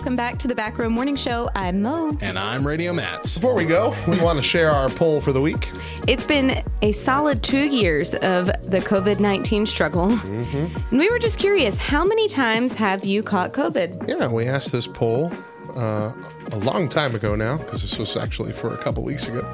Welcome 0.00 0.16
back 0.16 0.38
to 0.38 0.48
the 0.48 0.54
Back 0.54 0.78
Row 0.78 0.88
Morning 0.88 1.14
Show. 1.14 1.50
I'm 1.54 1.82
Mo. 1.82 2.16
And 2.22 2.38
I'm 2.38 2.66
Radio 2.66 2.94
Matt. 2.94 3.24
Before 3.34 3.54
we 3.54 3.66
go, 3.66 3.94
we 4.08 4.18
want 4.18 4.38
to 4.38 4.42
share 4.42 4.70
our 4.70 4.88
poll 4.88 5.20
for 5.20 5.30
the 5.30 5.42
week. 5.42 5.70
It's 6.08 6.24
been 6.24 6.64
a 6.80 6.92
solid 6.92 7.42
two 7.42 7.64
years 7.64 8.14
of 8.14 8.46
the 8.46 8.78
COVID 8.78 9.20
19 9.20 9.66
struggle. 9.66 10.10
And 10.10 10.98
we 10.98 11.10
were 11.10 11.18
just 11.18 11.38
curious 11.38 11.76
how 11.76 12.02
many 12.02 12.28
times 12.28 12.72
have 12.72 13.04
you 13.04 13.22
caught 13.22 13.52
COVID? 13.52 14.08
Yeah, 14.08 14.28
we 14.28 14.46
asked 14.46 14.72
this 14.72 14.86
poll 14.86 15.30
uh, 15.76 16.14
a 16.50 16.56
long 16.56 16.88
time 16.88 17.14
ago 17.14 17.34
now, 17.34 17.58
because 17.58 17.82
this 17.82 17.98
was 17.98 18.16
actually 18.16 18.54
for 18.54 18.72
a 18.72 18.78
couple 18.78 19.04
weeks 19.04 19.28
ago. 19.28 19.46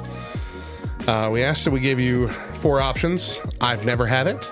Uh, 1.09 1.29
we 1.29 1.43
asked 1.43 1.65
that 1.65 1.71
we 1.71 1.81
give 1.81 1.99
you 1.99 2.29
four 2.61 2.79
options. 2.79 3.41
I've 3.59 3.83
never 3.83 4.07
had 4.07 4.27
it. 4.27 4.49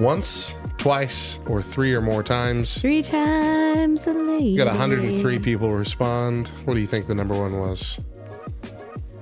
Once, 0.00 0.56
twice, 0.86 1.40
or 1.48 1.60
three 1.60 1.92
or 1.94 2.00
more 2.00 2.22
times. 2.22 2.80
Three 2.80 3.02
times 3.02 4.06
a 4.06 4.12
lady. 4.12 4.52
We 4.52 4.56
got 4.56 4.68
103 4.68 5.40
people 5.40 5.72
respond. 5.72 6.46
What 6.64 6.74
do 6.74 6.80
you 6.80 6.86
think 6.86 7.08
the 7.08 7.14
number 7.14 7.34
one 7.36 7.58
was? 7.58 7.98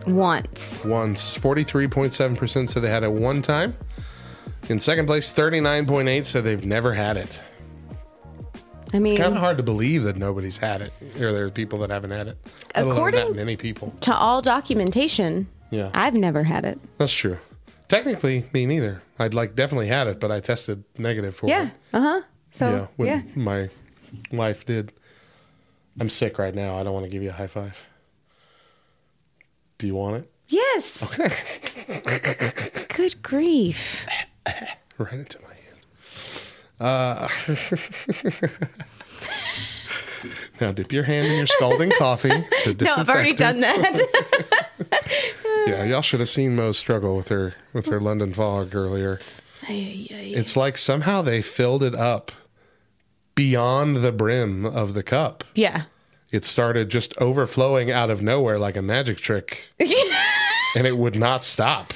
Once. 0.07 0.85
Once. 0.85 1.39
43.7% 1.39 2.69
said 2.69 2.83
they 2.83 2.91
had 2.91 3.03
it 3.03 3.11
one 3.11 3.41
time. 3.41 3.75
In 4.69 4.79
second 4.79 5.07
place, 5.07 5.33
39.8 5.33 6.25
said 6.27 6.45
they've 6.45 6.67
never 6.67 6.93
had 6.93 7.17
it. 7.17 7.41
I 8.93 8.99
mean, 8.99 9.17
Kind 9.17 9.33
of 9.33 9.41
hard 9.41 9.57
to 9.57 9.63
believe 9.63 10.03
that 10.03 10.19
nobody's 10.19 10.59
had 10.59 10.83
it, 10.83 10.93
or 11.19 11.33
there 11.33 11.47
are 11.47 11.51
people 11.51 11.79
that 11.79 11.89
haven't 11.89 12.11
had 12.11 12.29
it. 12.29 12.37
According- 12.75 13.29
that 13.29 13.37
many 13.37 13.57
people. 13.57 13.95
to 14.03 14.15
all 14.15 14.43
documentation, 14.43 15.47
Yeah. 15.71 15.89
I've 15.95 16.15
never 16.15 16.43
had 16.43 16.67
it. 16.67 16.79
That's 16.99 17.13
true. 17.13 17.39
Technically, 17.89 18.45
me 18.53 18.67
neither. 18.67 19.03
I'd 19.19 19.35
like 19.35 19.55
definitely 19.55 19.89
had 19.89 20.07
it, 20.07 20.19
but 20.21 20.31
I 20.33 20.41
tested 20.41 20.85
negative 20.99 21.37
for 21.37 21.49
Yeah. 21.49 21.67
it. 21.67 21.73
Uh 21.93 22.01
huh. 22.01 22.23
So, 22.51 22.89
yeah, 22.99 23.05
yeah. 23.07 23.23
when 23.35 23.45
my 23.45 23.71
wife 24.33 24.65
did. 24.65 24.93
I'm 26.01 26.09
sick 26.09 26.39
right 26.39 26.55
now. 26.55 26.77
I 26.79 26.83
don't 26.83 26.93
want 26.95 27.05
to 27.05 27.11
give 27.11 27.23
you 27.23 27.29
a 27.31 27.33
high 27.33 27.47
five. 27.47 27.79
Do 29.79 29.87
you 29.87 29.95
want 29.95 30.17
it? 30.17 30.31
Yes. 30.49 31.03
Okay. 31.03 31.33
Good 32.97 33.23
grief. 33.23 34.07
Right 34.99 35.13
into 35.13 35.39
my 35.43 35.49
hand. 35.49 37.29
Uh, 37.29 37.29
now 40.61 40.73
dip 40.73 40.93
your 40.93 41.05
hand 41.05 41.27
in 41.27 41.37
your 41.37 41.47
scalding 41.47 41.91
coffee. 41.99 42.45
To 42.65 42.75
No, 42.81 42.95
I've 42.97 43.09
already 43.09 43.35
done 43.35 43.61
that. 43.61 44.69
Yeah, 45.67 45.85
y'all 45.85 46.03
should 46.03 46.21
have 46.21 46.29
seen 46.29 46.57
Mo 46.57 46.73
struggle 46.73 47.17
with 47.17 47.29
her 47.29 47.55
with 47.73 47.87
her 47.87 47.99
London 47.99 48.35
fog 48.35 48.75
earlier. 48.75 49.19
It's 49.67 50.57
like 50.57 50.77
somehow 50.77 51.23
they 51.23 51.41
filled 51.41 51.83
it 51.83 51.95
up 51.95 52.31
beyond 53.35 53.97
the 53.97 54.13
brim 54.13 54.67
of 54.67 54.93
the 54.93 55.03
cup. 55.03 55.43
Yeah. 55.55 55.85
It 56.33 56.45
started 56.45 56.91
just 56.91 57.17
overflowing 57.19 57.91
out 57.91 58.11
of 58.11 58.21
nowhere 58.21 58.59
like 58.59 58.77
a 58.77 58.83
magic 58.83 59.17
trick. 59.19 59.71
and 59.81 60.87
it 60.87 60.99
would 60.99 61.17
not 61.17 61.45
stop. 61.45 61.95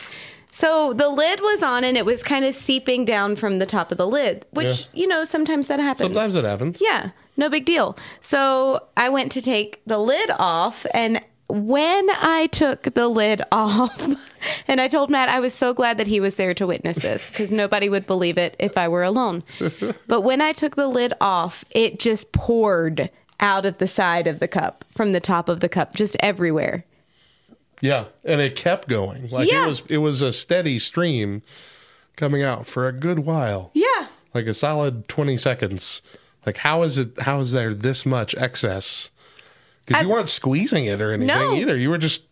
So 0.59 0.93
the 0.93 1.09
lid 1.09 1.41
was 1.41 1.63
on 1.63 1.85
and 1.85 1.97
it 1.97 2.05
was 2.05 2.21
kind 2.25 2.45
of 2.45 2.53
seeping 2.53 3.05
down 3.05 3.37
from 3.37 3.61
the 3.61 3.67
top 3.67 3.93
of 3.93 3.99
the 3.99 4.09
lid, 4.09 4.45
which, 4.51 4.81
Yeah. 4.81 4.87
you 4.93 5.07
know, 5.07 5.23
sometimes 5.23 5.69
that 5.69 5.79
happens. 5.79 6.13
Sometimes 6.13 6.35
it 6.35 6.45
happens. 6.45 6.81
Yeah, 6.81 7.11
no 7.37 7.49
big 7.49 7.65
deal. 7.65 7.97
So 8.21 8.83
I 8.97 9.09
went 9.09 9.31
to 9.33 9.41
take 9.41 9.81
the 9.87 9.99
lid 9.99 10.31
off, 10.37 10.85
and 10.93 11.21
when 11.49 12.09
I 12.11 12.49
took 12.51 12.83
the 12.95 13.07
lid 13.07 13.41
off, 13.53 14.03
and 14.67 14.81
I 14.81 14.89
told 14.89 15.11
Matt 15.11 15.29
I 15.29 15.39
was 15.39 15.55
so 15.55 15.73
glad 15.73 15.97
that 15.99 16.09
he 16.09 16.19
was 16.19 16.35
there 16.35 16.55
to 16.55 16.67
witness 16.67 16.97
this 16.97 17.31
because 17.31 17.53
nobody 17.53 17.89
would 17.89 18.07
believe 18.09 18.37
it 18.37 18.57
if 18.59 18.77
I 18.77 18.89
were 18.89 19.05
alone. 19.05 19.45
but 20.09 20.23
when 20.23 20.41
I 20.41 20.51
took 20.53 20.75
the 20.75 20.89
lid 20.89 21.13
off, 21.21 21.65
it 21.71 22.01
just 22.01 22.33
poured 22.33 23.11
out 23.39 23.65
of 23.65 23.79
the 23.79 23.87
side 23.87 24.27
of 24.27 24.41
the 24.41 24.49
cup, 24.49 24.85
from 24.91 25.13
the 25.13 25.21
top 25.21 25.49
of 25.49 25.61
the 25.61 25.69
cup, 25.69 25.95
just 25.95 26.17
everywhere. 26.19 26.85
Yeah, 27.81 28.07
and 28.25 28.41
it 28.41 28.57
kept 28.57 28.89
going. 28.89 29.29
Like 29.31 29.51
Yeah. 29.51 29.65
it 29.65 29.69
was 29.69 29.83
it 29.89 29.99
was 29.99 30.23
a 30.23 30.33
steady 30.33 30.79
stream 30.79 31.43
coming 32.17 32.43
out 32.43 32.67
for 32.67 32.89
a 32.89 32.93
good 32.93 33.21
while. 33.21 33.71
Yeah. 33.75 34.07
Like 34.35 34.47
a 34.47 34.55
solid 34.55 35.09
20 35.09 35.37
seconds. 35.37 36.03
Like 36.45 36.57
how 36.59 36.83
is 36.83 36.99
it 36.99 37.21
how 37.21 37.39
is 37.41 37.53
there 37.53 37.73
this 37.75 38.05
much 38.05 38.35
excess? 38.37 39.11
Cuz 39.87 40.03
you 40.03 40.09
weren't 40.09 40.29
squeezing 40.29 40.85
it 40.87 41.01
or 41.01 41.13
anything 41.13 41.29
No. 41.29 41.55
either. 41.55 41.77
You 41.77 41.91
were 41.91 41.99
just 41.99 42.23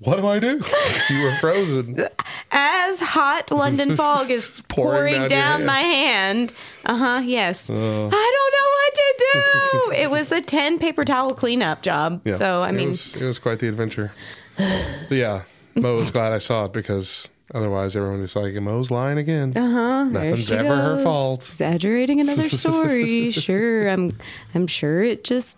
what 0.00 0.16
do 0.16 0.26
I 0.28 0.38
do? 0.38 0.62
you 1.10 1.22
were 1.22 1.36
frozen. 1.40 2.06
As 2.52 3.00
hot 3.00 3.50
London 3.50 3.96
fog 4.00 4.30
is 4.30 4.46
Pouring 4.68 5.14
pouring, 5.14 5.28
down 5.28 5.28
down, 5.28 5.52
hand. 5.60 5.66
my 5.66 5.80
hand. 5.80 6.52
Uh 6.86 6.96
huh. 6.96 7.20
Yes. 7.24 7.68
Oh. 7.70 7.74
I 8.12 8.32
don't 8.36 8.52
know 8.58 8.68
what 8.78 8.94
to 8.94 9.14
do. 9.18 9.92
it 10.02 10.10
was 10.10 10.30
a 10.32 10.40
ten 10.40 10.78
paper 10.78 11.04
towel 11.04 11.34
cleanup 11.34 11.82
job. 11.82 12.20
Yeah. 12.24 12.36
So 12.36 12.62
I 12.62 12.68
it 12.70 12.72
mean, 12.72 12.88
was, 12.90 13.14
it 13.16 13.24
was 13.24 13.38
quite 13.38 13.58
the 13.60 13.68
adventure. 13.68 14.12
But 14.58 15.14
yeah, 15.14 15.42
Mo 15.76 15.96
was 15.96 16.10
glad 16.10 16.32
I 16.32 16.38
saw 16.38 16.64
it 16.66 16.72
because 16.72 17.28
otherwise 17.54 17.94
everyone 17.96 18.20
was 18.20 18.34
like, 18.36 18.52
Mo's 18.54 18.90
lying 18.90 19.18
again. 19.18 19.56
uh 19.56 19.70
huh. 19.70 20.04
Nothing's 20.04 20.50
ever 20.50 20.74
her 20.76 21.02
fault. 21.02 21.46
Exaggerating 21.48 22.20
another 22.20 22.48
story. 22.48 23.30
sure. 23.32 23.88
I'm. 23.88 24.16
I'm 24.54 24.66
sure 24.66 25.02
it 25.02 25.24
just 25.24 25.56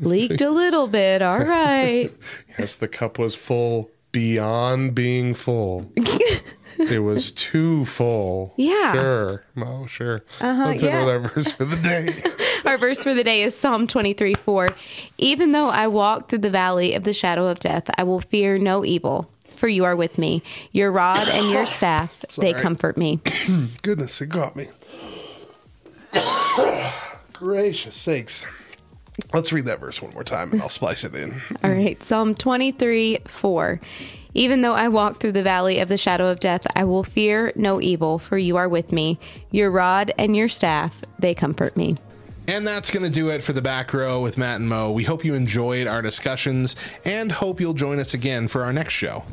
leaked 0.00 0.40
a 0.40 0.50
little 0.50 0.86
bit. 0.86 1.22
All 1.22 1.38
right. 1.44 2.10
Yes, 2.58 2.76
the 2.76 2.88
cup 2.88 3.18
was 3.18 3.34
full 3.34 3.90
beyond 4.12 4.94
being 4.94 5.34
full. 5.34 5.90
it 6.78 7.02
was 7.02 7.32
too 7.32 7.84
full. 7.86 8.54
Yeah. 8.56 8.92
Sure, 8.94 9.44
Mo, 9.54 9.86
sure. 9.86 10.22
Uh-huh, 10.40 10.66
Let's 10.66 10.82
end 10.82 10.92
yeah. 10.92 11.12
our 11.12 11.18
verse 11.18 11.50
for 11.52 11.64
the 11.64 11.76
day. 11.76 12.22
Our 12.64 12.78
verse 12.78 13.02
for 13.02 13.14
the 13.14 13.24
day 13.24 13.42
is 13.42 13.54
Psalm 13.54 13.86
23 13.86 14.34
4. 14.34 14.68
Even 15.18 15.52
though 15.52 15.68
I 15.68 15.86
walk 15.88 16.28
through 16.28 16.38
the 16.38 16.50
valley 16.50 16.94
of 16.94 17.04
the 17.04 17.12
shadow 17.12 17.46
of 17.46 17.58
death, 17.58 17.88
I 17.96 18.04
will 18.04 18.20
fear 18.20 18.58
no 18.58 18.84
evil, 18.84 19.30
for 19.56 19.68
you 19.68 19.84
are 19.84 19.96
with 19.96 20.18
me. 20.18 20.42
Your 20.72 20.92
rod 20.92 21.28
and 21.28 21.50
your 21.50 21.66
staff, 21.66 22.24
they 22.38 22.52
comfort 22.52 22.96
me. 22.96 23.20
Goodness, 23.82 24.20
it 24.20 24.28
got 24.28 24.56
me. 24.56 24.68
Gracious 27.34 27.94
sakes. 27.94 28.46
Let's 29.32 29.52
read 29.52 29.64
that 29.64 29.80
verse 29.80 30.02
one 30.02 30.12
more 30.12 30.24
time 30.24 30.52
and 30.52 30.60
I'll 30.60 30.68
splice 30.68 31.04
it 31.04 31.14
in. 31.14 31.40
All 31.64 31.70
right, 31.70 32.00
Psalm 32.02 32.34
23 32.34 33.18
4. 33.26 33.80
Even 34.34 34.60
though 34.60 34.74
I 34.74 34.88
walk 34.88 35.18
through 35.18 35.32
the 35.32 35.42
valley 35.42 35.78
of 35.78 35.88
the 35.88 35.96
shadow 35.96 36.26
of 36.26 36.40
death, 36.40 36.66
I 36.76 36.84
will 36.84 37.02
fear 37.02 37.52
no 37.56 37.80
evil, 37.80 38.18
for 38.18 38.36
you 38.36 38.58
are 38.58 38.68
with 38.68 38.92
me. 38.92 39.18
Your 39.50 39.70
rod 39.70 40.12
and 40.18 40.36
your 40.36 40.48
staff, 40.48 41.02
they 41.18 41.34
comfort 41.34 41.74
me. 41.74 41.96
And 42.48 42.66
that's 42.66 42.90
going 42.90 43.02
to 43.02 43.10
do 43.10 43.30
it 43.30 43.42
for 43.42 43.52
the 43.52 43.62
back 43.62 43.92
row 43.92 44.20
with 44.20 44.38
Matt 44.38 44.60
and 44.60 44.68
Mo. 44.68 44.92
We 44.92 45.02
hope 45.02 45.24
you 45.24 45.34
enjoyed 45.34 45.86
our 45.86 46.00
discussions 46.00 46.76
and 47.04 47.32
hope 47.32 47.60
you'll 47.60 47.74
join 47.74 47.98
us 47.98 48.14
again 48.14 48.46
for 48.46 48.62
our 48.62 48.72
next 48.72 48.94
show. 48.94 49.24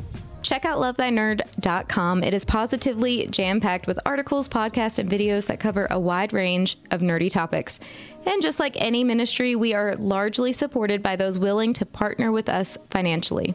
Check 0.42 0.66
out 0.66 0.78
lovethynerd.com. 0.78 2.22
It 2.22 2.34
is 2.34 2.44
positively 2.44 3.26
jam 3.28 3.60
packed 3.60 3.86
with 3.86 3.98
articles, 4.04 4.46
podcasts, 4.46 4.98
and 4.98 5.10
videos 5.10 5.46
that 5.46 5.58
cover 5.58 5.86
a 5.90 5.98
wide 5.98 6.34
range 6.34 6.78
of 6.90 7.00
nerdy 7.00 7.30
topics. 7.30 7.80
And 8.26 8.42
just 8.42 8.60
like 8.60 8.76
any 8.76 9.04
ministry, 9.04 9.56
we 9.56 9.72
are 9.72 9.96
largely 9.96 10.52
supported 10.52 11.02
by 11.02 11.16
those 11.16 11.38
willing 11.38 11.72
to 11.74 11.86
partner 11.86 12.30
with 12.30 12.50
us 12.50 12.76
financially. 12.90 13.54